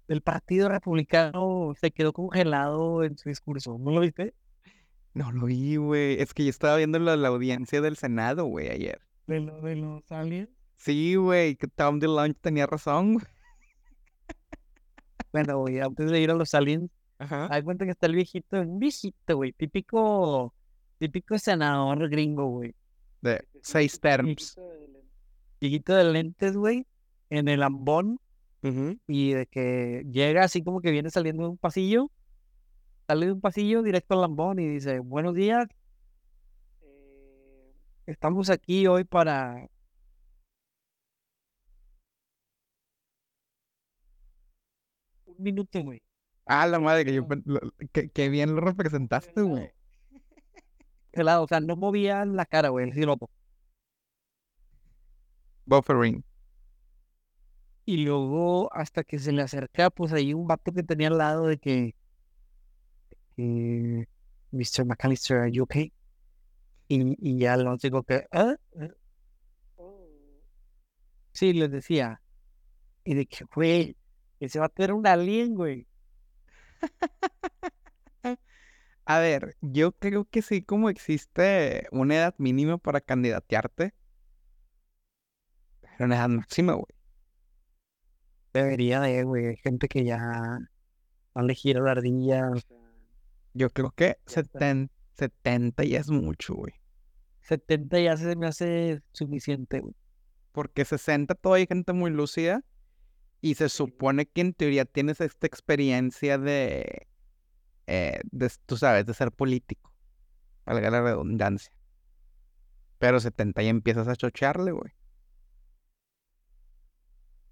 del 0.06 0.22
Partido 0.22 0.68
Republicano 0.68 1.72
se 1.80 1.90
quedó 1.90 2.12
congelado 2.12 3.02
en 3.02 3.16
su 3.18 3.28
discurso. 3.28 3.78
¿No 3.78 3.90
lo 3.90 4.00
viste? 4.00 4.34
No 5.14 5.32
lo 5.32 5.46
vi, 5.46 5.76
güey. 5.76 6.20
Es 6.20 6.34
que 6.34 6.44
yo 6.44 6.50
estaba 6.50 6.76
viendo 6.76 6.98
la, 6.98 7.16
la 7.16 7.28
audiencia 7.28 7.80
del 7.80 7.96
Senado, 7.96 8.44
güey, 8.44 8.68
ayer. 8.68 9.00
De, 9.26 9.40
lo, 9.40 9.60
de 9.60 9.76
los 9.76 10.10
aliens. 10.12 10.50
Sí, 10.76 11.16
güey, 11.16 11.56
que 11.56 11.66
Tom 11.66 11.98
DeLonge 11.98 12.34
tenía 12.40 12.66
razón, 12.66 13.14
güey. 13.14 13.26
Bueno, 15.32 15.58
güey, 15.58 15.80
antes 15.80 16.10
de 16.10 16.20
ir 16.20 16.30
a 16.30 16.34
los 16.34 16.54
aliens, 16.54 16.90
Ajá. 17.20 17.48
hay 17.50 17.62
cuenta 17.62 17.84
que 17.84 17.90
está 17.92 18.06
el 18.06 18.14
viejito, 18.14 18.60
un 18.60 18.78
viejito, 18.78 19.36
güey, 19.36 19.52
típico, 19.52 20.54
típico 20.98 21.38
senador 21.38 22.08
gringo, 22.08 22.46
güey. 22.46 22.74
De 23.20 23.44
seis 23.62 24.00
terms. 24.00 24.58
Viejito 25.60 25.94
de 25.94 26.04
lentes- 26.04 26.56
güey, 26.56 26.86
en 27.28 27.48
el 27.48 27.62
ambón, 27.62 28.18
y 29.06 29.32
de 29.32 29.46
que 29.46 30.04
llega 30.10 30.44
así 30.44 30.62
como 30.62 30.80
que 30.80 30.90
viene 30.90 31.10
saliendo 31.10 31.42
de 31.44 31.48
un 31.50 31.58
pasillo, 31.58 32.10
sale 33.06 33.26
de 33.26 33.32
un 33.32 33.40
pasillo 33.40 33.82
directo 33.82 34.14
al 34.14 34.22
lambón 34.22 34.58
y 34.58 34.66
dice, 34.68 34.98
buenos 35.00 35.34
días, 35.34 35.66
eh, 36.82 37.72
estamos 38.06 38.48
aquí 38.50 38.86
hoy 38.86 39.04
para... 39.04 39.68
Un 45.26 45.36
minuto, 45.38 45.82
güey. 45.82 46.02
Ah, 46.53 46.66
la 46.66 46.80
madre, 46.80 47.05
que 47.05 47.14
yo 47.14 47.24
que, 47.92 48.11
que 48.11 48.28
bien 48.28 48.57
lo 48.57 48.61
representaste, 48.61 49.40
güey. 49.42 49.70
Pelado, 51.12 51.42
o 51.44 51.46
sea, 51.46 51.61
no 51.61 51.76
movía 51.76 52.24
la 52.24 52.44
cara, 52.44 52.70
güey, 52.70 52.90
así 52.90 53.03
loco. 53.03 53.30
Buffering. 55.66 56.24
Y 57.84 57.98
luego, 58.05 58.68
hasta 58.72 59.05
que 59.05 59.20
se 59.20 59.30
le 59.30 59.42
acerca, 59.42 59.90
pues 59.90 60.12
ahí 60.12 60.34
un 60.34 60.48
vato 60.48 60.72
que 60.72 60.82
tenía 60.82 61.07
al 61.07 61.18
lado 61.18 61.46
de 61.46 61.59
que, 61.59 61.94
que 63.36 64.09
Mr. 64.51 64.84
McAllister, 64.86 65.38
are 65.38 65.53
you 65.53 65.62
okay? 65.62 65.92
Y, 66.88 67.16
y 67.20 67.38
ya 67.38 67.57
lo 67.57 67.76
digo 67.76 68.03
que, 68.03 68.26
"Ah, 68.32 68.57
ah". 68.80 68.88
Sí, 71.32 71.53
les 71.53 71.70
decía. 71.70 72.20
Y 73.05 73.14
de 73.14 73.26
que, 73.26 73.44
güey, 73.55 73.96
ese 74.40 74.59
vato 74.61 74.82
era 74.84 74.94
un 74.94 75.07
alien, 75.07 75.55
güey. 75.55 75.86
A 79.05 79.18
ver, 79.18 79.57
yo 79.61 79.93
creo 79.93 80.24
que 80.24 80.43
sí, 80.43 80.62
como 80.62 80.89
existe 80.89 81.89
una 81.91 82.16
edad 82.16 82.35
mínima 82.39 82.78
para 82.78 83.01
candidatearte. 83.01 83.93
Pero 85.81 86.05
una 86.05 86.16
edad 86.16 86.28
máxima, 86.28 86.74
güey. 86.74 86.87
Debería 88.53 89.01
de, 89.01 89.24
güey, 89.24 89.57
gente 89.57 89.89
que 89.89 90.05
ya 90.05 90.59
no 91.35 91.43
le 91.43 91.55
gira 91.55 91.81
la 91.81 91.93
ardilla. 91.93 92.51
o 92.51 92.57
sea, 92.57 92.76
Yo 93.55 93.70
creo 93.70 93.91
que 93.91 94.18
Ya 94.26 94.43
está. 94.43 94.59
70, 94.59 94.93
70 95.16 95.85
ya 95.85 95.99
es 96.01 96.11
mucho, 96.11 96.55
güey. 96.55 96.74
70 97.43 98.01
ya 98.01 98.16
se 98.16 98.37
me 98.37 98.47
hace 98.47 99.03
suficiente, 99.12 99.81
güey. 99.81 99.95
Porque 100.53 100.85
60 100.85 101.35
todavía 101.35 101.62
hay 101.62 101.66
gente 101.66 101.93
muy 101.93 102.11
lúcida. 102.11 102.62
Y 103.41 103.55
se 103.55 103.68
supone 103.68 104.26
que 104.26 104.43
en 104.43 104.53
teoría 104.53 104.84
tienes 104.84 105.20
esta 105.20 105.47
experiencia 105.47 106.38
de, 106.38 107.07
eh, 107.86 108.20
de, 108.30 108.53
tú 108.66 108.76
sabes, 108.76 109.07
de 109.07 109.14
ser 109.14 109.32
político. 109.32 109.93
Valga 110.66 110.91
la 110.91 111.01
redundancia. 111.03 111.72
Pero 112.99 113.18
70 113.18 113.62
ya 113.62 113.70
empiezas 113.70 114.09
a 114.09 114.16
chochearle, 114.16 114.72
güey. 114.72 114.93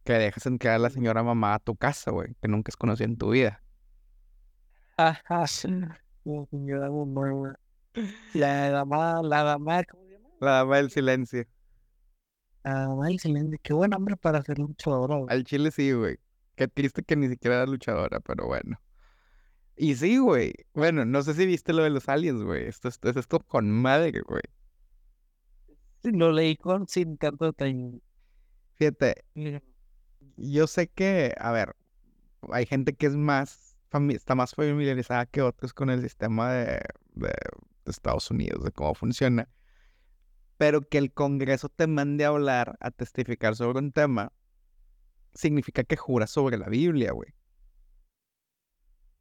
Que 0.04 0.12
dejas 0.14 0.46
entrar 0.46 0.74
a 0.74 0.78
la 0.78 0.90
señora 0.90 1.22
mamá 1.22 1.54
a 1.54 1.58
tu 1.58 1.74
casa, 1.74 2.10
güey. 2.10 2.34
Que 2.40 2.48
nunca 2.48 2.70
has 2.70 2.76
conocido 2.76 3.08
en 3.08 3.16
tu 3.16 3.30
vida. 3.30 3.62
Ajá. 4.96 5.44
La 8.34 8.70
dama, 8.70 9.22
la 9.22 9.42
dama, 9.42 9.82
¿cómo 9.84 10.04
se 10.04 10.12
llama? 10.12 10.28
La 10.40 10.50
dama 10.52 10.76
del 10.76 10.90
silencio. 10.90 11.46
Dama 12.74 13.10
excelente. 13.10 13.58
Qué 13.62 13.72
buen 13.72 13.94
hombre 13.94 14.16
para 14.16 14.42
ser 14.42 14.58
luchadora, 14.58 15.16
güey. 15.16 15.26
Al 15.30 15.44
chile 15.44 15.70
sí, 15.70 15.92
güey. 15.92 16.18
Qué 16.56 16.68
triste 16.68 17.02
que 17.02 17.16
ni 17.16 17.28
siquiera 17.28 17.56
era 17.56 17.66
luchadora, 17.66 18.20
pero 18.20 18.46
bueno. 18.46 18.80
Y 19.76 19.94
sí, 19.94 20.18
güey. 20.18 20.52
Bueno, 20.74 21.04
no 21.04 21.22
sé 21.22 21.34
si 21.34 21.46
viste 21.46 21.72
lo 21.72 21.82
de 21.84 21.90
los 21.90 22.08
aliens, 22.08 22.42
güey. 22.42 22.66
Esto, 22.66 22.88
esto 22.88 23.08
es 23.10 23.16
esto 23.16 23.38
con 23.40 23.70
madre, 23.70 24.20
güey. 24.22 24.42
Sí, 26.02 26.10
Lo 26.12 26.32
leí 26.32 26.56
con 26.56 26.86
sin 26.88 27.16
tanto 27.16 27.46
detalle. 27.46 28.00
Fíjate, 28.74 29.24
yo 30.36 30.66
sé 30.66 30.88
que, 30.88 31.34
a 31.38 31.50
ver, 31.52 31.74
hay 32.52 32.66
gente 32.66 32.94
que 32.94 33.06
es 33.06 33.16
más, 33.16 33.76
está 34.10 34.34
más 34.34 34.54
familiarizada 34.54 35.26
que 35.26 35.42
otros 35.42 35.72
con 35.72 35.90
el 35.90 36.02
sistema 36.02 36.52
de, 36.52 36.80
de- 37.14 37.28
de 37.84 37.90
Estados 37.90 38.30
Unidos, 38.30 38.62
de 38.62 38.70
cómo 38.70 38.94
funciona. 38.94 39.48
Pero 40.58 40.82
que 40.88 40.98
el 40.98 41.12
Congreso 41.12 41.70
te 41.70 41.86
mande 41.86 42.24
a 42.24 42.28
hablar, 42.28 42.76
a 42.80 42.90
testificar 42.90 43.56
sobre 43.56 43.78
un 43.78 43.92
tema, 43.92 44.32
significa 45.34 45.84
que 45.84 45.96
juras 45.96 46.30
sobre 46.30 46.58
la 46.58 46.68
Biblia, 46.68 47.12
güey. 47.12 47.32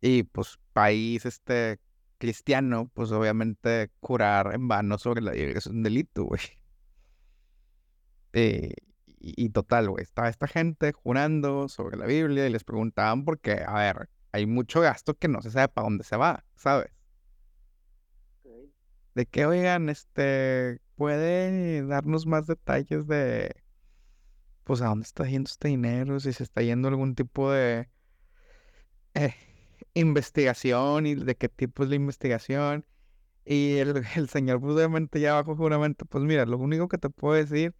Y 0.02 0.24
pues 0.24 0.60
país 0.74 1.26
este 1.26 1.80
cristiano, 2.18 2.90
pues 2.94 3.12
obviamente 3.12 3.92
jurar 4.00 4.54
en 4.54 4.68
vano 4.68 4.98
sobre 4.98 5.22
la 5.22 5.32
Biblia 5.32 5.58
es 5.58 5.68
un 5.68 5.84
delito, 5.84 6.26
güey. 6.26 6.42
Eh, 8.34 8.74
y, 9.06 9.46
y 9.46 9.50
total, 9.50 9.90
güey, 9.90 10.04
estaba 10.04 10.30
esta 10.30 10.48
gente 10.48 10.92
jurando 10.92 11.70
sobre 11.70 11.98
la 11.98 12.06
Biblia 12.06 12.46
y 12.46 12.52
les 12.52 12.64
preguntaban 12.64 13.26
porque, 13.26 13.64
a 13.66 13.74
ver, 13.74 14.10
hay 14.32 14.46
mucho 14.46 14.82
gasto 14.82 15.16
que 15.16 15.28
no 15.28 15.42
se 15.42 15.50
sabe 15.50 15.70
para 15.70 15.86
dónde 15.86 16.04
se 16.04 16.18
va, 16.18 16.46
¿sabes? 16.56 16.97
De 19.18 19.26
que, 19.26 19.48
oigan, 19.48 19.90
este, 19.90 20.80
puede 20.96 21.84
darnos 21.88 22.28
más 22.28 22.46
detalles 22.46 23.08
de, 23.08 23.56
pues, 24.64 24.80
a 24.84 24.90
dónde 24.90 25.06
está 25.06 25.26
yendo 25.26 25.48
este 25.48 25.70
dinero, 25.70 26.20
si 26.20 26.34
se 26.34 26.44
está 26.44 26.62
yendo 26.62 26.88
algún 26.88 27.16
tipo 27.16 27.50
de 27.52 27.90
eh, 29.16 29.34
investigación 29.96 31.08
y 31.08 31.16
de 31.16 31.36
qué 31.36 31.50
tipo 31.50 31.84
es 31.84 31.90
la 31.90 31.96
investigación. 31.96 32.86
Y 33.44 33.78
el, 33.78 34.04
el 34.16 34.30
señor, 34.30 34.62
pues, 34.62 34.76
obviamente, 34.76 35.20
ya 35.20 35.34
bajo 35.34 35.56
juramento, 35.56 36.06
pues, 36.06 36.24
mira, 36.24 36.46
lo 36.46 36.60
único 36.60 36.88
que 36.88 37.00
te 37.00 37.10
puedo 37.10 37.34
decir 37.34 37.74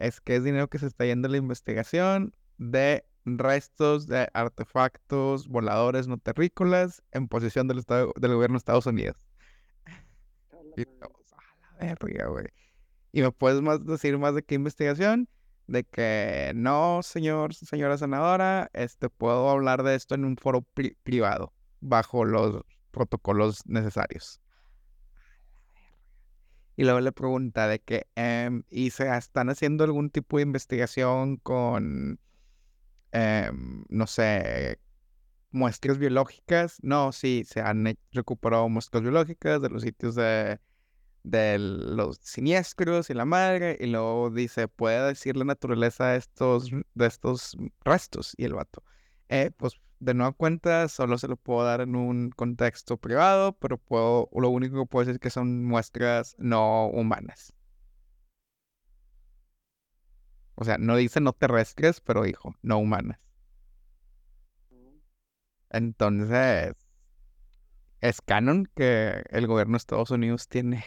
es 0.00 0.20
que 0.20 0.34
es 0.34 0.42
dinero 0.42 0.68
que 0.68 0.80
se 0.80 0.88
está 0.88 1.04
yendo 1.06 1.28
a 1.28 1.30
la 1.30 1.36
investigación 1.36 2.34
de 2.58 3.04
restos 3.24 4.08
de 4.08 4.28
artefactos 4.34 5.46
voladores 5.46 6.08
no 6.08 6.18
terrícolas 6.18 7.04
en 7.12 7.28
posesión 7.28 7.68
del, 7.68 7.78
estado, 7.78 8.12
del 8.16 8.34
gobierno 8.34 8.54
de 8.54 8.58
Estados 8.58 8.86
Unidos. 8.86 9.29
Y 10.76 10.82
a 10.82 11.84
la 11.84 11.94
verga, 11.94 12.26
güey. 12.28 12.46
¿Y 13.12 13.22
me 13.22 13.32
puedes 13.32 13.60
más 13.60 13.84
decir 13.84 14.18
más 14.18 14.34
de 14.34 14.42
qué 14.42 14.54
investigación? 14.54 15.28
de 15.66 15.84
que 15.84 16.50
no, 16.56 17.00
señor, 17.04 17.54
señora 17.54 17.96
senadora, 17.96 18.70
este, 18.72 19.08
puedo 19.08 19.48
hablar 19.48 19.84
de 19.84 19.94
esto 19.94 20.16
en 20.16 20.24
un 20.24 20.36
foro 20.36 20.62
pri- 20.62 20.96
privado, 21.04 21.52
bajo 21.80 22.24
los 22.24 22.62
protocolos 22.90 23.64
necesarios. 23.66 24.40
Y 26.76 26.82
luego 26.82 27.00
le 27.00 27.12
pregunta 27.12 27.68
de 27.68 27.78
que, 27.78 28.08
em, 28.16 28.64
¿y 28.68 28.90
se 28.90 29.14
están 29.16 29.48
haciendo 29.48 29.84
algún 29.84 30.10
tipo 30.10 30.38
de 30.38 30.42
investigación 30.42 31.36
con, 31.36 32.18
em, 33.12 33.84
no 33.88 34.06
sé, 34.08 34.80
muestras 35.52 35.98
biológicas? 35.98 36.78
No, 36.82 37.12
sí, 37.12 37.44
se 37.46 37.60
han 37.60 37.96
recuperado 38.12 38.68
muestras 38.68 39.02
biológicas 39.02 39.60
de 39.62 39.70
los 39.70 39.82
sitios 39.82 40.14
de, 40.14 40.60
de 41.22 41.58
los 41.58 42.18
siniestros 42.18 43.10
y 43.10 43.14
la 43.14 43.24
madre. 43.24 43.76
Y 43.80 43.86
luego 43.86 44.30
dice, 44.30 44.68
¿puede 44.68 45.08
decir 45.08 45.36
la 45.36 45.44
naturaleza 45.44 46.08
de 46.08 46.18
estos, 46.18 46.70
de 46.94 47.06
estos 47.06 47.56
restos? 47.84 48.34
Y 48.36 48.44
el 48.44 48.54
vato, 48.54 48.82
eh, 49.28 49.50
pues 49.56 49.80
de 50.00 50.14
nueva 50.14 50.32
cuenta, 50.32 50.88
solo 50.88 51.18
se 51.18 51.28
lo 51.28 51.36
puedo 51.36 51.64
dar 51.64 51.82
en 51.82 51.94
un 51.94 52.30
contexto 52.30 52.96
privado, 52.96 53.52
pero 53.58 53.78
puedo, 53.78 54.28
lo 54.34 54.48
único 54.48 54.80
que 54.80 54.86
puedo 54.86 55.04
decir 55.04 55.16
es 55.16 55.20
que 55.20 55.30
son 55.30 55.64
muestras 55.64 56.34
no 56.38 56.86
humanas. 56.88 57.52
O 60.54 60.64
sea, 60.64 60.78
no 60.78 60.96
dice 60.96 61.20
no 61.20 61.32
terrestres, 61.32 62.00
pero 62.00 62.22
dijo 62.22 62.54
no 62.62 62.78
humanas. 62.78 63.18
Entonces, 65.70 66.74
es 68.02 68.20
canon 68.20 68.66
que 68.74 69.22
el 69.30 69.46
gobierno 69.46 69.72
de 69.72 69.78
Estados 69.78 70.10
Unidos 70.10 70.48
tiene 70.48 70.84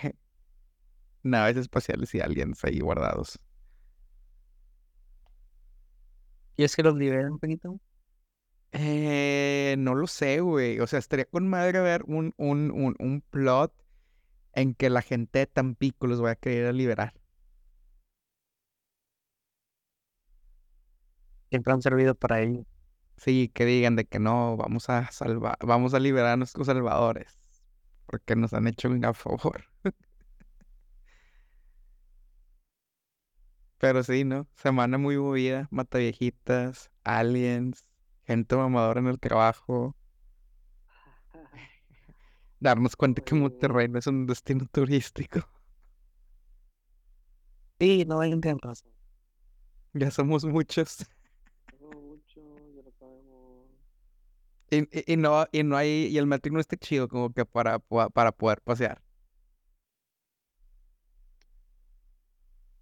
naves 1.24 1.58
espaciales 1.58 2.14
y 2.16 2.20
aliens 2.22 2.64
ahí 2.64 2.80
guardados. 2.80 3.40
¿Y 6.58 6.64
es 6.64 6.76
que 6.76 6.84
los 6.84 6.96
liberan 6.96 7.40
poquito? 7.40 7.80
Eh, 8.72 9.76
no 9.78 9.96
lo 9.96 10.08
sé, 10.08 10.40
güey. 10.42 10.80
O 10.80 10.88
sea, 10.88 11.00
estaría 11.00 11.26
con 11.26 11.48
madre 11.48 11.80
ver 11.82 12.04
un, 12.08 12.34
un, 12.38 12.72
un, 12.72 12.96
un 13.00 13.22
plot 13.22 13.74
en 14.54 14.76
que 14.76 14.90
la 14.90 15.02
gente 15.02 15.40
de 15.42 15.48
Tampico 15.48 16.08
los 16.08 16.22
vaya 16.22 16.34
a 16.34 16.36
querer 16.38 16.76
liberar. 16.76 17.14
Siempre 21.50 21.72
han 21.74 21.82
servido 21.82 22.16
para 22.16 22.42
ello. 22.42 22.66
Sí, 23.18 23.50
que 23.54 23.66
digan 23.66 23.96
de 23.96 24.06
que 24.06 24.20
no, 24.20 24.58
vamos 24.58 24.90
a 24.90 25.10
salvar, 25.12 25.58
vamos 25.62 25.94
a 25.94 26.00
liberar 26.00 26.34
a 26.34 26.38
nuestros 26.38 26.68
salvadores. 26.68 27.40
Porque 28.06 28.36
nos 28.36 28.54
han 28.54 28.68
hecho 28.68 28.90
un 28.90 29.00
gran 29.00 29.14
favor. 29.16 29.66
Pero 33.78 34.02
sí, 34.04 34.24
¿no? 34.24 34.48
Semana 34.56 34.98
muy 34.98 35.18
movida, 35.18 35.68
mata 35.70 35.98
viejitas, 35.98 36.90
aliens, 37.04 37.86
gente 38.26 38.56
mamadora 38.56 39.00
en 39.02 39.08
el 39.08 39.20
trabajo. 39.20 39.96
Darnos 42.60 42.96
cuenta 42.96 43.22
que 43.22 43.36
Monterrey 43.36 43.90
no 43.90 44.00
es 44.00 44.08
un 44.08 44.26
destino 44.26 44.66
turístico. 44.72 45.42
Sí, 47.80 48.06
no 48.06 48.22
hay 48.22 48.34
razón. 48.62 48.94
Ya 49.92 50.10
somos 50.10 50.46
muchos. 50.46 51.06
mucho, 51.80 52.42
ya 52.74 52.82
lo 52.82 52.92
sabemos. 52.94 53.68
Y, 54.76 55.14
y- 55.14 55.18
no, 55.18 55.46
y 55.52 55.64
no 55.64 55.78
hay, 55.78 56.08
y 56.08 56.18
el 56.18 56.26
metro 56.28 56.52
no 56.54 56.60
está 56.60 56.76
chido 56.78 57.08
como 57.08 57.32
que 57.34 57.46
para, 57.46 57.80
para 57.80 58.32
poder 58.32 58.62
pasear. 58.62 59.02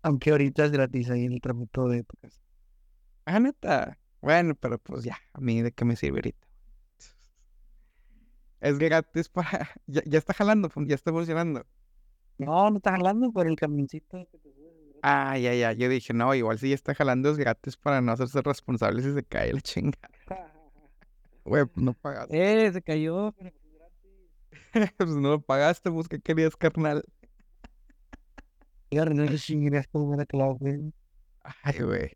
Aunque 0.04 0.32
ahorita 0.32 0.66
es 0.66 0.72
gratis 0.72 1.10
ahí 1.10 1.26
en 1.26 1.34
el 1.34 1.42
tramito 1.42 1.88
de 1.88 2.00
épocas. 2.00 2.40
Ah, 3.26 3.40
neta. 3.40 3.98
Bueno, 4.22 4.56
pero 4.56 4.78
pues 4.80 5.04
ya, 5.04 5.18
a 5.34 5.40
mí 5.42 5.62
de 5.62 5.72
qué 5.72 5.86
me 5.86 5.96
sirve 5.96 6.20
ahorita. 6.20 6.48
Es 8.60 8.78
gratis 8.80 9.30
para. 9.30 9.70
Ya, 9.88 10.02
ya 10.06 10.18
está 10.20 10.34
jalando, 10.34 10.70
fun- 10.70 10.88
ya 10.88 10.96
está 10.96 11.12
funcionando. 11.12 11.66
No, 12.38 12.70
no 12.70 12.78
estás 12.78 12.96
hablando 12.96 13.32
por 13.32 13.48
el 13.48 13.56
camioncito 13.56 14.28
que 14.32 14.38
te 14.40 14.52
subes. 14.54 14.74
es 14.88 14.94
gratis. 14.94 15.02
Ah, 15.04 15.38
ya, 15.38 15.54
ya. 15.56 15.74
Yo 15.74 15.90
dije, 15.90 16.14
no, 16.14 16.34
igual 16.36 16.60
si 16.60 16.70
ya 16.70 16.76
está 16.76 16.94
jalando 16.96 17.30
es 17.32 17.38
gratis 17.38 17.78
para 17.78 18.02
no 18.02 18.12
hacerse 18.12 18.42
responsable 18.42 19.02
si 19.02 19.14
se 19.14 19.24
cae 19.24 19.54
la 19.54 19.62
chinga. 19.62 19.98
Güey, 21.44 21.66
pues 21.66 21.84
no 21.84 21.94
pagaste. 21.94 22.68
Eh, 22.68 22.72
se 22.72 22.82
cayó, 22.82 23.32
pues 23.34 23.54
pues 24.98 25.10
no 25.10 25.30
lo 25.30 25.42
pagaste, 25.42 25.92
pues 25.92 26.08
¿qué 26.08 26.20
querías, 26.22 26.56
carnal? 26.56 27.04
Güey. 29.26 29.38
Ay, 31.64 31.80
güey. 31.84 32.12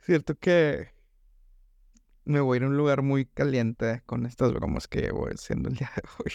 Cierto 0.00 0.34
que 0.38 0.94
me 2.24 2.40
voy 2.40 2.56
a 2.56 2.58
ir 2.58 2.64
a 2.64 2.66
un 2.68 2.76
lugar 2.76 3.02
muy 3.02 3.26
caliente 3.26 4.02
con 4.06 4.26
estas 4.26 4.52
bromas 4.52 4.88
que 4.88 5.00
llevo 5.00 5.26
haciendo 5.28 5.68
el 5.68 5.76
día 5.76 5.90
de 5.96 6.02
hoy. 6.24 6.32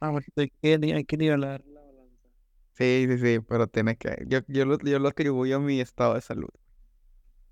Ah, 0.00 0.12
hay 0.36 0.50
que, 0.62 0.78
ni- 0.78 0.92
hay 0.92 1.04
que 1.04 1.16
nivelar 1.16 1.64
la 1.66 1.80
balanza. 1.82 2.28
Sí, 2.74 3.06
sí, 3.08 3.18
sí, 3.18 3.40
pero 3.40 3.66
tiene 3.68 3.96
que. 3.96 4.24
Yo, 4.28 4.40
yo, 4.48 4.64
lo, 4.64 4.78
yo 4.78 4.98
lo 4.98 5.08
atribuyo 5.08 5.56
a 5.56 5.60
mi 5.60 5.80
estado 5.80 6.14
de 6.14 6.20
salud. 6.20 6.48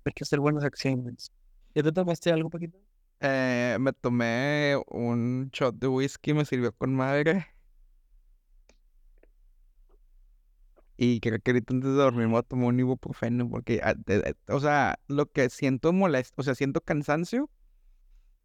Hay 0.05 0.13
que 0.13 0.23
hacer 0.23 0.39
buenas 0.39 0.63
acciones. 0.63 1.31
¿Ya 1.77 1.83
te 1.83 1.91
tomaste 1.91 2.31
algo, 2.31 2.49
Paquito? 2.49 2.79
Eh, 3.19 3.77
me 3.79 3.93
tomé 3.93 4.81
un 4.87 5.51
shot 5.53 5.75
de 5.75 5.87
whisky, 5.87 6.33
me 6.33 6.43
sirvió 6.43 6.71
con 6.71 6.95
madre. 6.95 7.45
Y 10.97 11.19
creo 11.19 11.37
que 11.39 11.51
ahorita 11.51 11.75
antes 11.75 11.91
de 11.91 11.95
dormir 11.95 12.25
me 12.25 12.31
voy 12.31 12.39
a 12.39 12.41
tomar 12.41 12.69
un 12.69 12.79
ibuprofeno 12.79 13.47
porque, 13.47 13.79
ah, 13.83 13.93
o 14.47 14.59
sea, 14.59 14.97
lo 15.07 15.27
que 15.27 15.51
siento 15.51 15.93
molesto, 15.93 16.41
o 16.41 16.43
sea, 16.43 16.55
siento 16.55 16.81
cansancio 16.81 17.47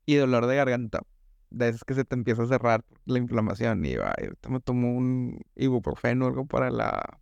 y 0.05 0.17
dolor 0.17 0.45
de 0.45 0.57
garganta. 0.57 1.01
De 1.49 1.75
que 1.87 1.95
se 1.95 2.05
te 2.05 2.15
empieza 2.15 2.43
a 2.43 2.49
cerrar 2.49 2.85
la 3.07 3.17
inflamación. 3.17 3.83
Y 3.87 3.93
ay, 3.93 4.25
ahorita 4.25 4.51
me 4.51 4.61
tomo 4.61 4.93
un 4.93 5.41
ibuprofeno, 5.57 6.27
algo 6.27 6.45
para 6.45 6.71
la 6.71 7.19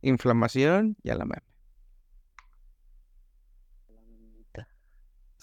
inflamación 0.00 0.96
y 1.02 1.10
a 1.10 1.16
la 1.16 1.26
meme. 1.26 1.53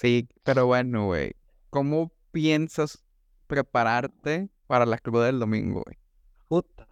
Sí, 0.01 0.27
pero 0.41 0.65
bueno, 0.65 1.05
güey. 1.05 1.35
¿Cómo 1.69 2.11
piensas 2.31 3.03
prepararte 3.45 4.49
para 4.65 4.87
la 4.87 4.97
cruda 4.97 5.27
del 5.27 5.37
domingo, 5.37 5.83
güey? 5.85 5.99
Puta. 6.47 6.87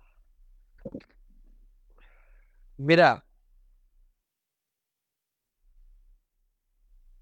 Mira. 2.78 3.26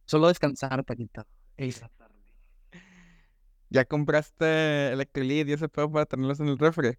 Solo 0.03 0.27
descansar, 0.27 0.83
hidratarme. 1.57 2.17
¿Ya 3.69 3.85
compraste 3.85 4.91
electrolit 4.91 5.47
y 5.47 5.53
ese 5.53 5.69
pedo 5.69 5.89
para 5.89 6.05
tenerlos 6.05 6.41
en 6.41 6.49
el 6.49 6.57
refri? 6.57 6.97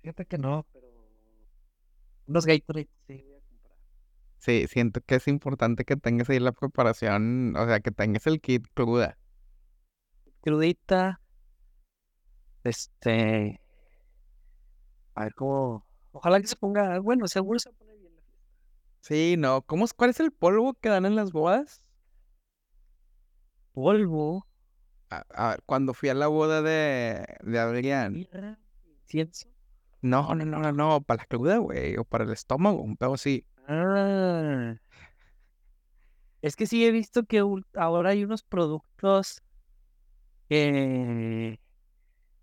Fíjate 0.00 0.24
que 0.24 0.38
no, 0.38 0.64
pero... 0.72 0.86
Unos 2.26 2.46
Gatorade 2.46 2.88
sí. 3.06 3.35
Sí, 4.38 4.66
siento 4.68 5.00
que 5.00 5.16
es 5.16 5.28
importante 5.28 5.84
que 5.84 5.96
tengas 5.96 6.30
ahí 6.30 6.38
la 6.38 6.52
preparación, 6.52 7.56
o 7.56 7.66
sea, 7.66 7.80
que 7.80 7.90
tengas 7.90 8.26
el 8.26 8.40
kit 8.40 8.66
cruda. 8.74 9.18
Crudita. 10.42 11.20
Este... 12.62 13.60
A 15.14 15.24
ver 15.24 15.34
cómo... 15.34 15.86
Ojalá 16.12 16.40
que 16.40 16.46
se 16.46 16.56
ponga... 16.56 16.98
Bueno, 17.00 17.26
seguro 17.26 17.58
se 17.58 17.72
pone 17.72 17.94
bien 17.96 18.14
la 18.14 18.22
fiesta. 18.22 18.46
Sí, 19.00 19.36
no. 19.38 19.62
¿Cómo 19.62 19.84
es, 19.84 19.94
cuál 19.94 20.10
es 20.10 20.20
el 20.20 20.30
polvo 20.32 20.74
que 20.74 20.88
dan 20.88 21.06
en 21.06 21.16
las 21.16 21.32
bodas? 21.32 21.82
Polvo, 23.72 24.46
A, 25.10 25.24
a 25.34 25.50
ver, 25.50 25.62
cuando 25.66 25.92
fui 25.92 26.08
a 26.08 26.14
la 26.14 26.28
boda 26.28 26.62
de, 26.62 27.26
de 27.42 27.58
Adrián. 27.58 28.26
incienso. 29.02 29.48
No, 30.00 30.34
no, 30.34 30.44
no, 30.44 30.58
no, 30.60 30.72
no, 30.72 31.00
para 31.02 31.22
la 31.22 31.26
cruda, 31.26 31.58
güey, 31.58 31.96
o 31.96 32.04
para 32.04 32.24
el 32.24 32.32
estómago, 32.32 32.80
un 32.80 32.96
pedo 32.96 33.14
así. 33.14 33.44
Ah. 33.66 34.76
Es 36.42 36.56
que 36.56 36.66
sí 36.66 36.84
he 36.84 36.90
visto 36.92 37.24
que 37.24 37.42
ahora 37.74 38.10
hay 38.10 38.24
unos 38.24 38.42
productos 38.42 39.42
que 40.48 41.58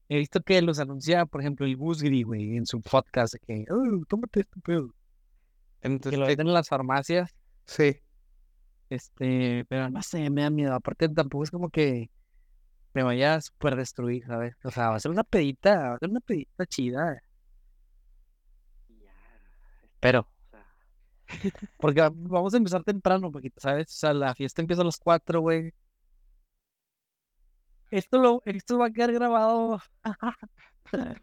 he 0.10 0.18
visto 0.18 0.42
que 0.42 0.62
los 0.62 0.80
anuncia, 0.80 1.26
por 1.26 1.42
ejemplo, 1.42 1.66
el 1.66 1.78
Gusgri, 1.78 2.24
güey, 2.24 2.58
en 2.58 2.66
su 2.66 2.82
podcast, 2.82 3.36
que, 3.48 3.66
oh, 3.72 4.04
tómate 4.08 4.42
este 4.42 4.60
pedo. 4.62 4.90
Que 5.82 5.88
Entonces, 5.88 6.20
lo 6.20 6.28
venden 6.28 6.48
en 6.48 6.54
las 6.54 6.68
farmacias, 6.70 7.32
sí. 7.66 7.98
este, 8.90 9.66
pero 9.70 9.90
no 9.90 10.02
sé, 10.02 10.30
me 10.30 10.42
da 10.44 10.50
miedo. 10.50 10.74
Aparte, 10.74 11.10
tampoco 11.10 11.44
es 11.44 11.52
como 11.52 11.70
que 11.70 12.10
me 12.94 13.04
vaya 13.04 13.36
a 13.36 13.42
super 13.42 13.76
destruir, 13.76 14.26
¿sabes? 14.26 14.56
O 14.64 14.72
sea, 14.72 14.90
va 14.90 14.96
a 14.98 15.00
ser 15.00 15.12
una 15.12 15.24
pedita, 15.24 15.90
va 15.90 15.96
a 15.96 16.00
ser 16.00 16.10
una 16.10 16.20
pedita 16.22 16.66
chida. 16.66 17.22
Y 18.88 19.00
ya, 19.02 19.12
Espero. 19.96 20.22
o 20.22 20.50
sea, 20.50 20.66
Porque 21.78 22.02
va- 22.02 22.12
vamos 22.14 22.54
a 22.54 22.58
empezar 22.58 22.84
temprano, 22.84 23.32
poquito, 23.32 23.60
¿sabes? 23.62 23.88
O 23.90 23.96
sea, 23.98 24.14
la 24.14 24.34
fiesta 24.36 24.62
empieza 24.62 24.82
a 24.82 24.86
las 24.86 24.98
4, 24.98 25.42
güey. 25.42 25.74
Esto, 27.92 28.18
lo, 28.18 28.42
esto 28.46 28.78
va 28.80 28.88
a 28.88 28.92
quedar 28.92 29.12
grabado. 29.14 29.80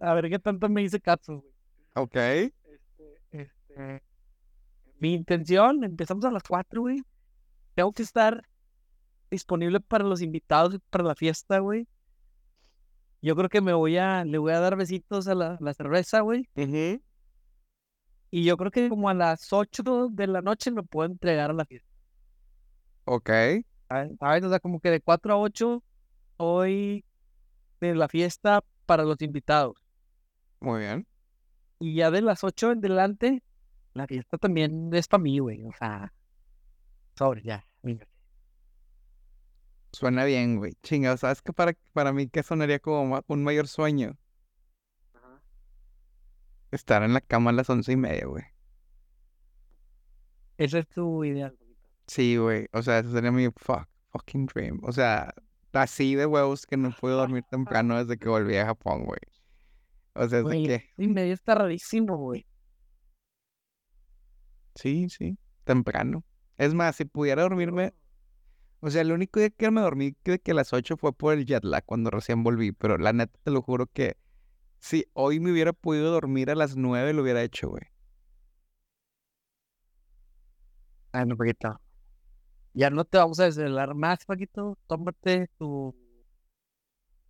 a 0.00 0.14
ver 0.14 0.28
qué 0.30 0.38
tanto 0.38 0.68
me 0.68 0.82
hice 0.82 1.00
caso, 1.00 1.40
güey. 1.40 1.52
Ok. 1.94 2.16
Este, 2.16 2.52
este. 3.30 4.02
Mi 4.98 5.14
intención, 5.14 5.82
empezamos 5.82 6.24
a 6.24 6.30
las 6.30 6.44
4, 6.44 6.82
güey. 6.82 7.02
Tengo 7.74 7.92
que 7.92 8.02
estar 8.02 8.42
disponible 9.30 9.80
para 9.80 10.04
los 10.04 10.22
invitados 10.22 10.78
para 10.90 11.04
la 11.04 11.14
fiesta, 11.14 11.58
güey. 11.58 11.88
Yo 13.20 13.34
creo 13.34 13.48
que 13.48 13.60
me 13.60 13.72
voy 13.72 13.96
a, 13.96 14.24
le 14.24 14.38
voy 14.38 14.52
a 14.52 14.60
dar 14.60 14.76
besitos 14.76 15.26
a 15.28 15.34
la, 15.34 15.56
la 15.60 15.74
cerveza, 15.74 16.20
güey. 16.20 16.48
Y 18.34 18.44
yo 18.44 18.56
creo 18.56 18.70
que 18.70 18.88
como 18.88 19.10
a 19.10 19.14
las 19.14 19.52
8 19.52 20.08
de 20.10 20.26
la 20.26 20.40
noche 20.40 20.70
me 20.70 20.82
puedo 20.82 21.06
entregar 21.06 21.50
a 21.50 21.52
la 21.52 21.66
fiesta. 21.66 21.86
Ok. 23.04 23.30
¿Sabes? 23.88 24.42
O 24.44 24.48
sea, 24.48 24.58
como 24.58 24.80
que 24.80 24.90
de 24.90 25.02
4 25.02 25.34
a 25.34 25.36
8 25.36 25.82
hoy 26.38 27.04
de 27.78 27.94
la 27.94 28.08
fiesta 28.08 28.64
para 28.86 29.04
los 29.04 29.20
invitados. 29.20 29.76
Muy 30.60 30.80
bien. 30.80 31.06
Y 31.78 31.96
ya 31.96 32.10
de 32.10 32.22
las 32.22 32.42
8 32.42 32.72
en 32.72 32.78
adelante, 32.78 33.42
la 33.92 34.06
fiesta 34.06 34.38
también 34.38 34.88
es 34.94 35.08
para 35.08 35.22
mí, 35.22 35.38
güey. 35.38 35.62
O 35.64 35.72
sea, 35.78 36.10
sobre, 37.18 37.42
ya. 37.42 37.66
Suena 39.92 40.24
bien, 40.24 40.56
güey. 40.56 40.72
Chinga, 40.82 41.18
¿sabes 41.18 41.42
que 41.42 41.52
para, 41.52 41.74
para 41.92 42.14
mí 42.14 42.30
que 42.30 42.42
sonaría 42.42 42.78
como 42.78 43.22
un 43.26 43.44
mayor 43.44 43.68
sueño? 43.68 44.16
Estar 46.72 47.02
en 47.02 47.12
la 47.12 47.20
cama 47.20 47.50
a 47.50 47.52
las 47.52 47.70
once 47.70 47.92
y 47.92 47.96
media, 47.96 48.26
güey. 48.26 48.44
Ese 50.56 50.80
es 50.80 50.88
tu 50.88 51.22
ideal. 51.22 51.56
Sí, 52.06 52.36
güey. 52.36 52.66
O 52.72 52.82
sea, 52.82 52.98
ese 52.98 53.12
sería 53.12 53.30
mi 53.30 53.48
fuck, 53.56 53.86
fucking 54.10 54.46
dream. 54.46 54.80
O 54.82 54.90
sea, 54.90 55.34
así 55.72 56.14
de 56.14 56.26
huevos 56.26 56.66
que 56.66 56.76
no 56.76 56.90
puedo 56.98 57.18
dormir 57.18 57.44
temprano 57.50 57.98
desde 57.98 58.18
que 58.18 58.28
volví 58.28 58.56
a 58.56 58.66
Japón, 58.66 59.04
güey. 59.04 59.20
O 60.14 60.26
sea, 60.28 60.40
es 60.40 60.44
de 60.46 60.62
que... 60.62 60.90
Y 60.96 61.08
medio 61.08 61.34
está 61.34 61.54
rarísimo, 61.54 62.16
güey. 62.16 62.46
Sí, 64.74 65.08
sí. 65.10 65.38
Temprano. 65.64 66.24
Es 66.56 66.74
más, 66.74 66.96
si 66.96 67.04
pudiera 67.04 67.42
dormirme... 67.42 67.94
O 68.80 68.90
sea, 68.90 69.02
el 69.02 69.12
único 69.12 69.38
día 69.38 69.50
que 69.50 69.70
me 69.70 69.80
dormí 69.80 70.14
que, 70.22 70.40
que 70.40 70.50
a 70.50 70.54
las 70.54 70.72
8 70.72 70.96
fue 70.96 71.12
por 71.12 71.34
el 71.34 71.46
jet 71.46 71.64
lag 71.64 71.84
cuando 71.84 72.10
recién 72.10 72.42
volví. 72.42 72.72
Pero 72.72 72.98
la 72.98 73.12
neta 73.12 73.38
te 73.44 73.50
lo 73.50 73.62
juro 73.62 73.86
que 73.86 74.16
si 74.82 75.06
hoy 75.12 75.38
me 75.38 75.52
hubiera 75.52 75.72
podido 75.72 76.10
dormir 76.10 76.50
a 76.50 76.56
las 76.56 76.76
9 76.76 77.12
lo 77.12 77.22
hubiera 77.22 77.40
hecho, 77.40 77.68
güey. 77.68 77.84
Ay, 81.12 81.24
no, 81.24 81.36
Paquito. 81.36 81.80
Ya 82.74 82.90
no 82.90 83.04
te 83.04 83.16
vamos 83.16 83.38
a 83.38 83.44
desvelar 83.44 83.94
más, 83.94 84.24
Paquito. 84.24 84.76
Tómate 84.88 85.48
tu... 85.56 85.94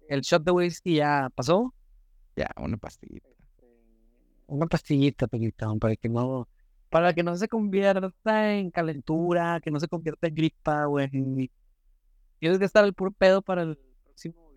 El 0.08 0.22
shot 0.22 0.42
de 0.42 0.50
whisky 0.50 0.96
ya 0.96 1.28
pasó. 1.34 1.74
Ya, 2.36 2.48
una 2.56 2.78
pastillita. 2.78 3.28
Una 4.46 4.66
pastillita, 4.66 5.26
Paquito, 5.26 5.78
para 5.78 5.96
que 5.96 6.08
no 6.08 6.48
para 6.88 7.12
que 7.12 7.22
no 7.22 7.36
se 7.36 7.48
convierta 7.48 8.54
en 8.54 8.70
calentura, 8.70 9.60
que 9.62 9.70
no 9.70 9.78
se 9.78 9.88
convierta 9.88 10.26
en 10.26 10.34
gripa, 10.34 10.86
güey. 10.86 11.10
Tienes 12.38 12.58
que 12.58 12.64
estar 12.64 12.84
el 12.84 12.94
puro 12.94 13.10
pedo 13.10 13.42
para 13.42 13.62
el 13.62 13.78
próximo. 14.04 14.51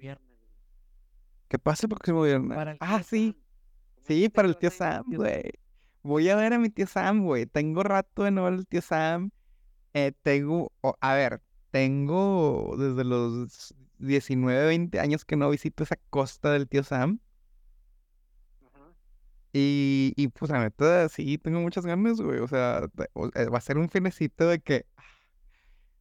¿Qué 1.55 1.59
pasa 1.59 1.85
el 1.85 1.89
próximo 1.89 2.21
viernes? 2.21 2.77
ah, 2.81 3.01
sí. 3.01 3.33
Sí, 4.05 4.27
para 4.27 4.49
el 4.49 4.57
tío 4.57 4.69
Sam, 4.69 5.05
güey. 5.07 5.53
Voy 6.03 6.27
a 6.27 6.35
ver 6.35 6.51
a 6.51 6.59
mi 6.59 6.69
tío 6.69 6.85
Sam, 6.85 7.23
güey. 7.23 7.45
Tengo 7.45 7.81
rato 7.81 8.23
de 8.23 8.31
no 8.31 8.43
ver 8.43 8.55
al 8.55 8.67
tío 8.67 8.81
Sam. 8.81 9.31
Eh, 9.93 10.11
tengo, 10.21 10.73
a 10.99 11.13
ver, 11.13 11.41
tengo 11.71 12.75
desde 12.77 13.05
los 13.05 13.73
19, 13.99 14.65
20 14.65 14.99
años 14.99 15.23
que 15.23 15.37
no 15.37 15.49
visito 15.49 15.85
esa 15.85 15.95
costa 16.09 16.51
del 16.51 16.67
tío 16.67 16.83
Sam. 16.83 17.21
Y, 19.53 20.11
y 20.17 20.27
pues 20.27 20.51
la 20.51 20.59
neta, 20.59 21.07
sí, 21.07 21.37
tengo 21.37 21.61
muchas 21.61 21.85
ganas, 21.85 22.19
güey. 22.19 22.39
O 22.39 22.49
sea, 22.49 22.81
eh, 23.35 23.45
va 23.45 23.57
a 23.59 23.61
ser 23.61 23.77
un 23.77 23.87
finecito 23.87 24.49
de 24.49 24.59
que. 24.59 24.85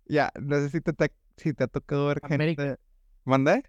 Ya, 0.07 0.33
no 0.35 0.57
sé 0.57 0.71
si 0.71 0.81
te, 0.81 1.13
si 1.37 1.55
te 1.55 1.63
ha 1.63 1.69
tocado 1.69 2.09
ver 2.09 2.19
América. 2.25 2.63
gente. 2.65 2.81
¿Manda? 3.25 3.63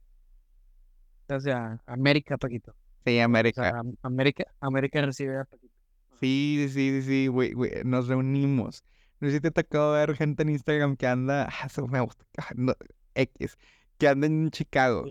O 1.30 1.40
sea, 1.40 1.80
América, 1.86 2.38
Paquito. 2.38 2.76
Sí, 3.06 3.20
América. 3.20 3.82
América, 4.02 4.46
América 4.60 5.02
recibe 5.02 5.40
a 5.40 5.46
Paquito. 5.46 5.74
Sí, 6.20 6.68
sí, 6.70 6.70
sí, 6.70 7.02
sí, 7.02 7.28
güey, 7.28 7.54
güey, 7.54 7.84
nos 7.84 8.08
reunimos. 8.08 8.84
No 9.20 9.28
sé 9.28 9.36
si 9.36 9.42
te 9.42 9.52
tocado 9.52 9.94
ver 9.94 10.16
gente 10.16 10.44
en 10.44 10.50
Instagram 10.50 10.96
que 10.96 11.08
anda, 11.08 11.48
ah, 11.50 11.66
eso 11.66 11.88
me 11.88 12.00
gusta, 12.00 12.26
ah, 12.38 12.76
X, 13.16 13.58
que 13.98 14.08
anda 14.08 14.28
en 14.28 14.50
Chicago. 14.52 15.06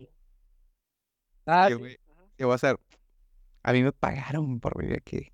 Ah, 1.47 1.69
sí. 1.69 1.97
¿Qué 2.37 2.45
va 2.45 2.53
a 2.53 2.57
hacer? 2.57 2.77
A 3.63 3.73
mí 3.73 3.83
me 3.83 3.93
pagaron 3.93 4.61
por 4.61 4.79
vivir 4.79 4.97
aquí. 4.97 5.33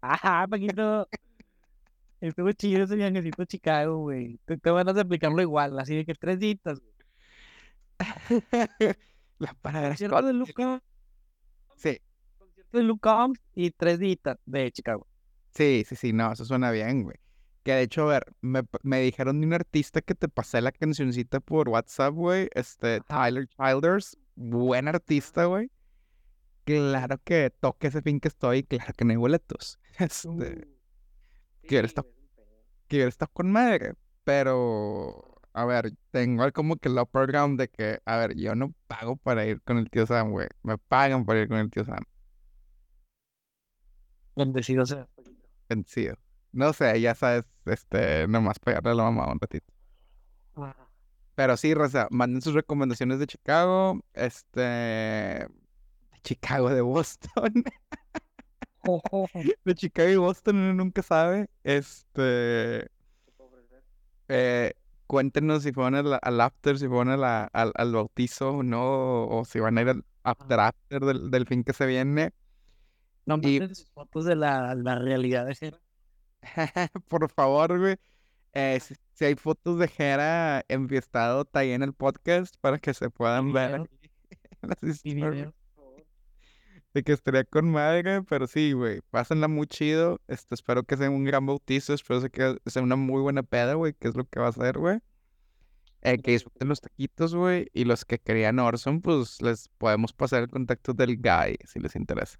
Ajá, 0.00 0.46
Paquito. 0.46 1.08
Estuvo 2.20 2.50
chido 2.52 2.84
ese 2.84 2.96
viajecito 2.96 3.42
a 3.42 3.46
Chicago, 3.46 3.98
güey. 3.98 4.38
Te, 4.46 4.56
te, 4.56 4.70
van 4.70 4.88
a 4.88 5.00
aplicarlo 5.00 5.42
igual, 5.42 5.78
así 5.78 5.94
de 5.96 6.04
que 6.04 6.14
tres 6.14 6.38
ditas, 6.38 6.80
güey. 6.80 6.92
La 9.38 9.54
parada 9.54 9.88
Concierto 9.88 10.22
de 10.22 10.32
Luca. 10.32 10.82
Sí. 11.76 12.00
Concierto 12.38 12.78
de 12.78 12.84
Luca 12.84 13.26
y 13.54 13.70
tres 13.70 13.98
ditas 13.98 14.38
de 14.46 14.70
Chicago. 14.72 15.06
Sí, 15.50 15.84
sí, 15.88 15.96
sí, 15.96 16.12
no, 16.12 16.32
eso 16.32 16.44
suena 16.44 16.70
bien, 16.70 17.02
güey. 17.02 17.16
Que 17.62 17.72
de 17.72 17.82
hecho, 17.82 18.02
a 18.02 18.12
ver, 18.12 18.32
me, 18.40 18.62
me 18.82 19.00
dijeron 19.00 19.40
de 19.40 19.46
un 19.46 19.52
artista 19.54 20.00
que 20.00 20.14
te 20.14 20.28
pasé 20.28 20.60
la 20.60 20.70
cancioncita 20.70 21.40
por 21.40 21.68
WhatsApp, 21.68 22.14
güey. 22.14 22.48
Este, 22.54 23.00
Tyler 23.00 23.48
Childers. 23.48 24.16
Buen 24.36 24.86
artista, 24.86 25.46
güey 25.46 25.70
claro 26.66 27.18
que 27.22 27.50
toque 27.50 27.86
ese 27.86 28.02
fin 28.02 28.20
que 28.20 28.28
estoy, 28.28 28.64
claro 28.64 28.92
que 28.94 29.04
no 29.04 29.12
hay 29.12 29.16
boletos. 29.16 29.78
Este, 29.98 30.28
uh, 30.28 31.86
estar, 31.86 32.04
quiero 32.86 33.08
estar 33.08 33.30
con 33.32 33.50
madre, 33.50 33.94
pero, 34.24 35.35
a 35.56 35.64
ver, 35.64 35.94
tengo 36.10 36.52
como 36.52 36.76
que 36.76 36.90
el 36.90 36.98
upper 36.98 37.26
ground 37.26 37.58
de 37.58 37.68
que, 37.68 37.98
a 38.04 38.18
ver, 38.18 38.36
yo 38.36 38.54
no 38.54 38.74
pago 38.86 39.16
para 39.16 39.46
ir 39.46 39.62
con 39.62 39.78
el 39.78 39.88
tío 39.88 40.06
Sam, 40.06 40.30
güey, 40.30 40.48
me 40.62 40.76
pagan 40.76 41.24
para 41.24 41.40
ir 41.40 41.48
con 41.48 41.56
el 41.56 41.70
tío 41.70 41.82
Sam. 41.82 42.04
Bendecido 44.36 44.84
sea. 44.84 45.08
Bendecido. 45.66 46.18
No 46.52 46.74
sé, 46.74 47.00
ya 47.00 47.14
sabes, 47.14 47.44
este, 47.64 48.28
nomás 48.28 48.58
pegarle 48.58 48.90
a 48.90 48.94
la 48.94 49.04
mamá 49.04 49.32
un 49.32 49.40
ratito. 49.40 49.72
Pero 51.34 51.56
sí, 51.56 51.72
Rosa, 51.72 52.06
manden 52.10 52.42
sus 52.42 52.52
recomendaciones 52.52 53.18
de 53.18 53.26
Chicago. 53.26 54.00
Este, 54.12 55.46
Chicago 56.22 56.68
de 56.68 56.82
Boston. 56.82 57.64
de 59.64 59.74
Chicago 59.74 60.08
y 60.10 60.16
Boston 60.16 60.56
uno 60.56 60.74
nunca 60.74 61.02
sabe. 61.02 61.48
Este. 61.64 62.90
Eh, 64.28 64.74
cuéntenos 65.06 65.62
si 65.62 65.72
fueron 65.72 65.94
al, 65.94 66.18
al, 66.20 66.40
after, 66.40 66.78
si 66.78 66.88
fueron 66.88 67.08
al, 67.10 67.48
al, 67.52 67.92
bautizo, 67.92 68.62
¿no? 68.62 69.26
O, 69.26 69.44
si 69.44 69.60
van 69.60 69.78
a 69.78 69.82
ir 69.82 69.88
al 69.88 70.04
after 70.22 70.60
after 70.60 71.04
del, 71.04 71.30
del 71.30 71.46
fin 71.46 71.64
que 71.64 71.72
se 71.72 71.86
viene. 71.86 72.32
No 73.24 73.38
y... 73.42 73.58
sus 73.68 73.90
fotos 73.90 74.24
de 74.24 74.36
la, 74.36 74.74
la 74.74 74.98
realidad 74.98 75.46
de 75.46 75.54
Jera. 75.54 75.80
Por 77.08 77.30
favor, 77.30 77.78
güey. 77.78 77.96
Eh, 78.52 78.80
si, 78.80 79.24
hay 79.24 79.34
fotos 79.34 79.78
de 79.78 79.88
Jera 79.88 80.64
enfiestado, 80.68 81.42
está 81.42 81.58
ahí 81.60 81.72
en 81.72 81.82
el 81.82 81.92
podcast 81.92 82.56
para 82.60 82.78
que 82.78 82.94
se 82.94 83.10
puedan 83.10 83.52
ver. 83.52 83.88
Las 84.62 85.02
de 86.96 87.02
que 87.02 87.12
estaría 87.12 87.44
con 87.44 87.70
madre, 87.70 88.22
pero 88.22 88.46
sí, 88.46 88.72
güey, 88.72 89.02
pásenla 89.10 89.48
muy 89.48 89.66
chido. 89.66 90.18
Este, 90.28 90.54
espero 90.54 90.82
que 90.84 90.96
sea 90.96 91.10
un 91.10 91.24
gran 91.24 91.44
bautizo, 91.44 91.92
espero 91.92 92.22
que 92.30 92.56
sea 92.64 92.82
una 92.82 92.96
muy 92.96 93.20
buena 93.20 93.42
peda, 93.42 93.74
güey, 93.74 93.92
que 93.92 94.08
es 94.08 94.16
lo 94.16 94.24
que 94.24 94.40
va 94.40 94.48
a 94.48 94.52
ser, 94.52 94.78
güey. 94.78 95.00
Eh, 96.00 96.16
que 96.22 96.30
disfruten 96.30 96.68
los 96.68 96.80
taquitos, 96.80 97.34
güey, 97.34 97.68
y 97.74 97.84
los 97.84 98.06
que 98.06 98.18
querían 98.18 98.58
Orson, 98.60 99.02
pues 99.02 99.42
les 99.42 99.68
podemos 99.76 100.14
pasar 100.14 100.44
el 100.44 100.48
contacto 100.48 100.94
del 100.94 101.18
guy, 101.18 101.58
si 101.66 101.80
les 101.80 101.94
interesa. 101.96 102.38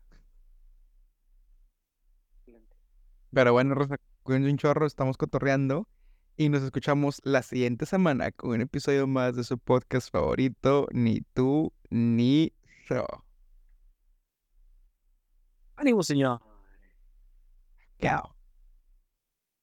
Pero 3.30 3.52
bueno, 3.52 3.74
Rosa, 3.74 3.98
cuídense 4.22 4.48
un 4.50 4.56
chorro, 4.56 4.86
estamos 4.86 5.18
cotorreando. 5.18 5.86
Y 6.38 6.48
nos 6.48 6.62
escuchamos 6.62 7.20
la 7.24 7.42
siguiente 7.42 7.84
semana 7.84 8.30
con 8.32 8.52
un 8.52 8.62
episodio 8.62 9.06
más 9.06 9.36
de 9.36 9.44
su 9.44 9.58
podcast 9.58 10.10
favorito, 10.10 10.86
Ni 10.92 11.20
tú 11.34 11.74
ni 11.90 12.54
yo. 12.88 13.25
Ani 15.76 15.92
mo 15.92 16.02
sa 16.04 16.12
inyo. 16.16 16.40
Ikaw. 18.00 18.35